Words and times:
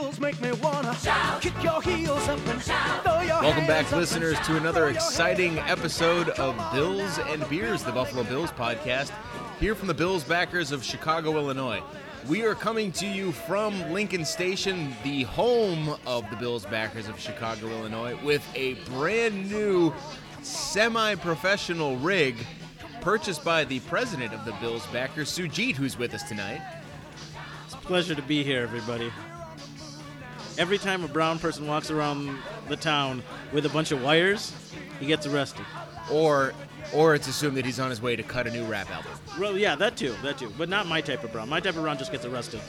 Bills 0.00 0.18
make 0.18 0.40
me 0.40 0.50
wanna 0.52 0.96
kick 1.42 1.52
your 1.62 1.82
heels 1.82 2.26
up 2.26 2.38
and 2.46 2.62
throw 2.62 3.20
your 3.20 3.42
Welcome 3.42 3.66
back, 3.66 3.84
hands 3.84 3.92
listeners, 3.92 4.36
and 4.38 4.46
to 4.46 4.56
another 4.56 4.88
exciting 4.88 5.58
episode 5.58 6.30
of 6.30 6.56
Bills 6.72 7.18
and 7.28 7.46
Beers, 7.50 7.82
the 7.82 7.92
Buffalo 7.92 8.22
Bills 8.24 8.50
podcast, 8.50 9.12
here 9.58 9.74
from 9.74 9.88
the 9.88 9.94
Bills 9.94 10.24
backers 10.24 10.72
of 10.72 10.82
Chicago, 10.82 11.36
Illinois. 11.36 11.82
We 12.30 12.46
are 12.46 12.54
coming 12.54 12.92
to 12.92 13.06
you 13.06 13.32
from 13.32 13.92
Lincoln 13.92 14.24
Station, 14.24 14.94
the 15.04 15.24
home 15.24 15.94
of 16.06 16.28
the 16.30 16.36
Bills 16.36 16.64
backers 16.64 17.06
of 17.06 17.20
Chicago, 17.20 17.68
Illinois, 17.68 18.16
with 18.24 18.46
a 18.54 18.74
brand 18.96 19.50
new 19.50 19.92
semi 20.40 21.14
professional 21.16 21.98
rig 21.98 22.36
purchased 23.02 23.44
by 23.44 23.64
the 23.64 23.80
president 23.80 24.32
of 24.32 24.46
the 24.46 24.52
Bills 24.62 24.86
backers, 24.94 25.30
Sujit, 25.30 25.76
who's 25.76 25.98
with 25.98 26.14
us 26.14 26.22
tonight. 26.22 26.62
It's 27.66 27.74
a 27.74 27.78
pleasure 27.78 28.14
to 28.14 28.22
be 28.22 28.42
here, 28.42 28.62
everybody. 28.62 29.12
Every 30.60 30.76
time 30.76 31.02
a 31.04 31.08
brown 31.08 31.38
person 31.38 31.66
walks 31.66 31.90
around 31.90 32.36
the 32.68 32.76
town 32.76 33.22
with 33.50 33.64
a 33.64 33.70
bunch 33.70 33.92
of 33.92 34.02
wires, 34.02 34.54
he 35.00 35.06
gets 35.06 35.26
arrested. 35.26 35.64
Or, 36.12 36.52
or 36.92 37.14
it's 37.14 37.28
assumed 37.28 37.56
that 37.56 37.64
he's 37.64 37.80
on 37.80 37.88
his 37.88 38.02
way 38.02 38.14
to 38.14 38.22
cut 38.22 38.46
a 38.46 38.50
new 38.50 38.66
rap 38.66 38.90
album. 38.90 39.10
Well, 39.38 39.56
yeah, 39.56 39.74
that 39.76 39.96
too, 39.96 40.14
that 40.22 40.36
too. 40.36 40.52
But 40.58 40.68
not 40.68 40.86
my 40.86 41.00
type 41.00 41.24
of 41.24 41.32
brown. 41.32 41.48
My 41.48 41.60
type 41.60 41.76
of 41.76 41.82
brown 41.82 41.96
just 41.96 42.12
gets 42.12 42.26
arrested. 42.26 42.60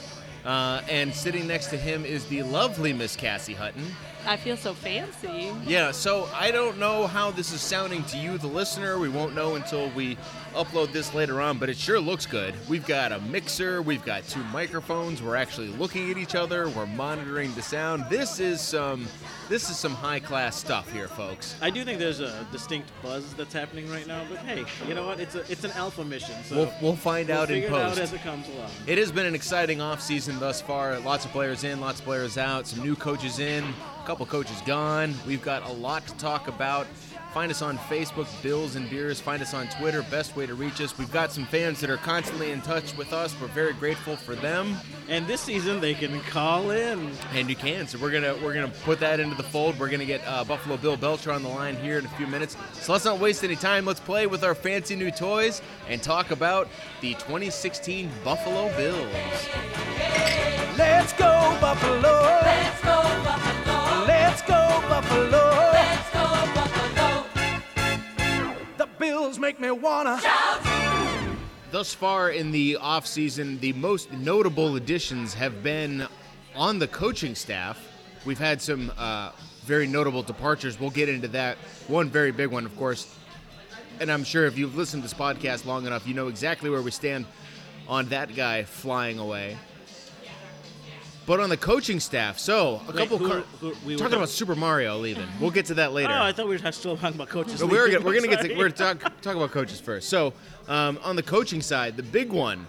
Uh, 0.42 0.80
and 0.88 1.14
sitting 1.14 1.46
next 1.46 1.66
to 1.66 1.76
him 1.76 2.06
is 2.06 2.24
the 2.28 2.42
lovely 2.44 2.94
Miss 2.94 3.14
Cassie 3.14 3.52
Hutton. 3.52 3.84
I 4.26 4.38
feel 4.38 4.56
so 4.56 4.72
fancy. 4.72 5.52
Yeah, 5.66 5.90
so 5.90 6.30
I 6.34 6.50
don't 6.50 6.78
know 6.78 7.06
how 7.06 7.30
this 7.30 7.52
is 7.52 7.60
sounding 7.60 8.04
to 8.04 8.16
you, 8.16 8.38
the 8.38 8.46
listener. 8.46 8.98
We 8.98 9.10
won't 9.10 9.34
know 9.34 9.56
until 9.56 9.90
we 9.90 10.16
upload 10.52 10.92
this 10.92 11.14
later 11.14 11.40
on, 11.40 11.58
but 11.58 11.68
it 11.68 11.76
sure 11.76 12.00
looks 12.00 12.26
good. 12.26 12.54
We've 12.68 12.86
got 12.86 13.12
a 13.12 13.20
mixer, 13.20 13.82
we've 13.82 14.04
got 14.04 14.26
two 14.28 14.42
microphones. 14.44 15.22
We're 15.22 15.36
actually 15.36 15.68
looking 15.68 16.10
at 16.10 16.16
each 16.18 16.34
other. 16.34 16.68
We're 16.68 16.86
monitoring 16.86 17.54
the 17.54 17.62
sound. 17.62 18.04
This 18.10 18.40
is 18.40 18.60
some 18.60 19.06
this 19.48 19.68
is 19.68 19.76
some 19.76 19.92
high 19.94 20.20
class 20.20 20.56
stuff 20.56 20.90
here, 20.92 21.08
folks. 21.08 21.56
I 21.60 21.68
do 21.70 21.84
think 21.84 21.98
there's 21.98 22.20
a 22.20 22.46
distinct 22.52 22.90
buzz 23.02 23.34
that's 23.34 23.52
happening 23.52 23.90
right 23.90 24.06
now, 24.06 24.24
but 24.30 24.38
hey, 24.38 24.64
you 24.88 24.94
know 24.94 25.06
what? 25.06 25.20
It's 25.20 25.34
a 25.34 25.40
it's 25.50 25.64
an 25.64 25.72
alpha 25.72 26.04
mission, 26.04 26.36
so 26.44 26.56
We'll, 26.56 26.72
we'll 26.80 26.96
find 26.96 27.28
we'll 27.28 27.38
out 27.38 27.50
in 27.50 27.62
figure 27.62 27.68
it 27.76 27.82
out 27.82 27.88
post. 27.90 28.00
as 28.00 28.12
it 28.12 28.22
comes 28.22 28.48
along. 28.48 28.70
It 28.86 28.98
has 28.98 29.10
been 29.12 29.26
an 29.26 29.34
exciting 29.34 29.78
offseason 29.78 30.38
thus 30.38 30.60
far. 30.60 30.98
Lots 31.00 31.24
of 31.24 31.32
players 31.32 31.64
in, 31.64 31.80
lots 31.80 31.98
of 32.00 32.04
players 32.06 32.38
out, 32.38 32.66
some 32.66 32.82
new 32.82 32.96
coaches 32.96 33.38
in, 33.38 33.64
a 33.64 34.06
couple 34.06 34.24
coaches 34.26 34.60
gone. 34.64 35.14
We've 35.26 35.42
got 35.42 35.68
a 35.68 35.72
lot 35.72 36.06
to 36.06 36.14
talk 36.16 36.48
about. 36.48 36.86
Find 37.32 37.50
us 37.50 37.62
on 37.62 37.78
Facebook, 37.78 38.26
Bills 38.42 38.76
and 38.76 38.90
Beers. 38.90 39.18
Find 39.18 39.40
us 39.40 39.54
on 39.54 39.66
Twitter, 39.68 40.02
best 40.10 40.36
way 40.36 40.44
to 40.44 40.54
reach 40.54 40.82
us. 40.82 40.98
We've 40.98 41.10
got 41.10 41.32
some 41.32 41.46
fans 41.46 41.80
that 41.80 41.88
are 41.88 41.96
constantly 41.96 42.50
in 42.50 42.60
touch 42.60 42.94
with 42.94 43.14
us. 43.14 43.34
We're 43.40 43.46
very 43.48 43.72
grateful 43.72 44.16
for 44.16 44.34
them, 44.34 44.76
And 45.08 45.26
this 45.26 45.40
season 45.40 45.80
they 45.80 45.94
can 45.94 46.20
call 46.22 46.72
in. 46.72 47.10
and 47.32 47.48
you 47.48 47.56
can. 47.56 47.86
So 47.88 47.96
we're 47.98 48.10
gonna 48.10 48.36
we're 48.44 48.52
gonna 48.52 48.68
put 48.84 49.00
that 49.00 49.18
into 49.18 49.34
the 49.34 49.42
fold. 49.42 49.78
We're 49.78 49.88
gonna 49.88 50.04
get 50.04 50.20
uh, 50.26 50.44
Buffalo 50.44 50.76
Bill 50.76 50.98
Belcher 50.98 51.32
on 51.32 51.42
the 51.42 51.48
line 51.48 51.74
here 51.76 51.98
in 51.98 52.04
a 52.04 52.08
few 52.10 52.26
minutes. 52.26 52.54
So 52.74 52.92
let's 52.92 53.06
not 53.06 53.18
waste 53.18 53.42
any 53.44 53.56
time. 53.56 53.86
Let's 53.86 54.00
play 54.00 54.26
with 54.26 54.44
our 54.44 54.54
fancy 54.54 54.94
new 54.94 55.10
toys 55.10 55.62
and 55.88 56.02
talk 56.02 56.32
about 56.32 56.68
the 57.00 57.14
2016 57.14 58.10
Buffalo 58.22 58.68
Bills. 58.76 59.48
Let's 60.76 61.14
go 61.14 61.56
Buffalo. 61.62 62.00
Let's 62.42 62.80
go 62.82 63.02
Buffalo. 63.24 64.04
Let's 64.06 64.42
go 64.42 64.84
Buffalo. 64.88 65.71
Make 69.42 69.58
me 69.58 69.72
wanna. 69.72 70.20
Thus 71.72 71.92
far 71.92 72.30
in 72.30 72.52
the 72.52 72.78
offseason, 72.80 73.58
the 73.58 73.72
most 73.72 74.12
notable 74.12 74.76
additions 74.76 75.34
have 75.34 75.64
been 75.64 76.06
on 76.54 76.78
the 76.78 76.86
coaching 76.86 77.34
staff. 77.34 77.84
We've 78.24 78.38
had 78.38 78.62
some 78.62 78.92
uh, 78.96 79.32
very 79.64 79.88
notable 79.88 80.22
departures. 80.22 80.78
We'll 80.78 80.90
get 80.90 81.08
into 81.08 81.26
that. 81.28 81.56
One 81.88 82.08
very 82.08 82.30
big 82.30 82.52
one, 82.52 82.64
of 82.64 82.76
course. 82.76 83.12
And 83.98 84.12
I'm 84.12 84.22
sure 84.22 84.46
if 84.46 84.56
you've 84.56 84.76
listened 84.76 85.02
to 85.02 85.08
this 85.08 85.18
podcast 85.18 85.66
long 85.66 85.86
enough, 85.86 86.06
you 86.06 86.14
know 86.14 86.28
exactly 86.28 86.70
where 86.70 86.80
we 86.80 86.92
stand 86.92 87.26
on 87.88 88.08
that 88.10 88.36
guy 88.36 88.62
flying 88.62 89.18
away. 89.18 89.56
But 91.24 91.38
on 91.38 91.50
the 91.50 91.56
coaching 91.56 92.00
staff, 92.00 92.38
so 92.38 92.80
a 92.88 92.92
Wait, 92.92 92.96
couple. 92.96 93.18
who- 93.18 93.28
car- 93.28 93.42
who- 93.60 93.76
we 93.86 93.94
were 93.94 93.98
talking 93.98 94.16
about 94.16 94.28
Super 94.28 94.56
Mario 94.56 94.98
leaving. 94.98 95.26
We'll 95.40 95.52
get 95.52 95.66
to 95.66 95.74
that 95.74 95.92
later. 95.92 96.12
Oh, 96.12 96.22
I 96.22 96.32
thought 96.32 96.48
we 96.48 96.56
were 96.56 96.72
still 96.72 96.96
talking 96.96 97.14
about 97.14 97.28
coaches. 97.28 97.60
But 97.60 97.70
we're 97.70 97.90
gonna, 97.90 98.04
we're 98.04 98.14
gonna 98.14 98.26
get 98.26 98.42
to 98.42 98.54
we're 98.58 98.70
talk 98.70 98.98
talk 99.20 99.36
about 99.36 99.52
coaches 99.52 99.80
first. 99.80 100.08
So 100.08 100.32
um, 100.66 100.98
on 101.04 101.14
the 101.14 101.22
coaching 101.22 101.60
side, 101.62 101.96
the 101.96 102.02
big 102.02 102.32
one, 102.32 102.66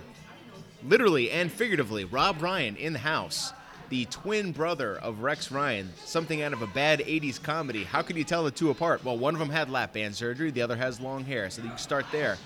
literally 0.85 1.31
and 1.31 1.51
figuratively, 1.51 2.05
Rob 2.05 2.41
Ryan 2.43 2.75
in 2.75 2.93
the 2.93 2.99
house, 2.99 3.53
the 3.89 4.05
twin 4.05 4.51
brother 4.51 4.97
of 4.97 5.21
Rex 5.21 5.51
Ryan, 5.51 5.91
something 6.05 6.43
out 6.43 6.53
of 6.53 6.61
a 6.61 6.67
bad 6.67 6.99
'80s 6.99 7.41
comedy. 7.41 7.83
How 7.83 8.03
can 8.03 8.17
you 8.17 8.23
tell 8.23 8.43
the 8.43 8.51
two 8.51 8.69
apart? 8.69 9.03
Well, 9.03 9.17
one 9.17 9.33
of 9.33 9.39
them 9.39 9.49
had 9.49 9.71
lap 9.71 9.93
band 9.93 10.15
surgery, 10.15 10.51
the 10.51 10.61
other 10.61 10.75
has 10.75 10.99
long 11.01 11.25
hair, 11.25 11.49
so 11.49 11.63
you 11.63 11.69
can 11.69 11.77
start 11.79 12.05
there. 12.11 12.37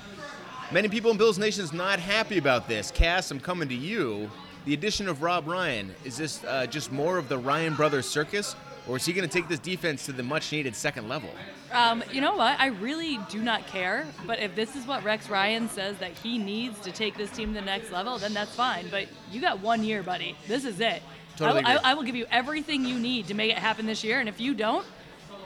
Many 0.72 0.88
people 0.88 1.12
in 1.12 1.18
Bills 1.18 1.38
Nation 1.38 1.63
is 1.63 1.74
not 1.74 2.00
happy 2.00 2.38
about 2.38 2.68
this. 2.69 2.91
Cass, 2.91 3.29
I'm 3.31 3.39
coming 3.41 3.68
to 3.69 3.75
you. 3.75 4.29
The 4.68 4.74
addition 4.74 5.08
of 5.08 5.22
Rob 5.22 5.48
Ryan 5.48 5.96
is 6.04 6.18
this 6.18 6.44
uh, 6.44 6.66
just 6.66 6.92
more 6.92 7.18
of 7.18 7.30
the 7.30 7.38
Ryan 7.38 7.74
brothers 7.74 8.06
circus, 8.06 8.54
or 8.86 8.98
is 8.98 9.06
he 9.06 9.14
going 9.14 9.26
to 9.26 9.34
take 9.34 9.48
this 9.48 9.60
defense 9.60 10.06
to 10.08 10.12
the 10.12 10.24
much-needed 10.24 10.76
second 10.76 11.08
level? 11.08 11.30
Um, 11.72 12.04
you 12.12 12.20
know 12.20 12.36
what? 12.36 12.60
I 12.60 12.66
really 12.66 13.18
do 13.30 13.42
not 13.42 13.66
care. 13.68 14.06
But 14.26 14.40
if 14.40 14.56
this 14.56 14.76
is 14.76 14.86
what 14.86 15.06
Rex 15.06 15.30
Ryan 15.30 15.70
says 15.70 15.98
that 16.00 16.12
he 16.12 16.38
needs 16.38 16.82
to 16.82 16.92
take 16.92 17.16
this 17.16 17.32
team 17.32 17.54
to 17.54 17.62
the 17.62 17.66
next 17.66 17.94
level, 17.94 18.18
then 18.18 18.34
that's 18.34 18.54
fine. 18.54 18.90
But 18.92 19.08
you 19.32 19.40
got 19.40 19.62
one 19.62 19.86
year, 19.86 20.04
buddy. 20.04 20.36
This 20.50 20.66
is 20.66 20.82
it. 20.82 21.02
Totally 21.38 21.64
I, 21.64 21.76
I. 21.76 21.92
I 21.92 21.94
will 21.94 22.04
give 22.04 22.18
you 22.18 22.26
everything 22.30 22.84
you 22.84 23.00
need 23.00 23.28
to 23.28 23.34
make 23.34 23.52
it 23.52 23.58
happen 23.58 23.86
this 23.86 24.04
year. 24.04 24.20
And 24.20 24.28
if 24.28 24.42
you 24.42 24.54
don't, 24.54 24.86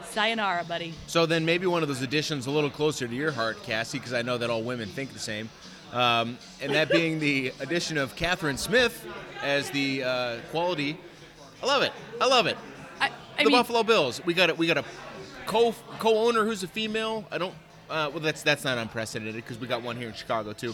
sayonara, 0.06 0.64
buddy. 0.64 0.96
So 1.06 1.28
then 1.28 1.46
maybe 1.46 1.68
one 1.68 1.84
of 1.84 1.90
those 1.90 2.02
additions 2.02 2.48
a 2.48 2.52
little 2.52 2.72
closer 2.72 3.08
to 3.08 3.14
your 3.14 3.32
heart, 3.32 3.62
Cassie, 3.62 4.00
because 4.00 4.14
I 4.14 4.24
know 4.24 4.40
that 4.40 4.50
all 4.50 4.64
women 4.64 4.90
think 4.90 5.14
the 5.14 5.20
same. 5.20 5.48
Um, 5.92 6.38
and 6.62 6.74
that 6.74 6.90
being 6.90 7.20
the 7.20 7.52
addition 7.60 7.98
of 7.98 8.16
Kathryn 8.16 8.58
Smith 8.58 9.06
as 9.44 9.70
the 9.72 10.04
uh, 10.04 10.38
quality. 10.52 10.98
I 11.62 11.66
love 11.66 11.84
it. 11.84 11.92
I 12.20 12.28
love 12.28 12.48
it. 12.48 12.58
I, 13.00 13.08
I 13.38 13.44
the 13.44 13.50
mean, 13.50 13.58
Buffalo 13.58 13.84
Bills. 13.84 14.24
We 14.26 14.34
got 14.34 14.50
a, 14.50 14.56
we 14.56 14.68
got 14.68 14.78
a 14.78 14.86
co 15.46 15.74
co-owner 16.00 16.46
who's 16.46 16.64
a 16.64 16.68
female. 16.68 17.26
I 17.32 17.38
don't. 17.38 17.54
Uh, 17.90 18.10
well, 18.12 18.20
that's 18.22 18.42
that's 18.42 18.64
not 18.64 18.78
unprecedented 18.78 19.36
because 19.36 19.60
we 19.60 19.68
got 19.68 19.82
one 19.84 19.98
here 19.98 20.08
in 20.08 20.14
Chicago 20.14 20.54
too. 20.54 20.74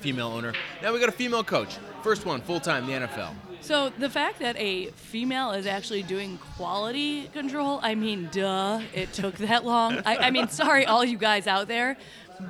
Female 0.00 0.28
owner. 0.28 0.52
Now 0.82 0.92
we 0.92 0.98
got 0.98 1.10
a 1.10 1.12
female 1.12 1.44
coach. 1.44 1.76
First 2.02 2.24
one 2.24 2.40
full 2.40 2.58
time 2.60 2.88
in 2.88 3.00
the 3.00 3.06
NFL. 3.06 3.34
So 3.60 3.90
the 3.90 4.08
fact 4.08 4.38
that 4.38 4.56
a 4.56 4.86
female 4.92 5.50
is 5.52 5.66
actually 5.66 6.02
doing 6.02 6.38
quality 6.56 7.28
control, 7.28 7.78
I 7.82 7.94
mean, 7.94 8.30
duh, 8.32 8.80
it 8.94 9.12
took 9.12 9.36
that 9.36 9.66
long. 9.66 10.00
I, 10.06 10.16
I 10.16 10.30
mean, 10.30 10.48
sorry, 10.48 10.86
all 10.86 11.04
you 11.04 11.18
guys 11.18 11.46
out 11.46 11.68
there, 11.68 11.98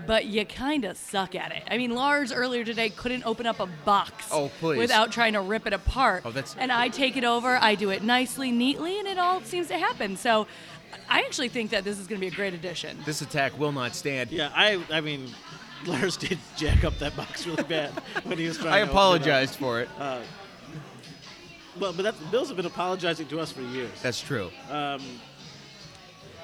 but 0.07 0.27
you 0.27 0.45
kind 0.45 0.85
of 0.85 0.97
suck 0.97 1.35
at 1.35 1.53
it. 1.53 1.63
I 1.71 1.77
mean, 1.79 1.95
Lars 1.95 2.33
earlier 2.33 2.65
today 2.65 2.91
couldn't 2.91 3.25
open 3.27 3.47
up 3.47 3.61
a 3.61 3.67
box 3.67 4.29
Oh, 4.33 4.51
please. 4.61 4.79
without 4.79 5.13
trying 5.13 5.33
to 5.35 5.41
rip 5.41 5.67
it 5.67 5.73
apart. 5.73 6.23
Oh, 6.25 6.31
that's- 6.31 6.55
and 6.59 6.71
I 6.73 6.89
take 6.89 7.17
it 7.17 7.25
over, 7.25 7.57
I 7.57 7.75
do 7.75 7.91
it 7.91 8.03
nicely, 8.03 8.51
neatly, 8.51 8.99
and 8.99 9.09
it 9.09 9.19
all 9.19 9.41
seems 9.43 9.69
to 9.69 9.79
happen. 9.79 10.17
So 10.17 10.47
I 11.09 11.21
actually 11.21 11.49
think 11.49 11.71
that 11.71 11.85
this 11.85 11.99
is 11.99 12.07
going 12.07 12.21
to 12.21 12.27
be 12.27 12.33
a 12.33 12.37
great 12.37 12.55
addition. 12.55 12.99
This 13.05 13.21
attack 13.23 13.59
will 13.59 13.73
not 13.73 13.95
stand. 13.95 14.31
Yeah, 14.31 14.51
I 14.55 14.83
I 14.91 15.01
mean, 15.01 15.29
Lars 15.87 16.17
did 16.17 16.39
jack 16.57 16.85
up 16.85 16.99
that 16.99 17.17
box 17.17 17.47
really 17.47 17.63
bad 17.65 17.91
when 18.25 18.39
he 18.39 18.47
was 18.47 18.59
trying. 18.59 18.73
I 18.75 18.79
to 18.79 18.83
open 18.83 18.89
it 18.89 18.91
up. 18.91 18.91
apologized 18.91 19.55
for 19.57 19.81
it. 19.81 19.89
Uh, 19.99 20.21
well, 21.79 21.93
but 21.93 22.03
that, 22.03 22.19
the 22.19 22.27
Bills 22.27 22.49
have 22.49 22.57
been 22.57 22.67
apologizing 22.67 23.27
to 23.29 23.41
us 23.41 23.53
for 23.53 23.63
years. 23.63 23.91
That's 24.03 24.21
true. 24.21 24.51
Um, 24.71 25.01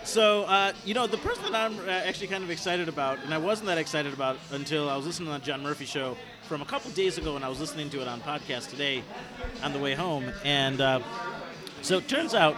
So, 0.07 0.45
uh, 0.45 0.73
you 0.85 0.95
know, 0.95 1.07
the 1.09 1.19
person 1.19 1.43
that 1.51 1.55
I'm 1.55 1.79
uh, 1.81 1.91
actually 1.91 2.29
kind 2.29 2.45
of 2.45 2.51
excited 2.51 2.89
about, 2.89 3.19
and 3.25 3.35
I 3.35 3.39
wasn't 3.39 3.67
that 3.67 3.77
excited 3.79 4.15
about 4.15 4.39
until 4.53 4.89
I 4.89 4.97
was 4.97 5.05
listening 5.05 5.33
to 5.33 5.39
the 5.39 5.45
John 5.45 5.63
Murphy 5.65 5.85
show 5.85 6.17
from 6.49 6.63
a 6.63 6.65
couple 6.65 6.91
days 6.93 7.19
ago, 7.19 7.35
and 7.35 7.45
I 7.45 7.49
was 7.49 7.59
listening 7.59 7.91
to 7.91 8.01
it 8.03 8.09
on 8.09 8.21
podcast 8.21 8.71
today 8.71 9.03
on 9.65 9.73
the 9.73 9.81
way 9.81 9.95
home. 9.95 10.33
And 10.45 10.81
uh, 10.81 11.01
so 11.83 11.99
it 11.99 12.07
turns 12.09 12.35
out 12.35 12.55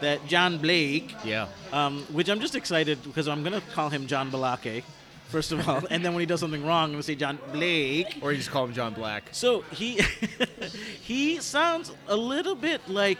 that 0.00 0.26
John 0.26 0.58
Blake, 0.58 1.14
Yeah. 1.24 1.46
um, 1.72 2.02
which 2.12 2.28
I'm 2.28 2.40
just 2.40 2.56
excited 2.56 3.02
because 3.04 3.28
I'm 3.28 3.42
going 3.44 3.58
to 3.58 3.66
call 3.68 3.90
him 3.90 4.08
John 4.08 4.30
Balake, 4.32 4.82
first 5.28 5.52
of 5.52 5.68
all, 5.68 5.82
and 5.90 6.04
then 6.04 6.14
when 6.14 6.20
he 6.20 6.26
does 6.26 6.40
something 6.40 6.66
wrong, 6.66 6.84
I'm 6.86 6.90
going 6.90 6.98
to 7.00 7.06
say 7.06 7.14
John 7.14 7.38
Blake. 7.52 8.18
Or 8.22 8.32
you 8.32 8.38
just 8.38 8.50
call 8.50 8.64
him 8.64 8.72
John 8.72 8.92
Black. 8.94 9.28
So 9.30 9.60
he 9.70 10.00
he 11.02 11.38
sounds 11.38 11.92
a 12.08 12.16
little 12.16 12.56
bit 12.56 12.80
like 12.88 13.18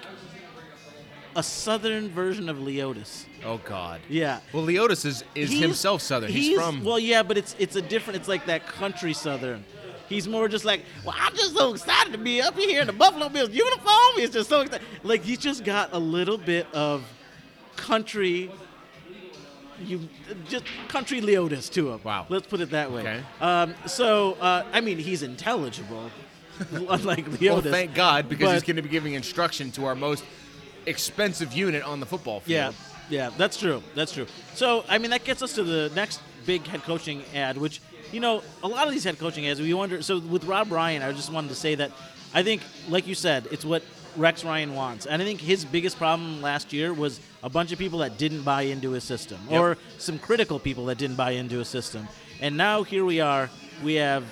a 1.39 1.43
southern 1.43 2.09
version 2.09 2.49
of 2.49 2.57
Leodis. 2.57 3.25
Oh 3.45 3.59
God. 3.59 4.01
Yeah. 4.09 4.41
Well, 4.53 4.65
Leodis 4.67 5.07
is, 5.07 5.23
is 5.37 5.51
He's- 5.51 5.63
himself 5.63 6.03
Southern. 6.03 6.33
He's, 6.33 6.59
from. 6.59 6.83
well, 6.83 6.99
yeah, 6.99 7.23
but 7.23 7.39
it's 7.39 7.55
it's 7.61 7.77
a 7.77 7.83
different. 7.83 8.19
It's 8.19 8.27
like 8.29 8.47
that 8.47 8.67
country 8.67 9.13
Southern. 9.13 9.65
He's 10.09 10.27
more 10.27 10.49
just 10.49 10.65
like, 10.65 10.85
well, 11.05 11.15
I'm 11.17 11.37
just 11.37 11.55
so 11.55 11.73
excited 11.75 12.13
to 12.13 12.19
be 12.19 12.43
up 12.43 12.59
here 12.59 12.81
in 12.81 12.89
the 12.89 12.93
Buffalo 12.93 13.29
Bills 13.29 13.51
uniform. 13.51 14.13
He's 14.17 14.31
just 14.31 14.49
so 14.49 14.63
excited. 14.63 14.85
Like 15.05 15.23
he's 15.23 15.39
just 15.39 15.63
got 15.63 15.91
a 15.93 15.99
little 15.99 16.39
bit 16.39 16.67
of 16.75 17.05
country. 17.77 18.51
You 19.85 20.09
just 20.49 20.65
country 20.89 21.21
Leodis 21.21 21.71
to 21.75 21.93
him. 21.93 22.01
Wow. 22.03 22.27
Let's 22.29 22.49
put 22.49 22.61
it 22.61 22.71
that 22.71 22.91
way. 22.91 23.03
Okay. 23.03 23.23
Um, 23.41 23.77
so 23.87 24.33
uh, 24.41 24.65
I 24.73 24.81
mean, 24.81 24.99
he's 24.99 25.23
intelligible. 25.23 26.11
unlike 26.73 27.25
Leodis. 27.27 27.51
Well, 27.53 27.61
thank 27.61 27.95
God, 27.95 28.29
because 28.29 28.53
he's 28.55 28.65
going 28.65 28.75
to 28.75 28.83
be 28.83 28.89
giving 28.89 29.15
instruction 29.15 29.71
to 29.73 29.85
our 29.85 29.95
most 29.95 30.25
expensive 30.89 31.53
unit 31.53 31.83
on 31.83 32.01
the 32.01 32.07
football 32.07 32.41
field. 32.41 32.75
Yeah, 33.11 33.27
yeah, 33.27 33.31
that's 33.37 33.57
true. 33.57 33.83
That's 33.95 34.13
true. 34.13 34.27
So, 34.55 34.85
I 34.89 34.99
mean, 34.99 35.11
that 35.11 35.25
gets 35.25 35.43
us 35.43 35.55
to 35.55 35.63
the 35.65 35.91
next 35.95 36.21
big 36.47 36.67
head 36.67 36.83
coaching 36.83 37.23
ad, 37.35 37.57
which, 37.59 37.81
you 38.13 38.21
know, 38.21 38.43
a 38.63 38.69
lot 38.69 38.87
of 38.87 38.93
these 38.93 39.05
head 39.05 39.19
coaching 39.19 39.47
ads, 39.47 39.61
we 39.61 39.73
wonder. 39.75 40.03
So, 40.03 40.19
with 40.19 40.45
Rob 40.45 40.71
Ryan, 40.73 41.03
I 41.03 41.13
just 41.13 41.33
wanted 41.33 41.49
to 41.49 41.55
say 41.55 41.75
that 41.77 41.91
I 42.35 42.43
think, 42.43 42.63
like 42.89 43.07
you 43.07 43.15
said, 43.15 43.47
it's 43.51 43.65
what 43.65 43.83
Rex 44.17 44.45
Ryan 44.45 44.75
wants. 44.75 45.07
And 45.07 45.23
I 45.23 45.25
think 45.25 45.41
his 45.41 45.65
biggest 45.65 45.97
problem 45.97 46.43
last 46.43 46.73
year 46.73 46.93
was 46.93 47.21
a 47.43 47.49
bunch 47.49 47.73
of 47.73 47.79
people 47.79 48.01
that 48.01 48.19
didn't 48.19 48.43
buy 48.43 48.63
into 48.63 48.91
his 48.93 49.05
system, 49.05 49.39
Yep. 49.51 49.61
or 49.61 49.77
some 49.99 50.19
critical 50.19 50.59
people 50.59 50.87
that 50.87 50.99
didn't 50.99 51.17
buy 51.17 51.33
into 51.33 51.59
his 51.59 51.69
system. 51.69 52.09
And 52.41 52.57
now 52.57 52.83
here 52.83 53.05
we 53.05 53.21
are. 53.21 53.49
We 53.83 53.95
have 53.95 54.25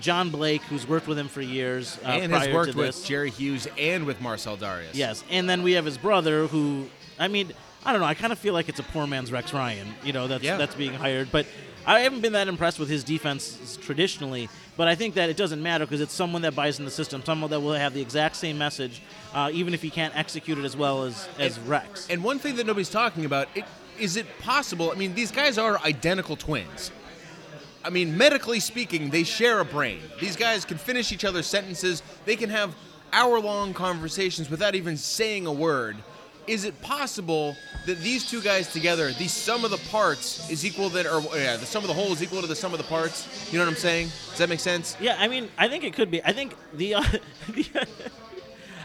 John 0.00 0.30
Blake, 0.30 0.62
who's 0.62 0.86
worked 0.86 1.06
with 1.06 1.18
him 1.18 1.28
for 1.28 1.40
years. 1.42 1.98
Uh, 2.04 2.08
and 2.08 2.32
has 2.32 2.52
worked 2.52 2.74
with. 2.74 3.04
Jerry 3.04 3.30
Hughes 3.30 3.66
and 3.78 4.06
with 4.06 4.20
Marcell 4.20 4.56
Dareus. 4.56 4.90
Yes, 4.92 5.24
and 5.30 5.48
then 5.48 5.62
we 5.62 5.72
have 5.72 5.84
his 5.84 5.98
brother, 5.98 6.46
who 6.46 6.88
I 7.18 7.28
mean, 7.28 7.52
I 7.84 7.92
don't 7.92 8.00
know. 8.00 8.06
I 8.06 8.14
kind 8.14 8.32
of 8.32 8.38
feel 8.38 8.54
like 8.54 8.68
it's 8.68 8.80
a 8.80 8.84
poor 8.84 9.06
man's 9.06 9.30
Rex 9.30 9.52
Ryan. 9.52 9.94
You 10.04 10.12
know, 10.12 10.26
that's 10.26 10.42
Yeah. 10.42 10.56
that's 10.56 10.74
being 10.74 10.94
hired, 10.94 11.30
but 11.30 11.46
I 11.86 12.00
haven't 12.00 12.20
been 12.22 12.32
that 12.32 12.48
impressed 12.48 12.78
with 12.78 12.88
his 12.88 13.04
defense 13.04 13.78
traditionally. 13.82 14.48
But 14.76 14.88
I 14.88 14.94
think 14.96 15.14
that 15.14 15.28
it 15.28 15.36
doesn't 15.36 15.62
matter 15.62 15.84
because 15.84 16.00
it's 16.00 16.12
someone 16.14 16.42
that 16.42 16.56
buys 16.56 16.78
in 16.78 16.84
the 16.84 16.90
system, 16.90 17.22
someone 17.24 17.50
that 17.50 17.60
will 17.60 17.74
have 17.74 17.94
the 17.94 18.00
exact 18.00 18.36
same 18.36 18.58
message, 18.58 19.02
uh, 19.34 19.50
even 19.52 19.72
if 19.74 19.82
he 19.82 19.90
can't 19.90 20.16
execute 20.16 20.58
it 20.58 20.64
as 20.64 20.76
well 20.76 21.04
as 21.04 21.28
as 21.38 21.58
Rex. 21.60 22.08
And 22.10 22.24
one 22.24 22.38
thing 22.38 22.56
that 22.56 22.66
nobody's 22.66 22.90
talking 22.90 23.24
about, 23.24 23.48
it, 23.54 23.64
is 24.00 24.16
it 24.16 24.26
possible? 24.40 24.90
I 24.90 24.94
mean, 24.96 25.14
these 25.14 25.30
guys 25.30 25.58
are 25.58 25.78
identical 25.80 26.34
twins. 26.36 26.90
I 27.84 27.90
mean, 27.90 28.16
medically 28.16 28.60
speaking, 28.60 29.10
they 29.10 29.24
share 29.24 29.60
a 29.60 29.64
brain. 29.64 30.00
These 30.20 30.36
guys 30.36 30.64
can 30.64 30.78
finish 30.78 31.12
each 31.12 31.24
other's 31.24 31.46
sentences. 31.46 32.02
They 32.24 32.36
can 32.36 32.48
have 32.50 32.74
hour-long 33.12 33.74
conversations 33.74 34.48
without 34.50 34.74
even 34.74 34.96
saying 34.96 35.46
a 35.46 35.52
word. 35.52 35.96
Is 36.46 36.64
it 36.64 36.80
possible 36.82 37.56
that 37.86 37.98
these 38.00 38.28
two 38.28 38.42
guys 38.42 38.70
together, 38.72 39.12
the 39.12 39.28
sum 39.28 39.64
of 39.64 39.70
the 39.70 39.78
parts 39.90 40.50
is 40.50 40.64
equal 40.64 40.88
that, 40.90 41.06
or 41.06 41.22
yeah, 41.36 41.56
the 41.56 41.64
sum 41.66 41.82
of 41.82 41.88
the 41.88 41.94
whole 41.94 42.12
is 42.12 42.22
equal 42.22 42.40
to 42.40 42.46
the 42.46 42.56
sum 42.56 42.72
of 42.72 42.78
the 42.78 42.84
parts? 42.84 43.50
You 43.52 43.58
know 43.58 43.64
what 43.64 43.70
I'm 43.72 43.78
saying? 43.78 44.08
Does 44.30 44.38
that 44.38 44.48
make 44.48 44.60
sense? 44.60 44.96
Yeah, 45.00 45.16
I 45.18 45.28
mean, 45.28 45.48
I 45.56 45.68
think 45.68 45.84
it 45.84 45.94
could 45.94 46.10
be. 46.10 46.22
I 46.22 46.32
think 46.32 46.54
the. 46.74 46.94
Uh, 46.96 47.02
the 47.48 47.66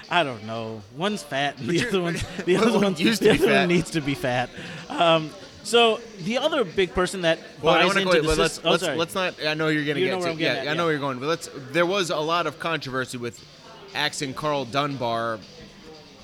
I 0.09 0.23
don't 0.23 0.45
know. 0.45 0.81
One's 0.95 1.21
fat, 1.21 1.59
and 1.59 1.69
the 1.69 1.85
other 1.87 2.01
one, 2.01 2.17
the 2.45 2.57
other 2.57 2.79
one, 2.79 2.95
used 2.95 3.21
to 3.21 3.27
the 3.29 3.33
be 3.33 3.39
other 3.39 3.47
fat. 3.47 3.59
one 3.59 3.67
needs 3.69 3.91
to 3.91 4.01
be 4.01 4.15
fat. 4.15 4.49
Um, 4.87 5.29
so 5.69 5.99
the 6.23 6.37
other 6.37 6.63
big 6.63 6.93
person 6.93 7.21
that 7.21 7.39
Well, 7.61 7.73
I 7.73 7.79
buys 7.79 7.85
want 7.87 7.97
into 7.99 8.11
go. 8.13 8.21
the 8.21 8.27
let's 8.27 8.37
system. 8.53 8.63
Oh, 8.67 8.71
let's, 8.71 8.83
sorry. 8.83 8.97
let's 8.97 9.15
not. 9.15 9.35
I 9.45 9.53
know 9.53 9.67
you're 9.67 9.83
going 9.85 9.95
to 9.95 10.01
get 10.01 10.21
to. 10.21 10.29
I'm 10.29 10.37
getting 10.37 10.65
yeah, 10.65 10.71
I 10.71 10.75
know 10.75 10.85
where 10.85 10.93
you're 10.93 10.99
going. 11.01 11.19
But 11.19 11.27
let's. 11.27 11.49
There 11.71 11.85
was 11.85 12.09
a 12.09 12.17
lot 12.17 12.47
of 12.47 12.59
controversy 12.59 13.17
with 13.17 13.43
axing 13.95 14.33
Karl 14.33 14.65
Dunbar 14.65 15.39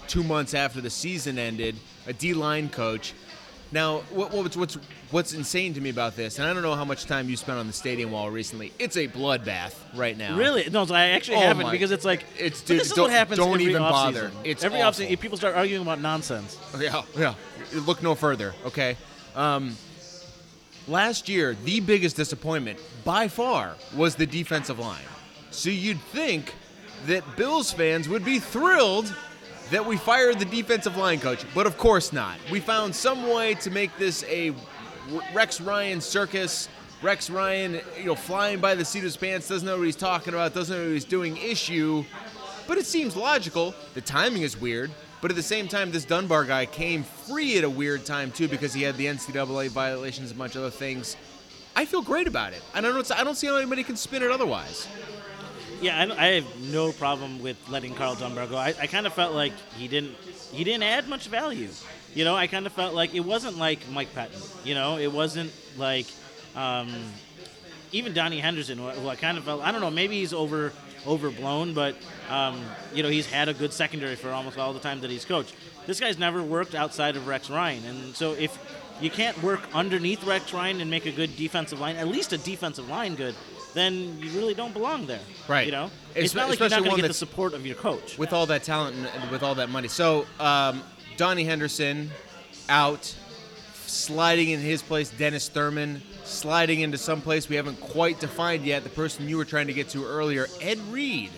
two 0.07 0.23
months 0.23 0.53
after 0.53 0.81
the 0.81 0.89
season 0.89 1.37
ended, 1.39 1.75
a 2.07 2.13
D 2.13 2.33
line 2.33 2.69
coach. 2.69 3.13
Now, 3.71 3.99
what, 4.11 4.31
what's 4.31 4.55
what's 4.55 4.77
what's 5.11 5.33
insane 5.33 5.73
to 5.73 5.81
me 5.81 5.89
about 5.89 6.15
this, 6.15 6.37
and 6.39 6.47
I 6.47 6.53
don't 6.53 6.61
know 6.61 6.75
how 6.75 6.85
much 6.85 7.05
time 7.05 7.27
you 7.27 7.35
spent 7.35 7.57
on 7.57 7.65
the 7.67 7.73
stadium 7.73 8.11
wall 8.11 8.29
recently. 8.29 8.71
It's 8.79 8.95
a 8.95 9.07
bloodbath 9.07 9.73
right 9.95 10.15
now. 10.15 10.37
Really? 10.37 10.69
No, 10.69 10.85
so 10.85 10.93
I 10.93 11.05
actually 11.09 11.37
Oh 11.37 11.41
haven't 11.41 11.65
my- 11.65 11.71
because 11.71 11.91
it's 11.91 12.05
like 12.05 12.23
It's- 12.37 12.61
dude, 12.61 12.79
this 12.79 12.91
is 12.91 12.97
what 12.97 13.09
happens. 13.09 13.39
don't 13.39 13.49
every 13.53 13.65
even 13.65 13.81
offseason. 13.81 13.89
bother. 13.91 14.31
It's 14.43 14.63
every 14.63 14.81
awful. 14.81 15.03
offseason. 15.05 15.19
People 15.19 15.37
start 15.37 15.55
arguing 15.55 15.81
about 15.81 15.99
nonsense. 15.99 16.57
Yeah, 16.79 17.01
yeah. 17.17 17.33
Look 17.73 18.03
no 18.03 18.13
further, 18.13 18.53
okay? 18.67 18.95
Um, 19.35 19.75
last 20.87 21.27
year, 21.27 21.55
the 21.65 21.79
biggest 21.81 22.15
disappointment 22.15 22.79
by 23.03 23.27
far 23.27 23.75
was 23.95 24.15
the 24.15 24.25
defensive 24.25 24.79
line. 24.79 25.03
So 25.51 25.69
you'd 25.69 25.99
think 25.99 26.53
that 27.05 27.23
Bills 27.35 27.71
fans 27.71 28.09
would 28.09 28.25
be 28.25 28.39
thrilled 28.39 29.13
that 29.71 29.85
we 29.85 29.97
fired 29.97 30.39
the 30.39 30.45
defensive 30.45 30.95
line 30.95 31.19
coach, 31.19 31.43
but 31.53 31.65
of 31.65 31.77
course 31.77 32.13
not. 32.13 32.37
We 32.51 32.59
found 32.59 32.95
some 32.95 33.29
way 33.29 33.55
to 33.55 33.71
make 33.71 33.95
this 33.97 34.23
a 34.25 34.53
Rex 35.33 35.59
Ryan 35.59 36.01
circus. 36.01 36.69
Rex 37.01 37.29
Ryan, 37.29 37.81
you 37.97 38.05
know, 38.05 38.15
flying 38.15 38.59
by 38.59 38.73
the 38.73 38.85
seat 38.85 38.99
of 38.99 39.05
his 39.05 39.17
pants, 39.17 39.47
doesn't 39.47 39.65
know 39.65 39.77
what 39.77 39.85
he's 39.85 39.95
talking 39.95 40.33
about, 40.33 40.53
doesn't 40.53 40.75
know 40.75 40.83
what 40.83 40.93
he's 40.93 41.05
doing 41.05 41.37
issue. 41.37 42.03
But 42.67 42.77
it 42.77 42.85
seems 42.85 43.15
logical. 43.15 43.75
The 43.93 44.01
timing 44.01 44.41
is 44.41 44.59
weird. 44.59 44.91
But 45.25 45.31
at 45.31 45.37
the 45.37 45.41
same 45.41 45.67
time, 45.67 45.89
this 45.89 46.05
Dunbar 46.05 46.45
guy 46.45 46.67
came 46.67 47.01
free 47.01 47.57
at 47.57 47.63
a 47.63 47.69
weird 47.69 48.05
time 48.05 48.31
too 48.31 48.47
because 48.47 48.75
he 48.75 48.83
had 48.83 48.95
the 48.95 49.07
NCAA 49.07 49.69
violations 49.69 50.29
and 50.29 50.37
a 50.37 50.39
bunch 50.39 50.55
of 50.55 50.61
other 50.61 50.69
things. 50.69 51.17
I 51.75 51.85
feel 51.85 52.03
great 52.03 52.27
about 52.27 52.53
it. 52.53 52.61
I 52.75 52.81
don't. 52.81 53.11
I 53.11 53.23
don't 53.23 53.33
see 53.33 53.47
how 53.47 53.55
anybody 53.55 53.81
can 53.81 53.95
spin 53.95 54.21
it 54.21 54.29
otherwise. 54.29 54.87
Yeah, 55.81 55.97
I, 55.97 56.27
I 56.27 56.27
have 56.33 56.59
no 56.71 56.91
problem 56.91 57.41
with 57.41 57.57
letting 57.69 57.95
Karl 57.95 58.13
Dunbar 58.13 58.45
go. 58.45 58.55
I, 58.55 58.75
I 58.79 58.85
kind 58.85 59.07
of 59.07 59.13
felt 59.13 59.33
like 59.33 59.53
he 59.75 59.87
didn't 59.87 60.13
he 60.51 60.63
didn't 60.63 60.83
add 60.83 61.09
much 61.09 61.27
value. 61.27 61.69
You 62.13 62.23
know, 62.23 62.35
I 62.35 62.45
kind 62.45 62.67
of 62.67 62.73
felt 62.73 62.93
like 62.93 63.15
it 63.15 63.21
wasn't 63.21 63.57
like 63.57 63.79
Mike 63.89 64.13
Pettine. 64.13 64.63
You 64.63 64.75
know, 64.75 64.99
it 64.99 65.11
wasn't 65.11 65.51
like 65.75 66.05
um, 66.55 66.93
even 67.91 68.13
Donnie 68.13 68.41
Henderson, 68.41 68.77
who 68.77 69.09
I 69.09 69.15
kind 69.15 69.39
of 69.39 69.43
felt 69.43 69.63
I 69.63 69.71
don't 69.71 69.81
know, 69.81 69.89
maybe 69.89 70.19
he's 70.19 70.33
over 70.33 70.71
overblown, 71.07 71.73
but 71.73 71.95
um, 72.29 72.61
you 72.93 73.03
know, 73.03 73.09
he's 73.09 73.27
had 73.27 73.49
a 73.49 73.53
good 73.53 73.73
secondary 73.73 74.15
for 74.15 74.31
almost 74.31 74.57
all 74.57 74.73
the 74.73 74.79
time 74.79 75.01
that 75.01 75.09
he's 75.09 75.25
coached. 75.25 75.55
This 75.85 75.99
guy's 75.99 76.17
never 76.17 76.41
worked 76.41 76.73
outside 76.73 77.15
of 77.15 77.27
Rex 77.27 77.49
Ryan, 77.49 77.85
and 77.85 78.15
so 78.15 78.33
if 78.33 78.57
you 79.01 79.09
can't 79.09 79.41
work 79.43 79.61
underneath 79.73 80.23
Rex 80.23 80.53
Ryan 80.53 80.81
and 80.81 80.89
make 80.89 81.05
a 81.05 81.11
good 81.11 81.35
defensive 81.35 81.79
line, 81.79 81.95
at 81.97 82.07
least 82.07 82.33
a 82.33 82.37
defensive 82.37 82.89
line 82.89 83.15
good, 83.15 83.35
then 83.73 84.17
you 84.19 84.31
really 84.31 84.53
don't 84.53 84.73
belong 84.73 85.05
there. 85.05 85.19
Right. 85.47 85.65
You 85.65 85.71
know, 85.73 85.91
it's 86.15 86.33
not 86.33 86.49
like 86.49 86.59
you're 86.59 86.69
not 86.69 86.79
going 86.79 86.95
to 86.95 87.01
get 87.01 87.07
the 87.07 87.13
support 87.13 87.53
of 87.53 87.65
your 87.65 87.75
coach. 87.75 88.17
with 88.17 88.33
all 88.33 88.45
that 88.47 88.63
talent 88.63 88.95
and 88.95 89.31
with 89.31 89.43
all 89.43 89.55
that 89.55 89.69
money. 89.69 89.89
So, 89.89 90.25
um, 90.39 90.81
Donnie 91.17 91.43
Henderson 91.43 92.09
out, 92.69 93.13
sliding 93.85 94.49
in 94.49 94.59
his 94.59 94.81
place, 94.81 95.09
Dennis 95.09 95.49
Thurman 95.49 96.01
sliding 96.25 96.81
into 96.81 96.97
some 96.97 97.21
place 97.21 97.47
we 97.47 97.55
haven't 97.55 97.79
quite 97.79 98.19
defined 98.19 98.65
yet. 98.65 98.83
The 98.83 98.89
person 98.89 99.29
you 99.29 99.37
were 99.37 99.45
trying 99.45 99.67
to 99.67 99.73
get 99.73 99.89
to 99.89 100.05
earlier, 100.05 100.47
Ed 100.61 100.79
Reed, 100.89 101.31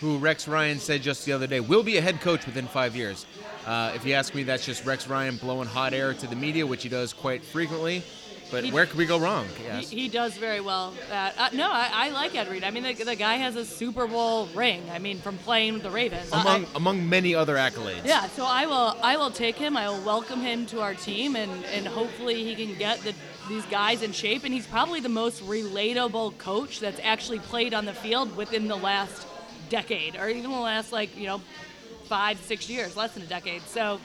who 0.00 0.18
Rex 0.18 0.48
Ryan 0.48 0.78
said 0.78 1.02
just 1.02 1.24
the 1.24 1.32
other 1.32 1.46
day 1.46 1.60
will 1.60 1.82
be 1.82 1.96
a 1.96 2.00
head 2.00 2.20
coach 2.20 2.46
within 2.46 2.66
five 2.66 2.96
years. 2.96 3.26
Uh, 3.66 3.92
if 3.94 4.04
you 4.04 4.14
ask 4.14 4.34
me, 4.34 4.42
that's 4.42 4.66
just 4.66 4.84
Rex 4.84 5.06
Ryan 5.06 5.36
blowing 5.36 5.68
hot 5.68 5.92
air 5.92 6.14
to 6.14 6.26
the 6.26 6.36
media, 6.36 6.66
which 6.66 6.82
he 6.82 6.88
does 6.88 7.12
quite 7.12 7.44
frequently. 7.44 8.02
But 8.52 8.64
He- 8.64 8.70
where 8.70 8.84
could 8.84 8.98
we 8.98 9.06
go 9.06 9.18
wrong? 9.18 9.46
Yes. 9.64 9.88
He, 9.88 10.00
he 10.02 10.08
does 10.08 10.36
very 10.36 10.60
well. 10.60 10.92
At, 11.10 11.38
uh, 11.38 11.48
no, 11.54 11.70
I, 11.72 11.88
I 11.90 12.08
like 12.10 12.34
Ed 12.34 12.48
Reed. 12.48 12.62
I 12.64 12.70
mean, 12.70 12.82
the, 12.82 12.92
the 12.92 13.16
guy 13.16 13.36
has 13.36 13.56
a 13.56 13.64
Super 13.64 14.06
Bowl 14.06 14.46
ring. 14.54 14.82
I 14.92 14.98
mean, 14.98 15.18
from 15.20 15.38
playing 15.38 15.72
with 15.72 15.82
the 15.82 15.90
Ravens. 15.90 16.30
Among 16.30 16.66
I- 16.66 16.68
among 16.76 17.08
many 17.08 17.34
other 17.34 17.56
accolades. 17.56 18.04
yeah, 18.04 18.28
so 18.28 18.44
I 18.44 18.66
will 18.66 18.94
I 19.02 19.16
will 19.16 19.30
take 19.30 19.56
him. 19.56 19.74
I 19.76 19.88
will 19.88 20.04
welcome 20.04 20.40
him 20.42 20.66
to 20.66 20.82
our 20.82 20.94
team, 20.94 21.34
and, 21.34 21.64
and 21.66 21.86
hopefully 21.88 22.44
he 22.44 22.54
can 22.54 22.76
get 22.78 23.00
the, 23.00 23.14
these 23.48 23.64
guys 23.66 24.02
in 24.02 24.12
shape. 24.12 24.44
And 24.44 24.52
he's 24.52 24.66
probably 24.66 25.00
the 25.00 25.08
most 25.08 25.42
relatable 25.44 26.36
coach 26.36 26.78
that's 26.78 27.00
actually 27.02 27.38
played 27.38 27.72
on 27.72 27.86
the 27.86 27.94
field 27.94 28.36
within 28.36 28.68
the 28.68 28.76
last 28.76 29.26
decade, 29.70 30.14
or 30.16 30.28
even 30.28 30.50
the 30.50 30.58
last 30.58 30.92
like 30.92 31.16
you 31.16 31.26
know 31.26 31.40
five 32.04 32.38
six 32.40 32.68
years, 32.68 32.96
less 32.98 33.14
than 33.14 33.22
a 33.22 33.26
decade. 33.26 33.62
So. 33.62 33.98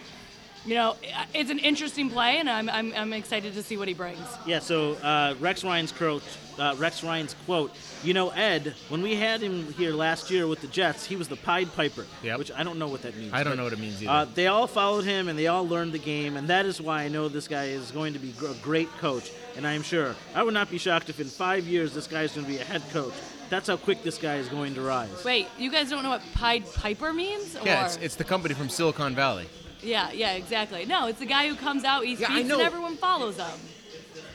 You 0.68 0.76
know, 0.76 0.98
it's 1.34 1.50
an 1.50 1.60
interesting 1.60 2.10
play, 2.10 2.40
and 2.40 2.50
I'm, 2.50 2.70
I'm, 2.70 2.94
I'm 2.94 3.14
excited 3.14 3.54
to 3.54 3.64
see 3.64 3.78
what 3.78 3.88
he 3.88 3.94
brings. 3.94 4.20
Yeah. 4.46 4.60
So 4.60 4.96
uh, 4.96 5.34
Rex 5.40 5.64
Ryan's 5.64 5.94
quote, 5.94 6.22
uh, 6.60 6.76
Rex 6.78 7.06
Ryan's 7.06 7.38
quote. 7.46 7.74
You 8.04 8.14
know, 8.14 8.32
Ed, 8.32 8.76
when 8.90 9.02
we 9.02 9.16
had 9.16 9.40
him 9.42 9.72
here 9.74 9.94
last 9.94 10.30
year 10.30 10.46
with 10.46 10.60
the 10.60 10.68
Jets, 10.68 11.06
he 11.06 11.16
was 11.16 11.30
the 11.30 11.38
Pied 11.38 11.74
Piper, 11.74 12.06
Yep. 12.22 12.38
which 12.38 12.52
I 12.52 12.64
don't 12.64 12.78
know 12.78 12.90
what 12.90 13.02
that 13.04 13.16
means. 13.16 13.32
I 13.32 13.44
don't 13.44 13.54
but, 13.54 13.58
know 13.60 13.64
what 13.64 13.72
it 13.74 13.80
means 13.80 14.04
either. 14.04 14.12
Uh, 14.12 14.26
they 14.26 14.48
all 14.48 14.68
followed 14.68 15.06
him 15.06 15.30
and 15.30 15.40
they 15.40 15.48
all 15.48 15.66
learned 15.66 15.94
the 15.94 16.00
game, 16.00 16.36
and 16.36 16.50
that 16.50 16.66
is 16.66 16.82
why 16.82 17.04
I 17.04 17.08
know 17.08 17.30
this 17.30 17.48
guy 17.48 17.68
is 17.68 17.90
going 17.92 18.12
to 18.12 18.20
be 18.20 18.34
a 18.46 18.54
great 18.56 18.90
coach. 18.98 19.32
And 19.56 19.66
I 19.66 19.72
am 19.72 19.84
sure 19.84 20.16
I 20.36 20.44
would 20.44 20.54
not 20.54 20.70
be 20.70 20.78
shocked 20.78 21.08
if 21.10 21.22
in 21.22 21.28
five 21.28 21.64
years 21.66 21.94
this 21.94 22.08
guy 22.08 22.24
is 22.24 22.34
going 22.34 22.46
to 22.46 22.52
be 22.52 22.60
a 22.60 22.64
head 22.66 22.84
coach. 22.92 23.14
That's 23.50 23.70
how 23.70 23.78
quick 23.78 24.04
this 24.04 24.18
guy 24.18 24.36
is 24.36 24.50
going 24.50 24.76
to 24.76 24.82
rise. 24.82 25.24
Wait, 25.24 25.48
you 25.58 25.72
guys 25.72 25.90
don't 25.90 26.04
know 26.04 26.10
what 26.10 26.22
Pied 26.34 26.66
Piper 26.74 27.14
means? 27.14 27.56
yeah, 27.64 27.84
Or- 27.84 27.86
it's, 27.86 27.96
it's 27.98 28.16
the 28.16 28.26
company 28.26 28.54
from 28.54 28.68
Silicon 28.68 29.16
Valley. 29.16 29.48
Yeah, 29.82 30.12
yeah, 30.12 30.34
exactly. 30.34 30.86
No, 30.86 31.08
it's 31.08 31.20
the 31.20 31.26
guy 31.26 31.48
who 31.48 31.56
comes 31.56 31.84
out, 31.84 32.04
he 32.06 32.16
speaks, 32.16 32.30
know. 32.48 32.56
and 32.60 32.62
everyone 32.62 32.98
follows 32.98 33.38
him. 33.38 33.46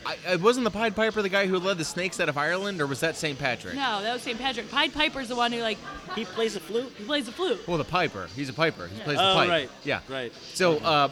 I, 0.05 0.17
I 0.27 0.35
wasn't 0.35 0.65
the 0.65 0.71
Pied 0.71 0.95
Piper 0.97 1.21
the 1.21 1.29
guy 1.29 1.47
who 1.47 1.57
led 1.59 1.77
the 1.77 1.85
snakes 1.85 2.19
out 2.19 2.27
of 2.27 2.37
Ireland, 2.37 2.81
or 2.81 2.87
was 2.87 2.99
that 2.99 3.15
St. 3.15 3.39
Patrick? 3.39 3.75
No, 3.75 4.01
that 4.01 4.11
was 4.13 4.21
St. 4.21 4.37
Patrick. 4.37 4.69
Pied 4.69 4.93
Piper's 4.93 5.29
the 5.29 5.35
one 5.35 5.51
who 5.53 5.61
like 5.61 5.77
He 6.15 6.25
plays 6.25 6.57
a 6.57 6.59
flute. 6.59 6.91
he 6.97 7.05
plays 7.05 7.27
a 7.29 7.31
flute. 7.31 7.65
Well, 7.67 7.77
the 7.77 7.85
Piper. 7.85 8.27
He's 8.35 8.49
a 8.49 8.53
Piper. 8.53 8.87
He 8.87 8.99
plays 9.01 9.17
the 9.17 9.31
Oh, 9.31 9.35
pipe. 9.35 9.49
right. 9.49 9.69
Yeah. 9.85 10.01
Right. 10.09 10.33
So, 10.53 10.77
uh, 10.79 11.09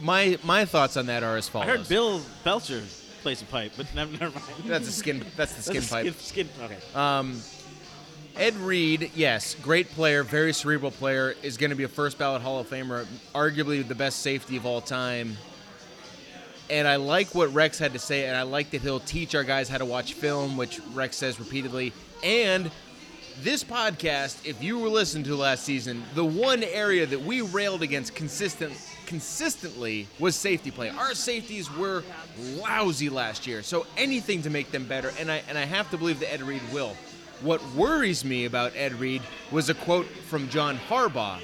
my 0.00 0.38
my 0.44 0.64
thoughts 0.64 0.96
on 0.96 1.06
that 1.06 1.22
are 1.24 1.36
as 1.36 1.48
follows. 1.48 1.68
I 1.68 1.72
follows. 1.72 1.88
heard 1.88 1.88
Bill 1.88 2.22
Belcher 2.44 2.82
plays 3.22 3.42
a 3.42 3.46
pipe, 3.46 3.72
but 3.76 3.92
never, 3.96 4.12
never 4.12 4.30
mind. 4.38 4.46
That's 4.64 4.88
a 4.88 4.92
skin. 4.92 5.24
That's 5.36 5.54
the 5.54 5.62
skin 5.62 5.74
That's 5.74 5.88
a 5.90 5.94
pipe. 5.94 6.14
Skin, 6.14 6.46
skin, 6.46 6.64
okay. 6.64 6.78
Ed 8.36 8.56
Reed, 8.56 9.10
yes, 9.14 9.54
great 9.60 9.88
player, 9.90 10.22
very 10.22 10.52
cerebral 10.52 10.90
player, 10.90 11.34
is 11.42 11.56
going 11.56 11.70
to 11.70 11.76
be 11.76 11.84
a 11.84 11.88
first 11.88 12.18
ballot 12.18 12.42
Hall 12.42 12.60
of 12.60 12.68
Famer, 12.68 13.06
arguably 13.34 13.86
the 13.86 13.94
best 13.94 14.20
safety 14.20 14.56
of 14.56 14.64
all 14.64 14.80
time. 14.80 15.36
And 16.70 16.86
I 16.86 16.96
like 16.96 17.34
what 17.34 17.52
Rex 17.52 17.78
had 17.78 17.92
to 17.94 17.98
say, 17.98 18.26
and 18.26 18.36
I 18.36 18.42
like 18.42 18.70
that 18.70 18.80
he'll 18.80 19.00
teach 19.00 19.34
our 19.34 19.44
guys 19.44 19.68
how 19.68 19.78
to 19.78 19.84
watch 19.84 20.14
film, 20.14 20.56
which 20.56 20.80
Rex 20.94 21.16
says 21.16 21.40
repeatedly. 21.40 21.92
And 22.22 22.70
this 23.42 23.64
podcast, 23.64 24.46
if 24.46 24.62
you 24.62 24.78
were 24.78 24.88
listening 24.88 25.24
to 25.24 25.34
last 25.34 25.64
season, 25.64 26.02
the 26.14 26.24
one 26.24 26.62
area 26.62 27.06
that 27.06 27.20
we 27.20 27.40
railed 27.40 27.82
against 27.82 28.14
consistent 28.14 28.72
consistently 29.06 30.06
was 30.20 30.36
safety 30.36 30.70
play. 30.70 30.88
Our 30.88 31.14
safeties 31.14 31.74
were 31.74 32.04
lousy 32.38 33.08
last 33.08 33.46
year, 33.46 33.62
so 33.64 33.86
anything 33.96 34.42
to 34.42 34.50
make 34.50 34.70
them 34.70 34.84
better, 34.84 35.12
and 35.18 35.32
I 35.32 35.42
and 35.48 35.58
I 35.58 35.64
have 35.64 35.90
to 35.90 35.98
believe 35.98 36.20
that 36.20 36.32
Ed 36.32 36.42
Reed 36.42 36.62
will. 36.72 36.96
What 37.42 37.64
worries 37.74 38.22
me 38.22 38.44
about 38.44 38.72
Ed 38.76 38.92
Reed 38.94 39.22
was 39.50 39.70
a 39.70 39.74
quote 39.74 40.06
from 40.06 40.50
John 40.50 40.78
Harbaugh, 40.88 41.40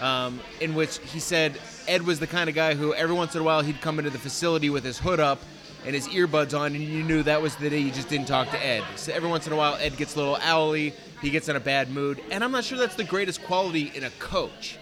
um, 0.00 0.40
in 0.60 0.74
which 0.74 0.98
he 1.12 1.20
said 1.20 1.58
Ed 1.86 2.02
was 2.02 2.18
the 2.20 2.26
kind 2.26 2.48
of 2.48 2.54
guy 2.54 2.74
who 2.74 2.94
every 2.94 3.14
once 3.14 3.34
in 3.34 3.42
a 3.42 3.44
while 3.44 3.60
he'd 3.60 3.82
come 3.82 3.98
into 3.98 4.10
the 4.10 4.18
facility 4.18 4.70
with 4.70 4.82
his 4.82 4.98
hood 4.98 5.20
up 5.20 5.38
and 5.84 5.94
his 5.94 6.08
earbuds 6.08 6.58
on, 6.58 6.74
and 6.74 6.82
you 6.82 7.02
knew 7.02 7.22
that 7.22 7.42
was 7.42 7.54
the 7.56 7.68
day 7.68 7.78
you 7.78 7.90
just 7.90 8.08
didn't 8.08 8.28
talk 8.28 8.50
to 8.50 8.66
Ed. 8.66 8.82
So 8.96 9.12
every 9.12 9.28
once 9.28 9.46
in 9.46 9.52
a 9.52 9.56
while, 9.56 9.76
Ed 9.76 9.98
gets 9.98 10.14
a 10.14 10.18
little 10.18 10.38
owly, 10.42 10.94
he 11.20 11.28
gets 11.28 11.50
in 11.50 11.56
a 11.56 11.60
bad 11.60 11.90
mood, 11.90 12.22
and 12.30 12.42
I'm 12.42 12.52
not 12.52 12.64
sure 12.64 12.78
that's 12.78 12.96
the 12.96 13.04
greatest 13.04 13.42
quality 13.42 13.92
in 13.94 14.04
a 14.04 14.10
coach. 14.18 14.78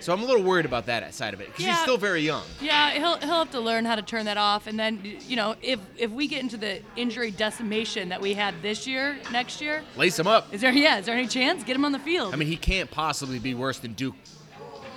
So 0.00 0.12
I'm 0.12 0.22
a 0.22 0.24
little 0.24 0.42
worried 0.42 0.64
about 0.66 0.86
that 0.86 1.12
side 1.14 1.34
of 1.34 1.40
it 1.40 1.48
because 1.48 1.64
he's 1.64 1.78
still 1.80 1.98
very 1.98 2.20
young. 2.22 2.44
Yeah, 2.60 2.92
he'll 2.92 3.16
he'll 3.18 3.38
have 3.38 3.50
to 3.50 3.60
learn 3.60 3.84
how 3.84 3.96
to 3.96 4.02
turn 4.02 4.26
that 4.26 4.36
off, 4.36 4.66
and 4.66 4.78
then 4.78 5.00
you 5.26 5.36
know 5.36 5.54
if 5.62 5.80
if 5.96 6.10
we 6.10 6.26
get 6.28 6.40
into 6.40 6.56
the 6.56 6.80
injury 6.96 7.30
decimation 7.30 8.08
that 8.10 8.20
we 8.20 8.34
had 8.34 8.54
this 8.62 8.86
year, 8.86 9.18
next 9.32 9.60
year, 9.60 9.82
Lace 9.96 10.18
him 10.18 10.26
up. 10.26 10.52
is 10.54 10.60
there 10.60 10.72
yeah 10.72 10.98
is 10.98 11.06
there 11.06 11.14
any 11.16 11.26
chance 11.26 11.64
get 11.64 11.74
him 11.76 11.84
on 11.84 11.92
the 11.92 11.98
field? 11.98 12.32
I 12.32 12.36
mean, 12.36 12.48
he 12.48 12.56
can't 12.56 12.90
possibly 12.90 13.38
be 13.38 13.54
worse 13.54 13.78
than 13.78 13.92
Duke 13.94 14.14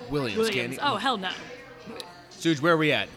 Williams, 0.09 0.35
can 0.49 0.55
Williams. 0.55 0.75
he? 0.75 0.81
Oh 0.81 0.95
hell 0.97 1.17
no. 1.17 1.31
Suge, 2.31 2.61
where 2.61 2.73
are 2.73 2.77
we 2.77 2.91
at? 2.91 3.07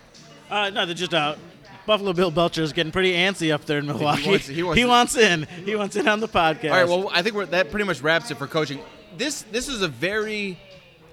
Uh, 0.51 0.71
no, 0.71 0.87
they're 0.87 0.95
just 0.95 1.15
out. 1.15 1.39
Buffalo 1.87 2.13
Bill 2.15 2.31
Belcher 2.31 2.63
is 2.63 2.73
getting 2.73 2.93
pretty 2.93 3.13
antsy 3.13 3.53
up 3.53 3.65
there 3.67 3.79
in 3.79 3.87
Milwaukee. 3.87 4.29
wants- 4.31 4.47
he 4.75 4.85
wants- 4.85 5.17
in. 5.17 5.43
He 5.65 5.77
wants 5.77 5.97
in 5.97 6.09
on 6.09 6.21
the 6.21 6.29
podcast. 6.29 6.71
All 6.71 6.77
right. 6.77 6.89
Well, 6.89 7.11
I 7.13 7.23
think 7.23 7.35
we're, 7.35 7.47
that 7.47 7.71
pretty 7.71 7.85
much 7.85 8.01
wraps 8.01 8.31
it 8.31 8.39
for 8.39 8.47
coaching. 8.47 8.81
This 9.17 9.43
this 9.53 9.69
is 9.69 9.83
a 9.83 9.89
very, 9.89 10.59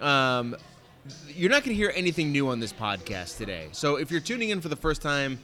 um, 0.02 0.56
you're 1.30 1.50
not 1.50 1.64
going 1.64 1.76
to 1.76 1.82
hear 1.82 1.92
anything 1.96 2.32
new 2.32 2.50
on 2.50 2.60
this 2.60 2.74
podcast 2.74 3.38
today. 3.38 3.70
So 3.72 3.96
if 3.96 4.12
you're 4.12 4.22
tuning 4.22 4.50
in 4.50 4.62
for 4.62 4.70
the 4.70 4.76
first 4.76 5.02
time, 5.02 5.40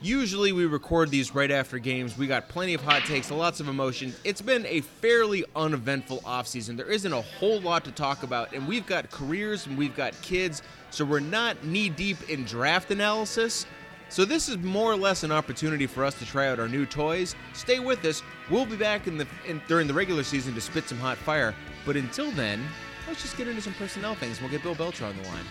usually 0.00 0.52
we 0.52 0.66
record 0.66 1.10
these 1.10 1.34
right 1.34 1.50
after 1.50 1.78
games. 1.78 2.16
We 2.16 2.26
got 2.26 2.48
plenty 2.48 2.74
of 2.74 2.82
hot 2.82 3.04
takes, 3.04 3.30
lots 3.30 3.60
of 3.60 3.68
emotion. 3.68 4.14
It's 4.24 4.42
been 4.42 4.66
a 4.66 4.80
fairly 4.80 5.44
uneventful 5.56 6.20
offseason. 6.20 6.76
There 6.76 6.90
isn't 6.90 7.12
a 7.12 7.22
whole 7.22 7.60
lot 7.60 7.84
to 7.84 7.90
talk 7.92 8.22
about, 8.22 8.52
and 8.52 8.68
we've 8.68 8.86
got 8.86 9.10
careers 9.10 9.66
and 9.66 9.76
we've 9.78 9.96
got 9.96 10.20
kids, 10.22 10.62
so 10.90 11.04
we're 11.04 11.20
not 11.20 11.64
knee 11.64 11.88
deep 11.88 12.28
in 12.28 12.44
draft 12.44 12.90
analysis. 12.90 13.66
So 14.10 14.24
this 14.24 14.48
is 14.48 14.58
more 14.58 14.92
or 14.92 14.96
less 14.96 15.24
an 15.24 15.32
opportunity 15.32 15.86
for 15.86 16.04
us 16.04 16.14
to 16.18 16.26
try 16.26 16.48
out 16.48 16.60
our 16.60 16.68
new 16.68 16.86
toys. 16.86 17.34
Stay 17.52 17.80
with 17.80 18.04
us. 18.04 18.22
We'll 18.50 18.66
be 18.66 18.76
back 18.76 19.08
in 19.08 19.16
the 19.16 19.26
in, 19.48 19.60
during 19.66 19.88
the 19.88 19.94
regular 19.94 20.22
season 20.22 20.54
to 20.54 20.60
spit 20.60 20.88
some 20.88 20.98
hot 20.98 21.16
fire. 21.16 21.54
But 21.84 21.96
until 21.96 22.30
then, 22.30 22.64
let's 23.06 23.22
just 23.22 23.36
get 23.36 23.48
into 23.48 23.62
some 23.62 23.74
personnel 23.74 24.14
things. 24.14 24.40
We'll 24.40 24.50
get 24.50 24.62
Bill 24.62 24.74
Belcher 24.74 25.04
on 25.04 25.16
the 25.16 25.28
line. 25.28 25.44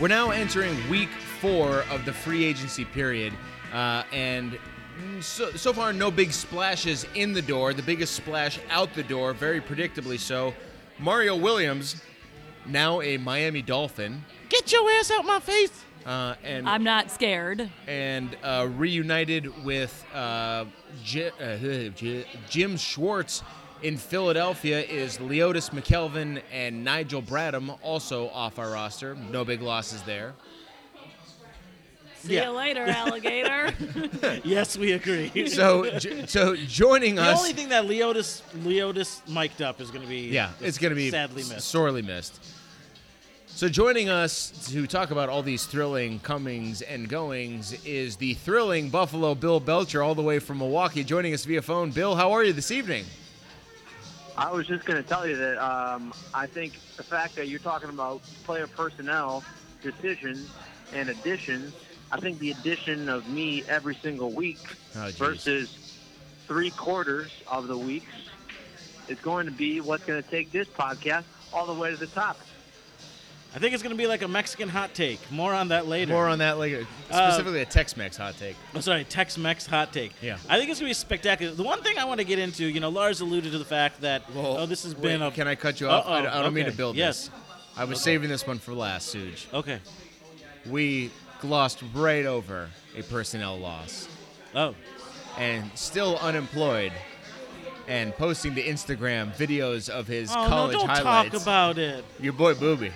We're 0.00 0.08
now 0.08 0.30
entering 0.30 0.76
week 0.88 1.10
four 1.40 1.84
of 1.90 2.06
the 2.06 2.12
free 2.12 2.44
agency 2.44 2.86
period, 2.86 3.34
uh, 3.72 4.04
and 4.12 4.58
so, 5.20 5.50
so 5.52 5.74
far, 5.74 5.92
no 5.92 6.10
big 6.10 6.32
splashes 6.32 7.06
in 7.14 7.34
the 7.34 7.42
door. 7.42 7.74
The 7.74 7.82
biggest 7.82 8.14
splash 8.14 8.58
out 8.70 8.94
the 8.94 9.02
door, 9.02 9.34
very 9.34 9.60
predictably 9.60 10.18
so. 10.18 10.54
Mario 10.98 11.36
Williams, 11.36 12.02
now 12.66 13.02
a 13.02 13.18
Miami 13.18 13.60
Dolphin, 13.60 14.24
Get 14.50 14.72
your 14.72 14.90
ass 14.90 15.12
out 15.12 15.24
my 15.24 15.38
face. 15.38 15.84
Uh, 16.06 16.34
and 16.44 16.68
I'm 16.68 16.82
not 16.82 17.10
scared. 17.10 17.68
and 17.86 18.34
uh, 18.42 18.68
reunited 18.76 19.64
with 19.64 20.04
uh, 20.14 20.64
J- 21.04 21.30
uh, 21.40 21.90
J- 21.94 22.24
Jim 22.48 22.76
Schwartz 22.76 23.42
in 23.82 23.96
Philadelphia 23.96 24.80
is 24.80 25.18
Leodis 25.18 25.70
McKelvin 25.70 26.42
and 26.52 26.84
Nigel 26.84 27.22
Bradham, 27.22 27.78
also 27.82 28.28
off 28.30 28.58
our 28.58 28.70
roster. 28.70 29.14
No 29.14 29.44
big 29.44 29.60
losses 29.62 30.02
there. 30.02 30.34
See 32.16 32.34
Yeah. 32.34 32.46
you 32.46 32.56
later, 32.56 32.84
alligator. 32.88 33.72
Yes, 34.44 34.76
we 34.76 34.92
agree. 34.92 35.48
So, 35.48 35.98
j- 35.98 36.26
so 36.26 36.54
joining 36.56 37.14
the 37.14 37.22
us. 37.22 37.28
The 37.32 37.38
only 37.38 37.52
thing 37.54 37.68
that 37.70 37.84
Leodis 37.84 38.42
Leodis 38.62 39.26
mic'd 39.28 39.62
up 39.62 39.80
is 39.80 39.90
going 39.90 40.02
to 40.02 40.08
be 40.08 40.28
Yeah, 40.28 40.50
it's 40.60 40.76
going 40.78 40.90
to 40.90 40.96
be 40.96 41.10
sadly 41.10 41.42
missed. 41.42 41.62
sorely 41.68 42.02
missed. 42.02 42.40
So 43.60 43.68
joining 43.68 44.08
us 44.08 44.52
to 44.72 44.86
talk 44.86 45.10
about 45.10 45.28
all 45.28 45.42
these 45.42 45.66
thrilling 45.66 46.18
comings 46.20 46.80
and 46.80 47.06
goings 47.06 47.74
is 47.84 48.16
the 48.16 48.32
thrilling 48.32 48.88
Buffalo 48.88 49.34
Bill 49.34 49.60
Belcher, 49.60 50.02
all 50.02 50.14
the 50.14 50.22
way 50.22 50.38
from 50.38 50.56
Milwaukee, 50.56 51.04
joining 51.04 51.34
us 51.34 51.44
via 51.44 51.60
phone. 51.60 51.90
Bill, 51.90 52.16
how 52.16 52.32
are 52.32 52.42
you 52.42 52.54
this 52.54 52.70
evening? 52.70 53.04
I 54.34 54.50
was 54.50 54.66
just 54.66 54.86
going 54.86 55.02
to 55.02 55.06
tell 55.06 55.28
you 55.28 55.36
that 55.36 55.58
um, 55.62 56.14
I 56.32 56.46
think 56.46 56.72
the 56.96 57.02
fact 57.02 57.36
that 57.36 57.48
you're 57.48 57.58
talking 57.58 57.90
about 57.90 58.22
player 58.44 58.66
personnel 58.66 59.44
decisions 59.82 60.50
and 60.94 61.10
additions, 61.10 61.74
I 62.10 62.18
think 62.18 62.38
the 62.38 62.52
addition 62.52 63.10
of 63.10 63.28
me 63.28 63.62
every 63.68 63.94
single 63.94 64.30
week 64.30 64.56
Oh, 64.96 65.10
versus 65.16 65.98
three 66.46 66.70
quarters 66.70 67.30
of 67.46 67.68
the 67.68 67.76
weeks 67.76 68.30
is 69.08 69.18
going 69.20 69.44
to 69.44 69.52
be 69.52 69.82
what's 69.82 70.06
going 70.06 70.22
to 70.22 70.30
take 70.30 70.50
this 70.50 70.66
podcast 70.66 71.24
all 71.52 71.66
the 71.66 71.78
way 71.78 71.90
to 71.90 71.98
the 71.98 72.06
top. 72.06 72.40
I 73.54 73.58
think 73.58 73.74
it's 73.74 73.82
going 73.82 73.94
to 73.94 74.00
be 74.00 74.06
like 74.06 74.22
a 74.22 74.28
Mexican 74.28 74.68
hot 74.68 74.94
take. 74.94 75.18
More 75.30 75.52
on 75.52 75.68
that 75.68 75.88
later. 75.88 76.12
More 76.12 76.28
on 76.28 76.38
that 76.38 76.58
later, 76.58 76.86
Uh, 77.10 77.30
specifically 77.30 77.60
a 77.62 77.64
Tex-Mex 77.64 78.16
hot 78.16 78.36
take. 78.38 78.54
I'm 78.74 78.80
sorry, 78.80 79.02
Tex-Mex 79.04 79.66
hot 79.66 79.92
take. 79.92 80.12
Yeah. 80.22 80.38
I 80.48 80.56
think 80.56 80.70
it's 80.70 80.78
gonna 80.78 80.90
be 80.90 80.94
spectacular. 80.94 81.52
The 81.54 81.62
one 81.64 81.82
thing 81.82 81.98
I 81.98 82.04
want 82.04 82.20
to 82.20 82.24
get 82.24 82.38
into, 82.38 82.64
you 82.64 82.78
know, 82.78 82.90
Lars 82.90 83.20
alluded 83.20 83.50
to 83.52 83.58
the 83.58 83.64
fact 83.64 84.02
that 84.02 84.22
well, 84.34 84.58
oh, 84.58 84.66
this 84.66 84.84
has 84.84 84.94
been 84.94 85.20
wait, 85.20 85.26
a. 85.26 85.30
Can 85.32 85.48
I 85.48 85.56
cut 85.56 85.80
you 85.80 85.88
off? 85.88 86.06
I, 86.06 86.20
I 86.26 86.42
don't 86.42 86.54
mean 86.54 86.66
to 86.66 86.72
build 86.72 86.94
yes. 86.96 87.26
this. 87.28 87.30
I 87.76 87.84
was 87.84 88.00
saving 88.00 88.28
this 88.28 88.46
one 88.46 88.58
for 88.58 88.72
last, 88.72 89.12
Suge. 89.14 89.52
Okay. 89.52 89.80
We 90.68 91.10
glossed 91.40 91.82
right 91.94 92.26
over 92.26 92.68
a 92.96 93.02
personnel 93.02 93.58
loss. 93.58 94.08
Oh. 94.54 94.74
and 95.38 95.70
still 95.76 96.18
unemployed 96.18 96.92
and 97.86 98.12
posting 98.16 98.54
to 98.56 98.62
Instagram 98.62 99.32
videos 99.36 99.88
of 99.88 100.06
his 100.06 100.30
Oh 100.30 100.34
college 100.34 100.72
no! 100.74 100.80
Don't 100.80 100.88
highlights. 100.88 101.30
talk 101.32 101.42
about 101.42 101.78
it. 101.78 102.04
Your 102.20 102.32
boy 102.32 102.54
Boobie. 102.54 102.92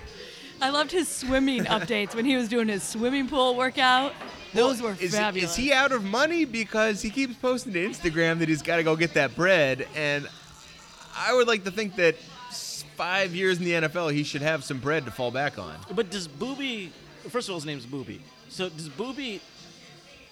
I 0.65 0.71
loved 0.71 0.91
his 0.91 1.09
swimming 1.09 1.65
updates 1.65 2.15
when 2.15 2.25
he 2.25 2.37
was 2.37 2.49
doing 2.49 2.69
his 2.69 2.83
swimming 2.83 3.29
pool 3.29 3.55
workout. 3.55 4.15
Those 4.55 4.81
were 4.81 4.97
is, 4.99 5.15
fabulous. 5.15 5.51
Is 5.51 5.57
he 5.57 5.75
out 5.75 5.93
of 5.93 6.03
money 6.03 6.47
because 6.47 7.03
he 7.03 7.11
keeps 7.11 7.35
posting 7.35 7.75
to 7.75 7.87
Instagram 7.87 8.39
that 8.39 8.49
he's 8.49 8.63
got 8.63 8.77
to 8.77 8.83
go 8.83 8.97
get 8.97 9.13
that 9.13 9.37
bread? 9.37 9.87
And 9.95 10.27
I 11.15 11.35
would 11.35 11.47
like 11.47 11.65
to 11.65 11.71
think 11.71 11.97
that 11.97 12.17
five 12.97 13.35
years 13.35 13.59
in 13.59 13.65
the 13.67 13.73
NFL, 13.73 14.15
he 14.15 14.25
should 14.25 14.41
have 14.41 14.65
some 14.65 14.79
bread 14.79 15.05
to 15.05 15.11
fall 15.11 15.31
back 15.31 15.59
on. 15.59 15.75
But 15.95 16.09
does 16.09 16.29
Boobie? 16.29 16.89
First 17.29 17.51
of 17.51 17.53
all, 17.53 17.59
his 17.59 17.67
name's 17.67 17.85
Boobie. 17.85 18.21
So 18.49 18.71
does 18.71 18.89
Boobie 18.89 19.41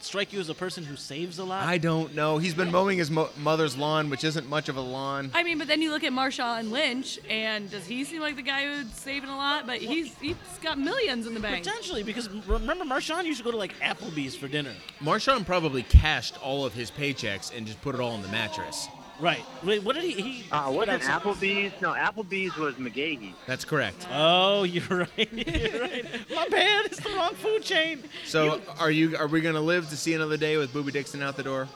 strike 0.04 0.32
you 0.32 0.40
as 0.40 0.49
a 0.49 0.54
person 0.54 0.85
who 0.85 0.97
saves 0.97 1.38
a 1.38 1.44
lot? 1.44 1.64
I 1.66 1.78
don't 1.78 2.14
know. 2.14 2.38
He's 2.38 2.54
been 2.54 2.71
mowing 2.71 2.99
his 2.99 3.11
mo- 3.11 3.30
mother's 3.38 3.76
lawn, 3.76 4.11
which 4.11 4.25
isn't 4.25 4.49
much 4.49 4.68
of 4.68 4.76
a 4.76 4.80
lawn. 4.80 5.30
I 5.35 5.42
mean, 5.42 5.59
but 5.59 5.68
then 5.68 5.80
you 5.82 5.90
look 5.90 6.04
at 6.04 6.12
Marshawn 6.12 6.61
and 6.61 6.73
Lynch, 6.73 7.18
and 7.28 7.71
does 7.71 7.87
he 7.87 8.04
seem 8.04 8.21
like 8.21 8.37
the 8.37 8.42
guy 8.42 8.64
who's 8.64 8.92
saving 8.92 9.28
a 9.30 9.37
lot? 9.37 9.66
But 9.66 9.78
he's 9.78 10.14
he's 10.18 10.37
got 10.62 10.78
millions 10.78 11.26
in 11.26 11.35
the 11.35 11.40
bank. 11.40 11.64
Potentially, 11.64 12.02
because 12.02 12.28
remember, 12.47 12.85
Marshawn 12.85 13.25
used 13.25 13.38
to 13.38 13.44
go 13.44 13.50
to 13.50 13.56
like 13.56 13.78
Applebee's 13.80 14.37
for 14.37 14.49
dinner. 14.49 14.73
Marshawn 15.00 15.44
probably 15.44 15.82
cashed 15.82 16.40
all 16.42 16.64
of 16.64 16.73
his 16.75 16.90
paychecks 16.90 17.56
and 17.56 17.66
just 17.66 17.80
put 17.82 17.94
it 17.94 18.00
all 18.00 18.14
in 18.14 18.23
the 18.23 18.28
mattress. 18.28 18.88
Right. 19.21 19.45
Wait, 19.62 19.83
what 19.85 19.95
did 19.95 20.04
he? 20.04 20.12
He 20.21 20.45
Uh, 20.50 20.64
put 20.66 20.75
wasn't 20.75 21.02
out 21.04 21.23
some- 21.23 21.35
Applebee's? 21.35 21.73
No, 21.81 21.92
Applebee's 21.92 22.57
was 22.57 22.75
McGahee. 22.75 23.35
That's 23.47 23.64
correct. 23.64 24.07
Oh, 24.12 24.62
you're 24.64 24.83
right. 24.88 25.33
You're 25.33 25.81
right. 25.81 26.04
My 26.35 26.49
bad. 26.49 26.87
It's 26.87 26.99
the 27.00 27.11
wrong 27.11 27.35
food 27.35 27.62
chain. 27.62 28.02
So, 28.25 28.57
You- 28.57 28.62
are 28.81 28.90
you? 28.90 29.16
Are 29.16 29.28
we 29.28 29.40
gonna 29.40 29.61
live 29.61 29.88
to 29.90 29.97
see 29.97 30.14
another 30.14 30.37
day 30.37 30.57
with 30.57 30.73
Boobie 30.73 30.92
Dixon 30.92 31.23
out 31.23 31.37
the 31.37 31.42
door? 31.45 31.69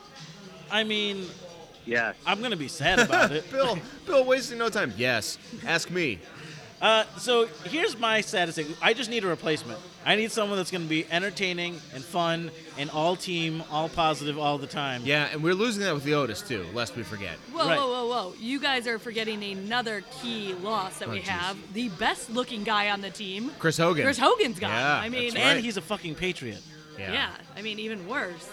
I 0.71 0.83
mean, 0.85 1.27
Yes. 1.85 2.17
I'm 2.27 2.43
gonna 2.43 2.57
be 2.57 2.67
sad 2.67 2.99
about 2.99 3.31
it. 3.31 3.49
Bill, 3.53 3.79
Bill, 4.07 4.25
wasting 4.25 4.59
no 4.59 4.69
time. 4.69 4.93
Yes. 4.97 5.39
Ask 5.65 5.89
me. 5.89 6.19
Uh, 6.81 7.05
so 7.17 7.47
here's 7.65 7.99
my 7.99 8.21
saddest 8.21 8.57
thing. 8.57 8.67
I 8.83 8.93
just 8.93 9.09
need 9.09 9.25
a 9.25 9.27
replacement. 9.27 9.79
I 10.05 10.15
need 10.15 10.31
someone 10.31 10.59
that's 10.59 10.71
going 10.71 10.85
to 10.85 10.89
be 10.89 11.07
entertaining 11.11 11.81
and 11.95 12.05
fun 12.05 12.51
and 12.79 12.91
all 12.91 13.17
team, 13.17 13.63
all 13.71 13.89
positive, 13.89 14.39
all 14.39 14.59
the 14.59 14.67
time. 14.67 15.03
Yeah, 15.05 15.29
and 15.33 15.43
we're 15.43 15.55
losing 15.55 15.83
that 15.85 15.95
with 15.95 16.05
the 16.05 16.15
Otis 16.15 16.43
too, 16.43 16.65
lest 16.75 16.95
we 16.95 17.03
forget. 17.03 17.37
Whoa, 17.53 17.67
Right. 17.67 17.79
whoa, 17.79 17.89
whoa, 17.91 18.07
whoa! 18.07 18.35
You 18.39 18.61
guys 18.61 18.87
are 18.87 18.99
forgetting 18.99 19.43
another 19.43 20.03
key 20.21 20.53
loss 20.63 20.99
that 20.99 21.09
Oh, 21.09 21.13
we 21.13 21.21
jeez. 21.21 21.29
have. 21.29 21.57
The 21.73 21.89
best 21.89 22.31
looking 22.31 22.63
guy 22.63 22.91
on 22.91 23.01
the 23.01 23.11
team, 23.11 23.51
Chris 23.59 23.79
Hogan. 23.79 24.05
Chris 24.05 24.19
Hogan's 24.19 24.59
gone. 24.61 24.71
Yeah, 24.71 24.97
I 24.97 25.09
mean, 25.09 25.33
that's 25.35 25.45
And 25.45 25.61
he's 25.65 25.77
a 25.79 25.83
fucking 25.83 26.15
patriot. 26.17 26.61
Yeah. 26.99 27.13
yeah. 27.13 27.31
I 27.57 27.63
mean, 27.63 27.79
even 27.79 28.07
worse. 28.07 28.47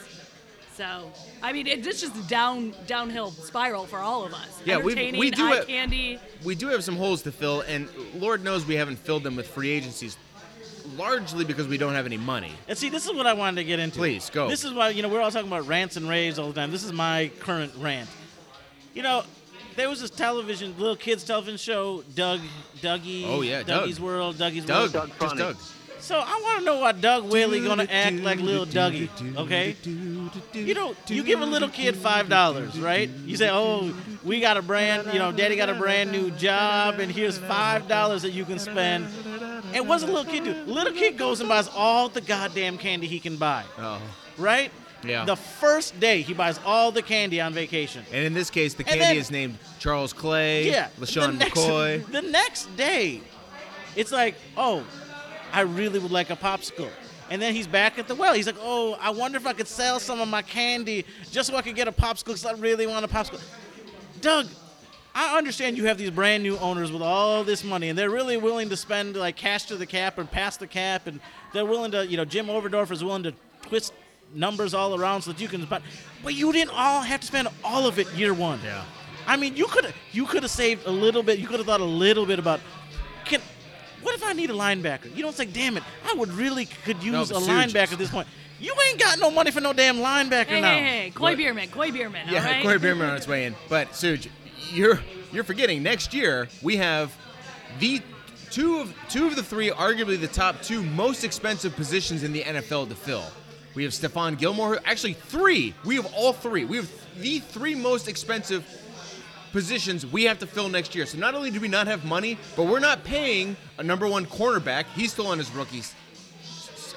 So, 0.75 1.12
I 1.44 1.53
mean, 1.53 1.68
it's 1.68 1.86
just 2.01 2.15
a 2.15 2.22
down 2.27 2.74
downhill 2.88 3.30
spiral 3.32 3.86
for 3.86 4.00
all 4.00 4.25
of 4.25 4.34
us. 4.34 4.60
Yeah, 4.65 4.77
we- 4.77 5.12
we 5.12 5.30
do 5.30 5.46
eye 5.46 5.56
have- 5.58 5.68
candy. 5.68 6.20
We 6.44 6.56
do 6.56 6.68
have 6.70 6.84
some 6.84 6.96
holes 6.96 7.22
to 7.24 7.32
fill, 7.32 7.62
and 7.62 7.88
Lord 8.15 8.44
knows 8.44 8.65
we 8.65 8.75
haven't 8.75 8.98
filled 8.98 9.24
them 9.24 9.36
with 9.36 9.48
free 9.48 9.70
agencies 9.70 10.18
largely 10.98 11.46
because 11.46 11.68
we 11.68 11.77
don't 11.77 11.94
have 11.94 12.06
any 12.06 12.18
money. 12.18 12.51
And 12.68 12.77
see, 12.77 12.89
this 12.89 13.06
is 13.06 13.13
what 13.13 13.27
I 13.27 13.34
wanted 13.34 13.58
to 13.58 13.63
get 13.65 13.80
into. 13.80 14.00
Please, 14.00 14.30
go. 14.32 14.50
This 14.50 14.63
is 14.63 14.74
why 14.74 14.89
you 14.89 15.01
know 15.03 15.10
we're 15.10 15.22
all 15.22 15.32
talking 15.32 15.48
about 15.48 15.68
rants 15.68 15.96
and 15.96 16.10
raves 16.10 16.39
all 16.39 16.48
the 16.48 16.53
time. 16.60 16.72
This 16.72 16.84
is 16.84 16.92
my 16.92 17.30
current 17.39 17.72
rant. 17.77 18.10
You 18.96 19.03
know, 19.03 19.24
there 19.75 19.89
was 19.89 20.01
this 20.01 20.10
television, 20.10 20.75
little 20.77 20.96
kids 20.96 21.24
television 21.24 21.58
show, 21.58 22.03
Doug, 22.15 22.42
Dougie. 22.82 23.25
Oh, 23.27 23.42
yeah, 23.42 23.63
Doug. 23.63 23.84
Dougie's 23.88 24.00
World, 24.00 24.38
Dougie's 24.38 24.65
Doug, 24.65 24.94
World. 24.94 24.94
Doug 24.94 25.08
just 25.10 25.20
Funny. 25.20 25.38
Doug. 25.39 25.58
So 26.03 26.17
I 26.19 26.41
want 26.43 26.60
to 26.60 26.65
know 26.65 26.79
why 26.79 26.91
Doug 26.91 27.31
Whaley 27.31 27.62
gonna 27.62 27.88
act 27.89 28.17
like 28.17 28.38
little 28.41 28.65
Dougie, 28.65 29.07
okay? 29.38 29.74
You 30.51 30.74
know, 30.74 30.95
you 31.07 31.24
give 31.24 31.39
a 31.39 31.45
little 31.45 31.69
kid 31.69 31.95
five 31.95 32.27
dollars, 32.27 32.77
right? 32.77 33.10
You 33.25 33.38
say, 33.38 33.50
"Oh, 33.50 33.93
we 34.22 34.41
got 34.41 34.57
a 34.57 34.62
brand, 34.62 35.13
you 35.13 35.19
know, 35.19 35.31
Daddy 35.31 35.55
got 35.55 35.69
a 35.69 35.74
brand 35.75 36.12
new 36.12 36.29
job, 36.31 37.00
and 37.00 37.10
here's 37.10 37.38
five 37.38 37.88
dollars 37.88 38.22
that 38.24 38.31
you 38.31 38.43
can 38.43 38.60
spend." 38.60 39.07
And 39.74 39.88
what's 39.88 40.03
a 40.03 40.07
little 40.07 40.25
kid 40.25 40.43
do? 40.43 40.53
Little 40.65 40.91
kid 40.91 41.17
goes 41.17 41.39
and 41.39 41.48
buys 41.48 41.69
all 41.69 42.10
the 42.10 42.19
goddamn 42.19 42.77
candy 42.77 43.07
he 43.07 43.22
can 43.22 43.38
buy, 43.38 43.63
Oh. 43.79 44.01
right? 44.38 44.72
Yeah. 45.05 45.24
The 45.24 45.38
first 45.38 45.98
day 46.01 46.22
he 46.22 46.33
buys 46.33 46.60
all 46.65 46.91
the 46.91 47.01
candy 47.01 47.39
on 47.39 47.53
vacation. 47.53 48.05
And 48.12 48.25
in 48.25 48.33
this 48.33 48.50
case, 48.50 48.74
the 48.74 48.79
And 48.83 48.88
candy 49.00 49.05
then- 49.05 49.17
is 49.17 49.31
named 49.31 49.57
Charles 49.79 50.12
Clay, 50.12 50.69
Yeah. 50.69 50.89
LeSean 51.00 51.27
the 51.27 51.45
next, 51.45 51.60
McCoy. 51.60 52.05
The 52.12 52.22
next 52.24 52.75
day, 52.75 53.22
it's 53.95 54.12
like, 54.12 54.36
oh, 54.57 54.83
I 55.53 55.62
really 55.62 56.00
would 56.00 56.12
like 56.12 56.29
a 56.29 56.36
popsicle. 56.36 56.89
And 57.29 57.41
then 57.41 57.53
he's 57.53 57.67
back 57.67 57.98
at 57.98 58.07
the 58.07 58.15
well. 58.15 58.33
He's 58.33 58.48
like, 58.48 58.57
oh, 58.60 58.98
I 59.00 59.12
wonder 59.12 59.38
if 59.38 59.48
I 59.48 59.53
could 59.53 59.67
sell 59.67 60.00
some 60.00 60.19
of 60.19 60.27
my 60.27 60.41
candy 60.41 61.05
just 61.31 61.50
so 61.50 61.55
I 61.55 61.62
could 61.62 61.75
get 61.75 61.88
a 61.88 61.91
popsicle 61.91 62.25
because 62.25 62.45
I 62.45 62.51
really 62.53 62.86
want 62.86 63.05
a 63.05 63.07
popsicle. 63.07 63.41
Doug, 64.19 64.48
I 65.15 65.38
understand 65.38 65.77
you 65.77 65.86
have 65.86 65.98
these 65.98 66.10
brand 66.10 66.43
new 66.43 66.57
owners 66.57 66.91
with 66.91 67.01
all 67.01 67.43
this 67.43 67.63
money, 67.63 67.89
and 67.89 67.98
they're 67.98 68.10
really 68.10 68.36
willing 68.36 68.69
to 68.69 68.77
spend 68.77 69.15
like 69.15 69.36
cash 69.36 69.65
to 69.65 69.77
the 69.77 69.86
cap 69.86 70.17
and 70.17 70.29
pass 70.29 70.57
the 70.57 70.67
cap, 70.67 71.07
and 71.07 71.19
they're 71.53 71.65
willing 71.65 71.91
to, 71.91 72.05
you 72.05 72.17
know, 72.17 72.25
Jim 72.25 72.48
Overdorf 72.48 72.91
is 72.91 73.03
willing 73.03 73.24
to 73.24 73.33
twist 73.62 73.93
numbers 74.33 74.74
all 74.74 75.00
around 75.00 75.22
so 75.22 75.31
that 75.31 75.39
you 75.39 75.48
can. 75.48 75.65
But, 75.65 75.83
but 76.24 76.33
you 76.33 76.51
didn't 76.51 76.74
all 76.75 77.01
have 77.01 77.22
to 77.22 77.27
spend 77.27 77.48
all 77.63 77.88
of 77.88 78.00
it 78.00 78.12
year 78.13 78.33
one. 78.33 78.60
Yeah. 78.63 78.83
I 79.27 79.38
mean, 79.38 79.55
you 79.55 79.67
could 79.67 79.86
have 79.86 79.95
you 80.12 80.25
could 80.25 80.43
have 80.43 80.51
saved 80.51 80.86
a 80.88 80.91
little 80.91 81.24
bit. 81.24 81.39
You 81.39 81.48
could 81.48 81.57
have 81.57 81.67
thought 81.67 81.81
a 81.81 81.86
little 81.86 82.25
bit 82.25 82.39
about. 82.39 82.60
What 84.03 84.15
if 84.15 84.24
I 84.24 84.33
need 84.33 84.50
a 84.50 84.53
linebacker? 84.53 85.15
You 85.15 85.24
don't 85.24 85.36
say, 85.36 85.45
damn 85.45 85.77
it, 85.77 85.83
I 86.10 86.13
would 86.13 86.29
really 86.31 86.65
could 86.65 87.01
use 87.03 87.31
No, 87.31 87.38
a 87.38 87.41
linebacker 87.41 87.72
seriously. 87.72 87.93
at 87.93 88.00
this 88.00 88.10
point. 88.12 88.27
You 88.60 88.74
ain't 88.89 89.00
got 89.00 89.19
no 89.19 89.29
money 89.31 89.51
for 89.51 89.60
no 89.62 89.74
damn 89.74 89.98
linebacker 89.98 90.45
Hey, 90.45 90.62
now. 90.62 90.74
hey, 90.75 90.81
hey, 91.03 91.12
Kroy 91.12 91.36
Biermann, 91.36 91.69
Kroy 91.69 91.91
Biermann. 91.91 92.27
Yeah, 92.29 92.39
all 92.39 92.45
right? 92.51 92.63
Kroy 92.63 92.77
Biermann 92.77 93.10
on 93.10 93.17
its 93.17 93.27
way 93.27 93.45
in. 93.45 93.55
But 93.69 93.89
Suj, 93.91 94.27
you're 94.72 95.00
you're 95.31 95.43
forgetting 95.43 95.81
next 95.83 96.13
year 96.13 96.48
we 96.62 96.77
have 96.77 97.13
the 97.79 98.01
two 98.51 98.79
of 98.79 98.93
two 99.10 99.25
of 99.27 99.36
the 99.36 99.43
three, 99.43 99.69
arguably 99.72 100.19
the 100.19 100.27
top 100.27 100.62
two 100.62 100.81
most 100.83 101.24
expensive 101.24 101.75
positions 101.75 102.24
in 102.24 102.31
the 102.31 102.43
NFL 102.43 102.88
to 102.89 102.95
fill. 102.95 103.25
We 103.75 103.83
have 103.83 103.91
Stephon 103.91 104.38
Gilmore, 104.38 104.75
who- 104.75 104.79
actually 104.86 105.13
three. 105.13 105.74
We 105.83 105.95
have 105.95 106.05
all 106.13 106.31
three. 106.31 106.63
We 106.63 106.77
have 106.77 106.89
the 107.17 107.39
three 107.39 107.74
most 107.75 108.07
expensive 108.07 108.63
positions 109.53 110.05
we 110.05 110.25
have 110.25 110.39
to 110.39 110.48
fill 110.48 110.67
next 110.67 110.93
year. 110.93 111.05
So 111.05 111.17
not 111.17 111.36
only 111.36 111.51
do 111.51 111.62
we 111.62 111.69
not 111.69 111.88
have 111.88 112.03
money, 112.03 112.38
but 112.57 112.65
we're 112.65 112.79
not 112.79 113.05
paying 113.05 113.55
a 113.77 113.83
number 113.83 114.07
one 114.07 114.25
cornerback. 114.25 114.86
He's 114.95 115.13
still 115.13 115.27
on 115.27 115.38
his 115.38 115.50
rookie 115.51 115.83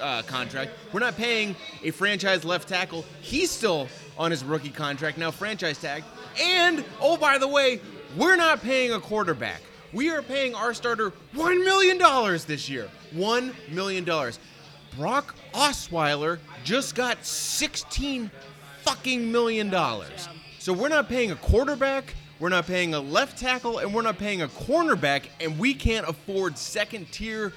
uh, 0.01 0.23
contract. 0.23 0.71
We're 0.91 0.99
not 0.99 1.15
paying 1.15 1.55
a 1.83 1.91
franchise 1.91 2.43
left 2.43 2.67
tackle. 2.67 3.05
He's 3.21 3.49
still 3.49 3.87
on 4.17 4.31
his 4.31 4.43
rookie 4.43 4.69
contract, 4.69 5.17
now 5.17 5.31
franchise 5.31 5.77
tag. 5.77 6.03
And, 6.41 6.83
oh, 6.99 7.15
by 7.15 7.37
the 7.37 7.47
way, 7.47 7.79
we're 8.17 8.35
not 8.35 8.61
paying 8.61 8.91
a 8.91 8.99
quarterback. 8.99 9.61
We 9.93 10.09
are 10.09 10.21
paying 10.21 10.53
our 10.53 10.73
starter 10.73 11.11
$1 11.35 11.63
million 11.63 11.97
this 12.47 12.69
year. 12.69 12.89
$1 13.15 13.53
million. 13.71 14.03
Brock 14.97 15.35
Osweiler 15.53 16.39
just 16.63 16.95
got 16.95 17.23
16 17.25 18.29
fucking 18.81 19.31
million 19.31 19.69
dollars. 19.69 20.27
So 20.59 20.73
we're 20.73 20.89
not 20.89 21.07
paying 21.07 21.31
a 21.31 21.35
quarterback, 21.35 22.15
we're 22.39 22.49
not 22.49 22.67
paying 22.67 22.93
a 22.93 22.99
left 22.99 23.37
tackle, 23.37 23.79
and 23.79 23.93
we're 23.93 24.01
not 24.01 24.17
paying 24.17 24.41
a 24.41 24.47
cornerback, 24.47 25.23
and 25.39 25.57
we 25.57 25.73
can't 25.73 26.07
afford 26.07 26.57
second 26.57 27.11
tier 27.11 27.51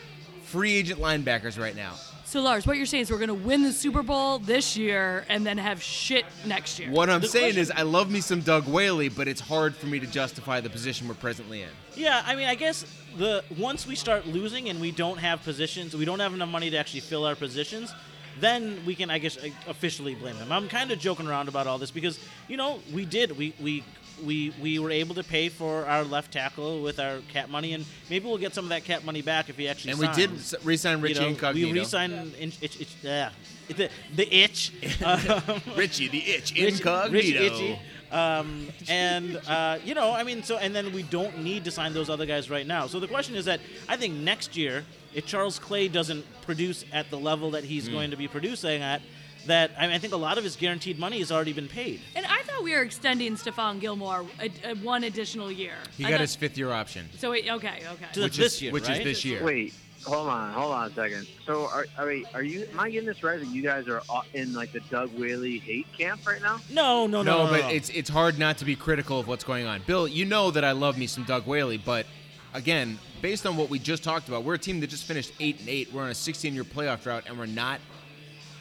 free 0.44 0.72
agent 0.72 1.00
linebackers 1.00 1.58
right 1.60 1.76
now. 1.76 1.94
So 2.24 2.40
Lars, 2.40 2.64
what 2.64 2.76
you're 2.76 2.86
saying 2.86 3.02
is 3.02 3.10
we're 3.10 3.18
gonna 3.18 3.34
win 3.34 3.64
the 3.64 3.72
Super 3.72 4.04
Bowl 4.04 4.38
this 4.38 4.76
year 4.76 5.26
and 5.28 5.44
then 5.44 5.58
have 5.58 5.82
shit 5.82 6.24
next 6.46 6.78
year. 6.78 6.88
What 6.88 7.10
I'm 7.10 7.20
The 7.20 7.26
saying 7.28 7.54
question- 7.54 7.62
is, 7.62 7.70
I 7.72 7.82
love 7.82 8.08
me 8.08 8.20
some 8.20 8.40
Doug 8.40 8.68
Whaley, 8.68 9.08
but 9.08 9.26
it's 9.26 9.40
hard 9.40 9.74
for 9.74 9.86
me 9.86 9.98
to 9.98 10.06
justify 10.06 10.60
the 10.60 10.70
position 10.70 11.08
we're 11.08 11.14
presently 11.14 11.62
in. 11.62 11.68
Yeah, 11.96 12.22
I 12.24 12.36
mean, 12.36 12.46
I 12.46 12.54
guess 12.54 12.84
the 13.18 13.42
once 13.58 13.84
we 13.84 13.96
start 13.96 14.28
losing 14.28 14.68
and 14.68 14.80
we 14.80 14.92
don't 14.92 15.18
have 15.18 15.42
positions, 15.42 15.96
we 15.96 16.04
don't 16.04 16.20
have 16.20 16.32
enough 16.32 16.48
money 16.48 16.70
to 16.70 16.76
actually 16.76 17.00
fill 17.00 17.24
our 17.24 17.34
positions. 17.34 17.92
Then 18.38 18.78
we 18.86 18.94
can, 18.94 19.10
I 19.10 19.18
guess, 19.18 19.36
uh, 19.36 19.48
officially 19.66 20.14
blame 20.14 20.38
them. 20.38 20.52
I'm 20.52 20.68
kind 20.68 20.92
of 20.92 21.00
joking 21.00 21.26
around 21.26 21.48
about 21.48 21.66
all 21.66 21.78
this 21.78 21.90
because 21.90 22.20
you 22.48 22.56
know 22.56 22.78
we 22.92 23.04
did 23.04 23.36
we 23.36 23.54
we 23.60 23.82
we 24.24 24.52
we 24.60 24.78
were 24.78 24.90
able 24.90 25.14
to 25.16 25.24
pay 25.24 25.48
for 25.48 25.86
our 25.86 26.04
left 26.04 26.32
tackle 26.32 26.82
with 26.82 26.98
our 27.00 27.18
cap 27.32 27.48
money, 27.48 27.72
and 27.74 27.84
maybe 28.08 28.26
we'll 28.26 28.38
get 28.38 28.54
some 28.54 28.64
of 28.64 28.68
that 28.70 28.84
cap 28.84 29.04
money 29.04 29.22
back 29.22 29.48
if 29.48 29.56
he 29.56 29.68
actually. 29.68 29.92
And 29.92 30.00
we 30.00 30.06
did 30.08 30.30
signs. 30.30 30.54
s- 30.54 30.64
re-sign 30.64 31.00
Richie 31.00 31.14
you 31.14 31.20
know, 31.20 31.28
Incognito. 31.28 31.72
We 31.72 31.78
re-signed 31.80 32.34
in, 32.38 32.52
itch, 32.60 32.80
itch, 32.80 32.96
yeah, 33.02 33.30
the, 33.68 33.88
the 34.14 34.34
itch. 34.34 34.72
Um, 35.04 35.60
Richie 35.76 36.08
the 36.08 36.18
Itch 36.18 36.52
Rich- 36.60 36.78
Incognito. 36.80 37.12
Rich 37.40 37.52
Itchy. 37.52 37.78
Um, 38.12 38.66
and 38.88 39.36
uh, 39.48 39.78
you 39.84 39.94
know, 39.94 40.12
I 40.12 40.24
mean, 40.24 40.42
so 40.42 40.56
and 40.58 40.74
then 40.74 40.92
we 40.92 41.02
don't 41.04 41.38
need 41.42 41.64
to 41.64 41.70
sign 41.70 41.94
those 41.94 42.10
other 42.10 42.26
guys 42.26 42.50
right 42.50 42.66
now. 42.66 42.86
So 42.88 42.98
the 43.00 43.06
question 43.08 43.34
is 43.36 43.44
that 43.44 43.60
I 43.88 43.96
think 43.96 44.14
next 44.14 44.56
year, 44.56 44.84
if 45.14 45.26
Charles 45.26 45.58
Clay 45.60 45.86
doesn't 45.88 46.24
produce 46.42 46.84
at 46.92 47.08
the 47.10 47.18
level 47.18 47.52
that 47.52 47.62
he's 47.64 47.88
going 47.88 48.10
to 48.10 48.16
be 48.16 48.26
producing 48.28 48.82
at, 48.82 49.00
that 49.46 49.70
I, 49.78 49.86
mean, 49.86 49.96
I 49.96 49.98
think 49.98 50.12
a 50.12 50.16
lot 50.18 50.38
of 50.38 50.44
his 50.44 50.56
guaranteed 50.56 50.98
money 50.98 51.18
has 51.18 51.32
already 51.32 51.52
been 51.52 51.68
paid. 51.68 52.00
And 52.16 52.26
I 52.26 52.42
thought 52.42 52.62
we 52.62 52.72
were 52.74 52.82
extending 52.82 53.34
Stephon 53.36 53.80
Gilmore 53.80 54.26
a, 54.40 54.50
a 54.70 54.74
one 54.76 55.04
additional 55.04 55.50
year. 55.50 55.74
He 55.96 56.04
I 56.04 56.10
got 56.10 56.14
thought- 56.16 56.20
his 56.22 56.36
fifth 56.36 56.58
year 56.58 56.70
option, 56.72 57.08
So 57.18 57.30
wait, 57.30 57.48
okay, 57.50 57.82
okay. 57.92 58.06
To 58.12 58.22
which 58.22 58.36
this 58.36 58.56
is 58.56 58.62
year, 58.62 58.72
which 58.72 58.88
right? 58.88 58.98
is 58.98 59.04
this 59.04 59.24
year. 59.24 59.42
Wait, 59.44 59.74
hold 60.04 60.28
on, 60.28 60.52
hold 60.52 60.72
on 60.72 60.90
a 60.90 60.94
second. 60.94 61.26
So, 61.46 61.64
are, 61.66 61.86
are, 61.98 62.12
are 62.34 62.42
you? 62.42 62.66
Am 62.72 62.80
I 62.80 62.90
getting 62.90 63.06
this 63.08 63.22
right? 63.22 63.38
That 63.38 63.48
you 63.48 63.62
guys 63.62 63.86
are 63.88 64.02
in 64.34 64.52
like 64.52 64.72
the 64.72 64.80
Doug 64.90 65.12
Whaley 65.18 65.58
hate 65.58 65.86
camp 65.96 66.26
right 66.26 66.40
now? 66.42 66.60
No, 66.70 67.06
no, 67.06 67.22
no, 67.22 67.36
No, 67.38 67.44
no, 67.46 67.50
but 67.50 67.60
no. 67.62 67.68
it's 67.68 67.90
it's 67.90 68.10
hard 68.10 68.38
not 68.38 68.58
to 68.58 68.64
be 68.64 68.76
critical 68.76 69.18
of 69.20 69.26
what's 69.28 69.44
going 69.44 69.66
on. 69.66 69.82
Bill, 69.86 70.06
you 70.08 70.24
know 70.24 70.50
that 70.50 70.64
I 70.64 70.72
love 70.72 70.96
me 70.98 71.06
some 71.06 71.24
Doug 71.24 71.46
Whaley, 71.46 71.78
but 71.78 72.06
again, 72.54 72.98
based 73.22 73.46
on 73.46 73.56
what 73.56 73.70
we 73.70 73.78
just 73.78 74.02
talked 74.02 74.28
about, 74.28 74.44
we're 74.44 74.54
a 74.54 74.58
team 74.58 74.80
that 74.80 74.88
just 74.90 75.04
finished 75.04 75.32
eight 75.40 75.60
and 75.60 75.68
eight. 75.68 75.92
We're 75.92 76.02
on 76.02 76.08
a 76.10 76.14
16-year 76.14 76.64
playoff 76.64 77.02
drought, 77.02 77.24
and 77.28 77.38
we're 77.38 77.46
not 77.46 77.80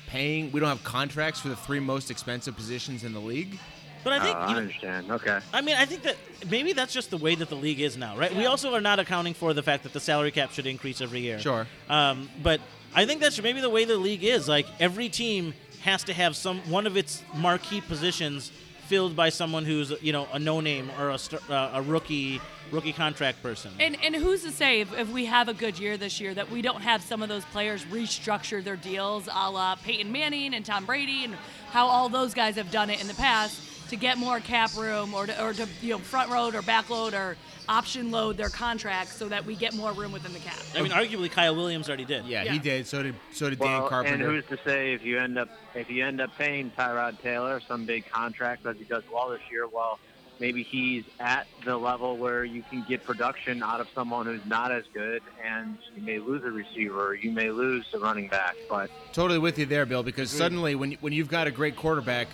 paying. 0.09 0.51
We 0.51 0.59
don't 0.59 0.69
have 0.69 0.83
contracts 0.83 1.39
for 1.39 1.49
the 1.49 1.55
three 1.55 1.79
most 1.79 2.09
expensive 2.11 2.55
positions 2.55 3.03
in 3.03 3.13
the 3.13 3.19
league. 3.19 3.57
but 4.03 4.13
I 4.13 4.19
think 4.19 4.35
Oh, 4.37 4.39
you 4.41 4.45
I 4.47 4.51
know, 4.53 4.57
understand. 4.59 5.11
Okay. 5.11 5.39
I 5.53 5.61
mean, 5.61 5.75
I 5.75 5.85
think 5.85 6.01
that 6.03 6.15
maybe 6.49 6.73
that's 6.73 6.93
just 6.93 7.09
the 7.11 7.17
way 7.17 7.35
that 7.35 7.49
the 7.49 7.55
league 7.55 7.79
is 7.79 7.95
now, 7.97 8.17
right? 8.17 8.33
We 8.35 8.45
also 8.45 8.73
are 8.73 8.81
not 8.81 8.97
accounting 8.99 9.33
for 9.33 9.53
the 9.53 9.61
fact 9.63 9.83
that 9.83 9.93
the 9.93 9.99
salary 9.99 10.31
cap 10.31 10.51
should 10.51 10.65
increase 10.67 11.01
every 11.01 11.19
year. 11.19 11.37
Sure. 11.39 11.67
Um, 11.89 12.29
but 12.41 12.59
I 12.95 13.05
think 13.05 13.21
that's 13.21 13.41
maybe 13.41 13.61
the 13.61 13.69
way 13.69 13.85
the 13.85 13.97
league 13.97 14.23
is. 14.23 14.47
Like 14.47 14.65
every 14.79 15.09
team 15.09 15.53
has 15.81 16.03
to 16.05 16.13
have 16.13 16.35
some 16.35 16.59
one 16.71 16.87
of 16.87 16.97
its 16.97 17.23
marquee 17.35 17.81
positions 17.81 18.51
filled 18.89 19.15
by 19.15 19.29
someone 19.29 19.63
who's 19.65 19.93
you 20.01 20.11
know 20.11 20.27
a 20.33 20.39
no 20.39 20.59
name 20.59 20.89
or 20.99 21.11
a 21.11 21.19
uh, 21.49 21.71
a 21.75 21.81
rookie 21.83 22.41
rookie 22.71 22.91
contract 22.91 23.41
person. 23.41 23.71
And 23.79 23.95
and 24.03 24.15
who's 24.15 24.43
to 24.43 24.51
say 24.51 24.81
if, 24.81 24.97
if 24.97 25.09
we 25.11 25.25
have 25.25 25.47
a 25.47 25.53
good 25.53 25.77
year 25.79 25.95
this 25.95 26.19
year 26.19 26.33
that 26.33 26.51
we 26.51 26.61
don't 26.61 26.81
have 26.81 27.01
some 27.01 27.21
of 27.21 27.29
those 27.29 27.45
players 27.45 27.85
restructure 27.85 28.63
their 28.63 28.75
deals, 28.75 29.27
a 29.27 29.51
la 29.51 29.75
Peyton 29.75 30.11
Manning 30.11 30.53
and 30.55 30.65
Tom 30.65 30.85
Brady, 30.85 31.23
and 31.23 31.35
how 31.71 31.87
all 31.87 32.09
those 32.09 32.33
guys 32.33 32.55
have 32.55 32.71
done 32.71 32.89
it 32.89 32.99
in 32.99 33.07
the 33.07 33.13
past 33.13 33.68
to 33.89 33.95
get 33.95 34.17
more 34.17 34.39
cap 34.39 34.75
room 34.77 35.13
or 35.13 35.25
to, 35.25 35.43
or 35.43 35.53
to 35.53 35.67
you 35.81 35.91
know 35.91 35.97
front 35.97 36.29
load 36.29 36.55
or 36.55 36.61
back 36.61 36.89
load 36.89 37.13
or 37.13 37.35
option 37.67 38.11
load 38.11 38.37
their 38.37 38.49
contracts 38.49 39.15
so 39.15 39.27
that 39.29 39.45
we 39.45 39.55
get 39.55 39.73
more 39.73 39.91
room 39.93 40.11
within 40.11 40.33
the 40.33 40.39
cap. 40.39 40.57
I 40.75 40.81
mean, 40.81 40.91
arguably 40.91 41.29
Kyle 41.29 41.55
Williams 41.55 41.87
already 41.87 42.05
did. 42.05 42.25
Yeah, 42.25 42.43
Yeah. 42.43 42.53
he 42.53 42.59
did. 42.59 42.87
So 42.87 43.03
did 43.03 43.15
so 43.31 43.49
did 43.49 43.59
Dan 43.59 43.67
Well, 43.67 43.81
and 43.81 43.89
Carpenter. 43.89 44.25
who's 44.25 44.45
to 44.45 44.57
say 44.63 44.93
if 44.93 45.03
you 45.03 45.19
end 45.19 45.37
up 45.37 45.49
if 45.75 45.89
you 45.89 46.05
end 46.05 46.21
up 46.21 46.35
paying 46.37 46.71
Tyrod 46.71 47.21
Taylor 47.21 47.61
some 47.67 47.85
big 47.85 48.09
contract 48.09 48.65
as 48.65 48.77
he 48.77 48.83
does 48.85 49.03
well 49.11 49.29
this 49.29 49.41
year? 49.51 49.67
Well, 49.67 49.99
maybe 50.39 50.63
he's 50.63 51.03
at 51.19 51.47
the 51.65 51.77
level 51.77 52.17
where 52.17 52.43
you 52.43 52.63
can 52.69 52.85
get 52.87 53.03
production 53.03 53.61
out 53.61 53.81
of 53.81 53.87
someone 53.93 54.25
who's 54.25 54.45
not 54.45 54.71
as 54.71 54.83
good, 54.93 55.21
and 55.43 55.77
you 55.95 56.01
may 56.01 56.19
lose 56.19 56.43
a 56.43 56.51
receiver, 56.51 57.13
you 57.13 57.31
may 57.31 57.51
lose 57.51 57.85
a 57.93 57.99
running 57.99 58.27
back, 58.27 58.55
but 58.69 58.89
Totally 59.13 59.39
with 59.39 59.59
you 59.59 59.65
there, 59.65 59.85
Bill. 59.85 60.03
Because 60.03 60.31
mm. 60.31 60.37
suddenly, 60.37 60.75
when 60.75 60.93
when 61.01 61.13
you've 61.13 61.29
got 61.29 61.47
a 61.47 61.51
great 61.51 61.75
quarterback, 61.75 62.27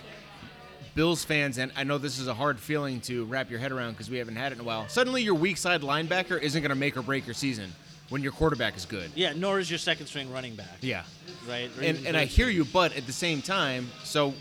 Bills 0.96 1.22
fans, 1.22 1.58
and 1.58 1.70
I 1.76 1.84
know 1.84 1.98
this 1.98 2.18
is 2.18 2.26
a 2.26 2.32
hard 2.32 2.58
feeling 2.58 3.02
to 3.02 3.26
wrap 3.26 3.50
your 3.50 3.60
head 3.60 3.70
around 3.70 3.92
because 3.92 4.08
we 4.08 4.16
haven't 4.16 4.36
had 4.36 4.52
it 4.52 4.54
in 4.54 4.62
a 4.62 4.64
while. 4.64 4.88
Suddenly, 4.88 5.22
your 5.22 5.34
weak 5.34 5.58
side 5.58 5.82
linebacker 5.82 6.40
isn't 6.40 6.62
going 6.62 6.70
to 6.70 6.74
make 6.74 6.96
or 6.96 7.02
break 7.02 7.26
your 7.26 7.34
season 7.34 7.70
when 8.08 8.22
your 8.22 8.32
quarterback 8.32 8.78
is 8.78 8.86
good. 8.86 9.10
Yeah, 9.14 9.34
nor 9.36 9.58
is 9.58 9.70
your 9.70 9.78
second 9.78 10.06
string 10.06 10.32
running 10.32 10.54
back. 10.54 10.78
Yeah, 10.80 11.02
Right. 11.46 11.70
Or 11.78 11.82
and 11.82 12.06
and 12.06 12.16
I 12.16 12.24
hear 12.24 12.48
you, 12.48 12.64
but 12.64 12.96
at 12.96 13.06
the 13.06 13.12
same 13.12 13.42
time, 13.42 13.90
so 14.04 14.32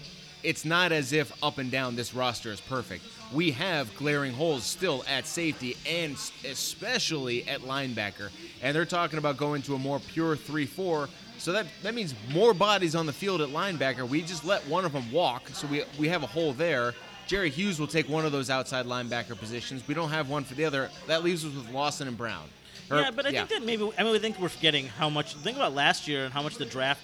it's 0.43 0.63
not 0.63 0.93
as 0.93 1.11
if 1.11 1.31
up 1.43 1.57
and 1.57 1.69
down 1.69 1.97
this 1.97 2.13
roster 2.13 2.53
is 2.53 2.61
perfect. 2.61 3.03
We 3.33 3.51
have 3.51 3.93
glaring 3.97 4.31
holes 4.31 4.63
still 4.63 5.03
at 5.09 5.27
safety 5.27 5.75
and 5.85 6.15
especially 6.45 7.45
at 7.49 7.61
linebacker. 7.61 8.29
And 8.61 8.73
they're 8.73 8.85
talking 8.85 9.19
about 9.19 9.35
going 9.35 9.61
to 9.63 9.75
a 9.75 9.79
more 9.79 9.99
pure 9.99 10.37
3 10.37 10.65
4. 10.65 11.09
So 11.45 11.51
that, 11.51 11.67
that 11.83 11.93
means 11.93 12.15
more 12.31 12.55
bodies 12.55 12.95
on 12.95 13.05
the 13.05 13.13
field 13.13 13.39
at 13.39 13.49
linebacker. 13.49 14.09
We 14.09 14.23
just 14.23 14.43
let 14.45 14.65
one 14.65 14.83
of 14.83 14.93
them 14.93 15.11
walk, 15.11 15.47
so 15.49 15.67
we, 15.67 15.83
we 15.99 16.07
have 16.07 16.23
a 16.23 16.25
hole 16.25 16.53
there. 16.53 16.95
Jerry 17.27 17.51
Hughes 17.51 17.79
will 17.79 17.85
take 17.85 18.09
one 18.09 18.25
of 18.25 18.31
those 18.31 18.49
outside 18.49 18.87
linebacker 18.87 19.37
positions. 19.37 19.87
We 19.87 19.93
don't 19.93 20.09
have 20.09 20.27
one 20.27 20.43
for 20.43 20.55
the 20.55 20.65
other. 20.65 20.89
That 21.05 21.23
leaves 21.23 21.45
us 21.45 21.53
with 21.53 21.69
Lawson 21.69 22.07
and 22.07 22.17
Brown. 22.17 22.49
Or- 22.89 22.97
yeah, 22.97 23.11
but 23.11 23.27
I 23.27 23.31
think 23.31 23.49
that 23.49 23.63
maybe 23.63 23.87
I 23.95 24.01
mean 24.01 24.11
we 24.11 24.17
think 24.17 24.39
we're 24.39 24.49
forgetting 24.49 24.87
how 24.87 25.07
much. 25.07 25.35
Think 25.35 25.55
about 25.55 25.75
last 25.75 26.07
year 26.07 26.25
and 26.25 26.33
how 26.33 26.41
much 26.41 26.55
the 26.55 26.65
draft 26.65 27.01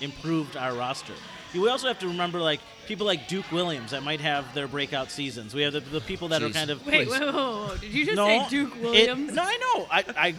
improved 0.00 0.56
our 0.56 0.72
roster. 0.74 1.14
We 1.54 1.68
also 1.68 1.88
have 1.88 1.98
to 2.00 2.08
remember 2.08 2.40
like 2.40 2.60
people 2.86 3.06
like 3.06 3.28
Duke 3.28 3.50
Williams 3.52 3.90
that 3.92 4.02
might 4.02 4.20
have 4.20 4.52
their 4.54 4.66
breakout 4.68 5.10
seasons. 5.10 5.54
We 5.54 5.62
have 5.62 5.72
the, 5.72 5.80
the 5.80 6.00
people 6.00 6.28
that 6.28 6.42
are 6.42 6.50
kind 6.50 6.70
of 6.70 6.84
Wait, 6.86 7.08
Please. 7.08 7.18
whoa, 7.20 7.32
whoa, 7.32 7.66
whoa. 7.68 7.76
Did 7.76 7.92
you 7.92 8.04
just 8.04 8.16
no 8.16 8.26
say 8.26 8.46
Duke 8.48 8.74
it- 8.76 8.82
Williams? 8.82 9.34
no, 9.34 9.42
I 9.42 9.56
know. 9.56 9.86
I, 9.90 10.04
I 10.16 10.34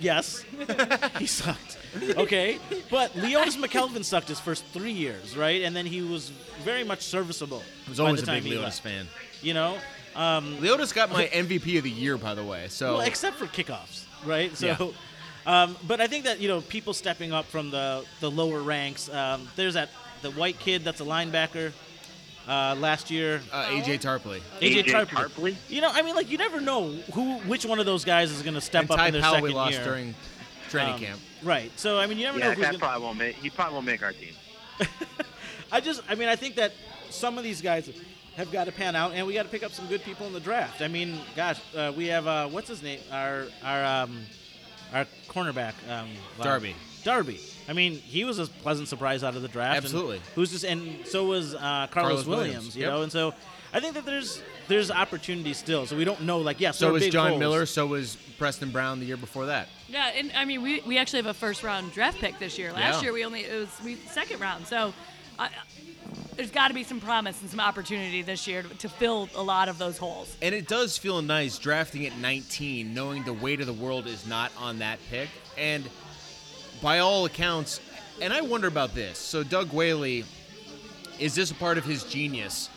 yes, 0.00 0.44
he 1.18 1.26
sucked. 1.26 1.78
Okay, 2.02 2.58
but 2.90 3.12
Leodis 3.14 3.56
McKelvin 3.56 4.04
sucked 4.04 4.28
his 4.28 4.38
first 4.40 4.64
three 4.66 4.92
years, 4.92 5.36
right? 5.36 5.62
And 5.62 5.74
then 5.74 5.86
he 5.86 6.02
was 6.02 6.30
very 6.64 6.84
much 6.84 7.00
serviceable. 7.02 7.62
I 7.86 7.88
was 7.88 7.98
by 7.98 8.04
always 8.04 8.20
the 8.22 8.30
a 8.30 8.34
time 8.34 8.42
big 8.44 8.52
Leodis 8.52 8.80
fan. 8.80 9.06
You 9.42 9.54
know, 9.54 9.78
um, 10.16 10.56
Leodis 10.58 10.94
got 10.94 11.10
my 11.12 11.26
MVP 11.26 11.78
of 11.78 11.84
the 11.84 11.90
year, 11.90 12.16
by 12.18 12.34
the 12.34 12.44
way. 12.44 12.66
So 12.68 12.98
well, 12.98 13.06
except 13.06 13.36
for 13.36 13.46
kickoffs, 13.46 14.04
right? 14.26 14.54
So, 14.56 14.66
Yeah. 15.46 15.62
um, 15.62 15.76
but 15.86 16.00
I 16.00 16.06
think 16.08 16.24
that 16.24 16.40
you 16.40 16.48
know 16.48 16.60
people 16.60 16.92
stepping 16.92 17.32
up 17.32 17.46
from 17.46 17.70
the 17.70 18.04
the 18.20 18.30
lower 18.30 18.60
ranks. 18.60 19.08
Um, 19.08 19.48
there's 19.56 19.74
that 19.74 19.88
the 20.22 20.30
white 20.32 20.58
kid 20.58 20.84
that's 20.84 21.00
a 21.00 21.04
linebacker. 21.04 21.72
Uh, 22.46 22.74
last 22.78 23.10
year, 23.10 23.42
uh, 23.52 23.66
AJ 23.66 24.00
Tarpley. 24.00 24.40
AJ, 24.60 24.84
AJ 24.84 24.86
Tarpley. 24.86 25.06
Tarpley? 25.06 25.54
You 25.68 25.82
know, 25.82 25.90
I 25.92 26.00
mean, 26.00 26.14
like 26.14 26.30
you 26.30 26.38
never 26.38 26.62
know 26.62 26.92
who, 27.12 27.34
which 27.40 27.66
one 27.66 27.78
of 27.78 27.84
those 27.84 28.06
guys 28.06 28.30
is 28.30 28.40
going 28.40 28.54
to 28.54 28.60
step 28.62 28.82
and 28.84 28.90
up 28.92 28.96
Ty 28.96 29.06
in 29.08 29.12
their 29.12 29.20
Powell 29.22 29.34
second 29.34 29.48
we 29.48 29.54
lost 29.54 29.72
year. 29.74 29.84
during 29.84 30.14
training 30.70 30.94
Um, 30.94 31.00
camp. 31.00 31.20
Right. 31.42 31.70
So 31.78 31.98
I 31.98 32.06
mean, 32.06 32.16
you 32.16 32.24
never 32.24 32.38
know 32.38 32.46
Yeah, 32.48 32.54
who's 32.54 32.62
that 32.64 32.70
gonna, 32.72 32.78
probably 32.78 33.04
won't 33.04 33.18
make. 33.18 33.36
He 33.36 33.50
probably 33.50 33.74
won't 33.74 33.84
make 33.86 34.02
our 34.02 34.12
team. 34.12 34.32
I 35.72 35.80
just, 35.80 36.00
I 36.08 36.14
mean, 36.14 36.28
I 36.28 36.36
think 36.36 36.54
that 36.54 36.72
some 37.10 37.36
of 37.36 37.44
these 37.44 37.60
guys 37.60 37.90
have 38.36 38.50
got 38.50 38.64
to 38.64 38.72
pan 38.72 38.96
out, 38.96 39.12
and 39.12 39.26
we 39.26 39.34
got 39.34 39.42
to 39.42 39.48
pick 39.50 39.62
up 39.62 39.72
some 39.72 39.86
good 39.86 40.02
people 40.02 40.26
in 40.26 40.32
the 40.32 40.40
draft. 40.40 40.80
I 40.80 40.88
mean, 40.88 41.18
gosh, 41.36 41.60
uh, 41.76 41.92
we 41.94 42.06
have 42.06 42.26
uh, 42.26 42.48
what's 42.48 42.68
his 42.68 42.82
name? 42.82 43.00
Our 43.12 43.44
our 43.62 43.84
um, 44.04 44.20
our 44.94 45.06
cornerback, 45.28 45.74
um, 45.90 46.08
wow. 46.38 46.44
Darby. 46.44 46.74
Darby. 47.08 47.40
I 47.66 47.72
mean, 47.72 47.92
he 47.94 48.24
was 48.24 48.38
a 48.38 48.46
pleasant 48.46 48.86
surprise 48.88 49.24
out 49.24 49.34
of 49.34 49.40
the 49.40 49.48
draft. 49.48 49.76
and 49.78 49.84
Absolutely. 49.86 50.20
who's 50.34 50.50
just, 50.50 50.64
and 50.64 51.06
so 51.06 51.24
was 51.24 51.54
uh, 51.54 51.58
Carlos, 51.58 51.90
Carlos 51.90 52.26
Williams. 52.26 52.26
Williams, 52.54 52.76
You 52.76 52.82
yep. 52.82 52.90
know, 52.92 53.02
and 53.02 53.10
so 53.10 53.32
I 53.72 53.80
think 53.80 53.94
that 53.94 54.04
there's 54.04 54.42
there's 54.68 54.90
opportunity 54.90 55.54
still. 55.54 55.86
So 55.86 55.96
we 55.96 56.04
don't 56.04 56.20
know, 56.22 56.38
like, 56.40 56.60
yes, 56.60 56.78
there 56.78 56.86
So 56.86 56.90
are 56.90 56.92
was 56.92 57.08
John 57.08 57.28
holes. 57.30 57.40
Miller. 57.40 57.64
So 57.64 57.86
was 57.86 58.16
Preston 58.36 58.70
Brown 58.70 59.00
the 59.00 59.06
year 59.06 59.16
before 59.16 59.46
that. 59.46 59.68
Yeah, 59.88 60.10
and 60.14 60.30
I 60.36 60.44
mean, 60.44 60.60
we, 60.62 60.82
we 60.82 60.98
actually 60.98 61.20
have 61.20 61.26
a 61.26 61.34
first 61.34 61.62
round 61.62 61.92
draft 61.94 62.18
pick 62.18 62.38
this 62.38 62.58
year. 62.58 62.72
Last 62.74 62.96
Yeah. 62.96 63.04
year 63.04 63.12
we 63.14 63.24
only 63.24 63.40
it 63.44 63.58
was 63.58 63.70
we 63.82 63.94
second 63.94 64.40
round. 64.40 64.66
So 64.66 64.92
I, 65.38 65.48
there's 66.36 66.50
got 66.50 66.68
to 66.68 66.74
be 66.74 66.84
some 66.84 67.00
promise 67.00 67.40
and 67.40 67.48
some 67.50 67.60
opportunity 67.60 68.20
this 68.20 68.46
year 68.46 68.62
to, 68.62 68.68
to 68.68 68.88
fill 68.90 69.28
a 69.34 69.42
lot 69.42 69.68
of 69.70 69.78
those 69.78 69.96
holes. 69.96 70.36
And 70.42 70.54
it 70.54 70.68
does 70.68 70.98
feel 70.98 71.22
nice 71.22 71.58
drafting 71.58 72.06
at 72.06 72.16
19, 72.18 72.92
knowing 72.92 73.24
the 73.24 73.32
weight 73.32 73.60
of 73.60 73.66
the 73.66 73.72
world 73.72 74.06
is 74.06 74.26
not 74.26 74.52
on 74.58 74.78
that 74.80 74.98
pick. 75.10 75.28
And 75.56 75.84
by 76.80 77.00
all 77.00 77.24
accounts, 77.24 77.80
and 78.20 78.32
I 78.32 78.40
wonder 78.40 78.68
about 78.68 78.94
this. 78.94 79.18
So 79.18 79.42
Doug 79.42 79.72
Whaley, 79.72 80.24
is 81.18 81.34
this 81.34 81.50
a 81.50 81.54
part 81.54 81.78
of 81.78 81.84
his 81.84 82.04
genius 82.04 82.70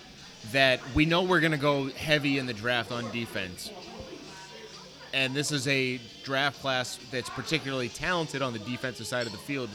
that 0.52 0.80
we 0.96 1.06
know 1.06 1.22
we're 1.22 1.40
going 1.40 1.52
to 1.52 1.58
go 1.58 1.90
heavy 1.90 2.38
in 2.38 2.46
the 2.46 2.54
draft 2.54 2.92
on 2.92 3.12
defense? 3.12 3.72
And 5.14 5.34
this 5.34 5.52
is 5.52 5.68
a 5.68 6.00
draft 6.24 6.62
class 6.62 6.98
that's 7.12 7.30
particularly 7.30 7.90
talented 7.90 8.42
on 8.42 8.54
the 8.54 8.60
defensive 8.60 9.06
side 9.08 9.26
of 9.26 9.32
the 9.32 9.38
field. 9.38 9.70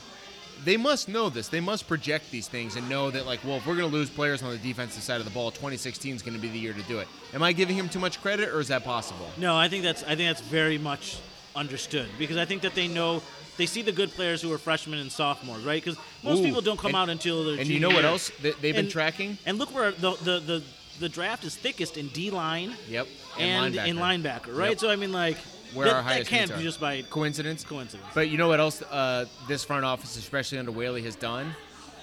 They 0.65 0.79
must 0.79 1.09
know 1.09 1.29
this. 1.29 1.49
They 1.49 1.61
must 1.61 1.87
project 1.87 2.31
these 2.31 2.49
things 2.49 2.77
and 2.77 2.89
know 2.89 3.11
that, 3.11 3.27
like, 3.27 3.45
well, 3.45 3.57
if 3.57 3.67
we're 3.67 3.77
going 3.77 3.91
to 3.91 3.95
lose 3.95 4.09
players 4.09 4.43
on 4.43 4.51
the 4.51 4.57
defensive 4.57 5.03
side 5.03 5.21
of 5.21 5.27
the 5.27 5.33
ball, 5.33 5.51
2016 5.51 6.17
is 6.17 6.23
going 6.23 6.35
to 6.35 6.41
be 6.41 6.49
the 6.49 6.59
year 6.59 6.73
to 6.73 6.83
do 6.85 6.99
it. 6.99 7.09
Am 7.35 7.43
I 7.43 7.53
giving 7.53 7.77
him 7.77 7.91
too 7.91 7.99
much 7.99 8.23
credit, 8.23 8.49
or 8.49 8.61
is 8.61 8.69
that 8.69 8.83
possible? 8.83 9.29
No, 9.37 9.55
I 9.55 9.69
think 9.69 9.83
that's 9.83 10.03
I 10.05 10.17
think 10.17 10.31
that's 10.31 10.41
very 10.41 10.79
much 10.79 11.19
understood 11.57 12.09
because 12.19 12.37
I 12.37 12.45
think 12.45 12.63
that 12.63 12.75
they 12.75 12.87
know 12.89 13.23
they 13.57 13.67
see 13.67 13.83
the 13.83 13.93
good 13.93 14.11
players 14.13 14.43
who 14.43 14.53
are 14.53 14.59
freshmen 14.59 14.99
and 14.99 15.11
sophomores, 15.11 15.65
right? 15.65 15.83
Because 15.83 15.99
most 16.23 16.41
Ooh, 16.41 16.45
people 16.45 16.61
don't 16.61 16.79
come 16.79 16.91
and- 16.91 16.97
out 16.97 17.09
until 17.09 17.43
they're 17.45 17.59
And 17.59 17.67
you 17.69 17.81
know 17.81 17.89
what 17.91 18.05
else 18.05 18.31
that 18.43 18.61
they've 18.61 18.75
been 18.75 18.85
And- 18.85 18.91
tracking? 18.91 19.39
And 19.47 19.59
look 19.59 19.75
where 19.75 19.91
the 19.93 20.13
the, 20.23 20.39
the 20.41 20.63
the 21.01 21.09
draft 21.09 21.45
is 21.45 21.55
thickest 21.57 21.97
in 21.97 22.09
D 22.09 22.31
line 22.31 22.75
Yep. 22.89 23.07
and, 23.39 23.75
in 23.75 23.97
linebacker, 23.97 24.57
right? 24.57 24.71
Yep. 24.71 24.79
So 24.79 24.91
I 24.91 24.97
mean, 24.97 25.13
like 25.13 25.37
Where 25.75 25.87
that, 25.87 25.95
our 25.97 26.03
that 26.03 26.09
highest 26.09 26.31
can't 26.31 26.57
be 26.57 26.63
just 26.63 26.81
by 26.81 27.03
Coincidence? 27.03 27.65
coincidence. 27.65 28.09
But 28.15 28.29
you 28.31 28.39
know 28.39 28.49
what 28.49 28.61
else 28.61 28.81
uh, 28.83 29.27
this 29.49 29.63
front 29.65 29.85
office, 29.85 30.17
especially 30.17 30.59
under 30.59 30.73
Whaley, 30.73 31.03
has 31.03 31.17
done? 31.17 31.55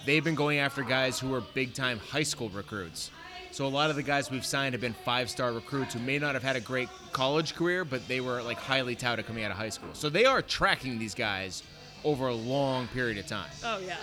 They've 0.06 0.24
been 0.24 0.36
going 0.36 0.60
after 0.60 0.84
guys 0.84 1.18
who 1.20 1.34
are 1.34 1.42
big 1.42 1.74
time 1.74 2.00
high 2.12 2.24
school 2.24 2.50
recruits. 2.50 3.10
So 3.54 3.68
a 3.68 3.70
lot 3.70 3.92
of 3.92 3.96
the 3.96 4.02
guys 4.02 4.32
we've 4.32 4.44
signed 4.44 4.74
have 4.74 4.82
been 4.82 4.96
five 5.06 5.30
star 5.30 5.54
recruits 5.54 5.94
who 5.94 6.00
may 6.00 6.18
not 6.18 6.34
have 6.34 6.42
had 6.42 6.56
a 6.56 6.60
great 6.60 6.90
college 7.12 7.54
career, 7.54 7.86
but 7.86 8.08
they 8.08 8.20
were 8.20 8.42
like 8.42 8.58
highly 8.58 8.96
touted 8.96 9.28
coming 9.28 9.44
out 9.44 9.52
of 9.52 9.58
high 9.58 9.70
school. 9.70 9.90
So 9.94 10.10
they 10.10 10.26
are 10.26 10.42
tracking 10.42 10.98
these 10.98 11.14
guys 11.14 11.62
over 12.04 12.30
a 12.30 12.34
long 12.34 12.88
period 12.88 13.20
of 13.20 13.28
time. 13.28 13.52
Oh 13.64 13.78
yeah. 13.86 13.98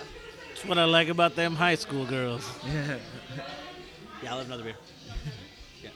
That's 0.47 0.65
what 0.65 0.77
I 0.77 0.85
like 0.85 1.09
about 1.09 1.35
them 1.35 1.53
high 1.53 1.75
school 1.75 2.05
girls. 2.05 2.49
yeah, 2.65 4.31
I'll 4.31 4.37
have 4.37 4.45
another 4.47 4.63
beer. 4.63 4.75
yeah. 5.83 5.89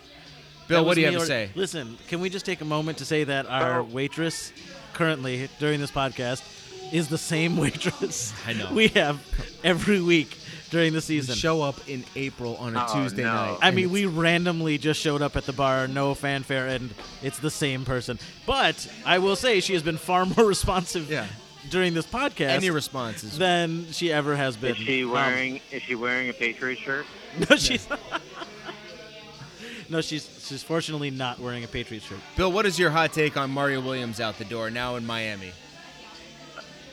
Bill, 0.68 0.84
what 0.84 0.96
do 0.96 1.02
you 1.02 1.08
me 1.08 1.13
have 1.13 1.22
to 1.22 1.26
say? 1.26 1.50
Listen, 1.56 1.98
can 2.10 2.20
we 2.20 2.30
just 2.30 2.46
take 2.46 2.60
a 2.60 2.65
moment 2.65 2.98
to 2.98 3.06
say 3.06 3.24
that 3.24 3.46
our 3.46 3.82
waitress 3.82 4.52
currently 4.91 5.48
during 5.60 5.80
this 5.80 5.91
podcast 5.91 6.44
is 6.91 7.08
the 7.08 7.18
same 7.18 7.56
waitress 7.65 8.34
I 8.46 8.52
know. 8.52 8.74
we 8.74 8.89
have 8.89 9.26
every 9.63 10.02
week 10.02 10.38
during 10.69 10.93
the 10.93 11.01
season. 11.01 11.36
Show 11.36 11.62
up 11.62 11.75
in 11.88 12.04
April 12.15 12.56
on 12.58 12.75
a 12.75 12.86
Oh, 12.89 12.93
Tuesday 12.93 13.23
no. 13.23 13.34
night. 13.34 13.58
I 13.62 13.71
mean, 13.71 13.89
we 13.91 14.06
randomly 14.06 14.78
just 14.78 14.99
showed 14.99 15.21
up 15.21 15.36
at 15.36 15.45
the 15.45 15.54
bar, 15.54 15.88
no 15.88 16.13
fanfare, 16.13 16.67
and 16.67 16.93
it's 17.21 17.39
the 17.39 17.51
same 17.51 17.86
person. 17.86 18.19
But 18.45 18.88
I 19.06 19.19
will 19.19 19.36
say 19.36 19.60
she 19.60 19.73
has 19.73 19.84
been 19.84 19.97
far 19.97 20.25
more 20.38 20.45
responsive 20.45 21.10
Yeah. 21.10 21.28
during 21.69 21.93
this 21.93 22.06
podcast 22.06 22.49
any 22.49 22.69
responses? 22.69 23.38
than 23.38 23.91
she 23.91 24.12
ever 24.12 24.36
has 24.36 24.58
been. 24.58 24.71
Is 24.71 24.78
she 24.78 25.04
Um, 25.04 25.12
wearing? 25.12 25.62
is 25.71 25.82
she 25.84 25.95
wearing 25.95 26.30
a 26.30 26.34
Patriot 26.34 26.80
shirt? 26.80 27.06
no, 27.49 27.56
she's. 27.58 27.88
no, 29.89 30.01
she's 30.01 30.28
she's 30.47 30.63
fortunately 30.63 31.12
not 31.12 31.39
wearing 31.39 31.63
a 31.63 31.67
Patriots 31.67 32.06
shirt. 32.08 32.19
Bill, 32.36 32.51
what 32.51 32.65
is 32.65 32.78
your 32.80 32.89
hot 32.89 33.13
take 33.13 33.38
on 33.38 33.51
Mario 33.51 33.82
Williams 33.82 34.19
out 34.19 34.38
the 34.38 34.45
door 34.45 34.69
now 34.69 34.95
in 34.95 35.06
Miami? 35.06 35.51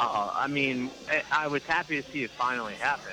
Uh, 0.00 0.30
I 0.34 0.46
mean, 0.48 0.90
I, 1.08 1.22
I 1.44 1.46
was 1.46 1.62
happy 1.64 2.02
to 2.02 2.10
see 2.10 2.24
it 2.24 2.30
finally 2.30 2.74
happen. 2.74 3.12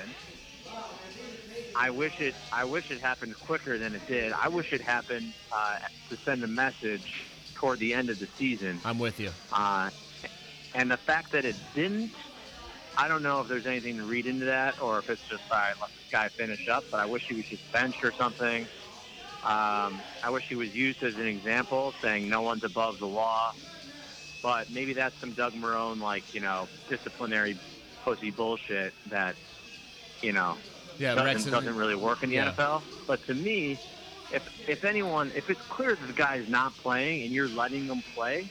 I 1.74 1.90
wish 1.90 2.20
it. 2.20 2.34
I 2.52 2.64
wish 2.64 2.90
it 2.90 3.00
happened 3.00 3.34
quicker 3.38 3.78
than 3.78 3.94
it 3.94 4.06
did. 4.06 4.32
I 4.32 4.48
wish 4.48 4.72
it 4.72 4.82
happened 4.82 5.34
uh, 5.52 5.78
to 6.10 6.18
send 6.24 6.42
a 6.44 6.48
message 6.48 7.06
toward 7.54 7.78
the 7.78 7.94
end 7.94 8.10
of 8.10 8.18
the 8.18 8.28
season. 8.38 8.80
I'm 8.84 8.98
with 8.98 9.20
you. 9.20 9.30
Uh, 9.52 9.90
and 10.74 10.90
the 10.90 10.98
fact 10.98 11.32
that 11.32 11.44
it 11.44 11.56
didn't, 11.74 12.12
I 12.96 13.08
don't 13.08 13.22
know 13.22 13.40
if 13.40 13.48
there's 13.48 13.66
anything 13.66 13.96
to 13.98 14.04
read 14.04 14.26
into 14.26 14.46
that 14.46 14.80
or 14.80 14.98
if 14.98 15.08
it's 15.08 15.22
just 15.28 15.42
all 15.50 15.58
right, 15.58 15.74
let 15.80 15.90
this 15.96 16.06
guy 16.10 16.28
finish 16.36 16.66
up. 16.68 16.84
But 16.90 17.00
I 17.00 17.06
wish 17.06 17.22
he 17.28 17.34
was 17.34 17.44
just 17.46 17.62
benched 17.72 18.02
or 18.04 18.12
something. 18.20 18.68
Um, 19.44 20.02
I 20.22 20.30
wish 20.30 20.44
he 20.48 20.54
was 20.54 20.68
used 20.68 21.02
as 21.02 21.14
an 21.14 21.26
example, 21.26 21.94
saying 22.02 22.28
no 22.28 22.42
one's 22.42 22.64
above 22.64 22.98
the 22.98 23.06
law. 23.06 23.54
But 24.42 24.70
maybe 24.70 24.94
that's 24.94 25.14
some 25.20 25.32
Doug 25.32 25.54
Marrone, 25.54 26.00
like 26.00 26.24
you 26.32 26.40
know, 26.40 26.68
disciplinary 26.88 27.58
pussy 28.04 28.30
bullshit 28.30 28.94
that 29.10 29.36
you 30.22 30.32
know 30.32 30.58
Yeah, 31.00 31.14
doesn't, 31.14 31.24
Rex 31.24 31.44
doesn't 31.46 31.76
really 31.76 31.94
work 31.94 32.22
in 32.22 32.28
the 32.28 32.36
yeah. 32.36 32.52
NFL. 32.52 32.82
But 33.06 33.24
to 33.26 33.32
me, 33.34 33.78
if 34.32 34.68
if 34.68 34.84
anyone, 34.84 35.32
if 35.34 35.48
it's 35.48 35.62
clear 35.62 35.94
that 35.94 36.06
the 36.06 36.12
guy's 36.12 36.46
not 36.48 36.74
playing 36.74 37.22
and 37.22 37.32
you're 37.32 37.48
letting 37.48 37.86
him 37.86 38.02
play, 38.14 38.50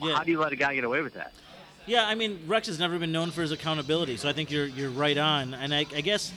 Yeah. 0.00 0.14
how 0.14 0.22
do 0.22 0.30
you 0.30 0.38
let 0.38 0.52
a 0.52 0.56
guy 0.56 0.74
get 0.76 0.84
away 0.84 1.02
with 1.02 1.14
that? 1.14 1.32
Yeah, 1.86 2.06
I 2.06 2.14
mean 2.14 2.38
Rex 2.46 2.68
has 2.68 2.78
never 2.78 3.00
been 3.00 3.10
known 3.10 3.32
for 3.32 3.42
his 3.42 3.50
accountability, 3.50 4.16
so 4.16 4.28
I 4.28 4.32
think 4.32 4.48
you're 4.50 4.66
you're 4.66 4.90
right 4.90 5.18
on, 5.18 5.54
and 5.54 5.74
I, 5.74 5.80
I 5.92 6.02
guess, 6.02 6.32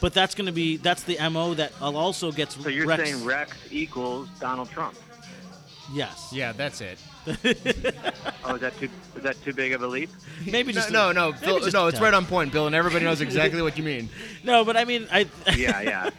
but 0.00 0.14
that's 0.14 0.34
going 0.34 0.46
to 0.46 0.52
be 0.52 0.78
that's 0.78 1.02
the 1.02 1.18
mo 1.28 1.52
that 1.54 1.72
also 1.82 2.32
gets 2.32 2.56
So 2.56 2.70
you're 2.70 2.86
Rex. 2.86 3.02
saying 3.02 3.22
Rex 3.22 3.54
equals 3.70 4.30
Donald 4.40 4.70
Trump? 4.70 4.96
Yes, 5.92 6.30
Yeah, 6.32 6.52
that's 6.52 6.80
it. 6.80 6.98
Oh, 8.46 8.56
is 8.56 8.60
that 8.60 8.78
too 8.78 8.90
is 9.16 9.22
that 9.22 9.42
too 9.42 9.54
big 9.54 9.72
of 9.72 9.82
a 9.82 9.86
leap? 9.86 10.10
maybe 10.44 10.72
No, 10.72 10.76
just 10.80 10.90
no, 10.90 11.12
no, 11.12 11.32
Bill, 11.32 11.60
just 11.60 11.72
no. 11.72 11.86
It's 11.86 11.98
right 12.00 12.12
on 12.12 12.26
point, 12.26 12.52
Bill, 12.52 12.66
and 12.66 12.74
everybody 12.74 13.04
knows 13.06 13.22
exactly 13.22 13.62
what 13.62 13.78
you 13.78 13.84
mean. 13.84 14.08
No, 14.44 14.64
but 14.64 14.76
I 14.76 14.84
mean 14.84 15.08
I. 15.10 15.26
Yeah, 15.56 15.80
yeah. 15.80 16.10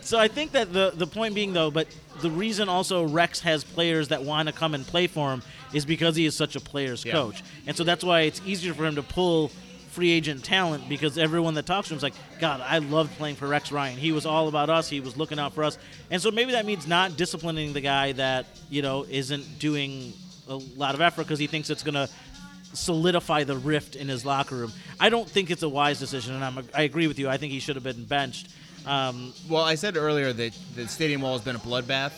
So 0.00 0.18
I 0.18 0.28
think 0.28 0.52
that 0.52 0.72
the 0.72 0.92
the 0.94 1.06
point 1.06 1.34
being 1.34 1.52
though, 1.52 1.70
but 1.70 1.86
the 2.22 2.30
reason 2.30 2.68
also 2.70 3.04
Rex 3.04 3.40
has 3.40 3.62
players 3.64 4.08
that 4.08 4.22
want 4.24 4.48
to 4.48 4.54
come 4.54 4.74
and 4.74 4.86
play 4.86 5.06
for 5.06 5.32
him 5.32 5.42
is 5.74 5.84
because 5.84 6.16
he 6.16 6.24
is 6.24 6.34
such 6.34 6.56
a 6.56 6.60
player's 6.60 7.04
Yeah. 7.04 7.12
coach, 7.12 7.44
and 7.66 7.76
so 7.76 7.84
that's 7.84 8.02
why 8.02 8.22
it's 8.22 8.40
easier 8.46 8.72
for 8.72 8.86
him 8.86 8.94
to 8.94 9.02
pull 9.02 9.50
free 9.88 10.10
agent 10.10 10.44
talent 10.44 10.88
because 10.88 11.18
everyone 11.18 11.54
that 11.54 11.66
talks 11.66 11.88
to 11.88 11.94
him 11.94 11.96
is 11.96 12.02
like, 12.02 12.14
God, 12.40 12.60
I 12.60 12.78
loved 12.78 13.16
playing 13.18 13.36
for 13.36 13.48
Rex 13.48 13.72
Ryan. 13.72 13.96
He 13.98 14.12
was 14.12 14.26
all 14.26 14.48
about 14.48 14.70
us. 14.70 14.88
He 14.88 15.00
was 15.00 15.16
looking 15.16 15.38
out 15.38 15.54
for 15.54 15.64
us. 15.64 15.78
And 16.10 16.20
so 16.20 16.30
maybe 16.30 16.52
that 16.52 16.66
means 16.66 16.86
not 16.86 17.16
disciplining 17.16 17.72
the 17.72 17.80
guy 17.80 18.12
that 18.12 18.46
you 18.70 18.82
know 18.82 19.04
isn't 19.08 19.58
doing 19.58 20.12
a 20.48 20.56
lot 20.76 20.94
of 20.94 21.00
effort 21.00 21.24
because 21.24 21.38
he 21.38 21.46
thinks 21.46 21.70
it's 21.70 21.82
gonna 21.82 22.08
solidify 22.72 23.44
the 23.44 23.56
rift 23.56 23.96
in 23.96 24.08
his 24.08 24.24
locker 24.24 24.56
room. 24.56 24.72
I 25.00 25.08
don't 25.08 25.28
think 25.28 25.50
it's 25.50 25.62
a 25.62 25.68
wise 25.68 25.98
decision, 25.98 26.34
and 26.34 26.44
I'm, 26.44 26.68
I 26.74 26.82
agree 26.82 27.06
with 27.06 27.18
you. 27.18 27.28
I 27.28 27.36
think 27.36 27.52
he 27.52 27.60
should 27.60 27.76
have 27.76 27.84
been 27.84 28.04
benched. 28.04 28.48
Um, 28.86 29.32
Well, 29.48 29.64
I 29.64 29.74
said 29.74 29.96
earlier 29.96 30.32
that 30.32 30.52
the 30.74 30.88
stadium 30.88 31.22
wall 31.22 31.32
has 31.32 31.42
been 31.42 31.56
a 31.56 31.58
bloodbath, 31.58 32.12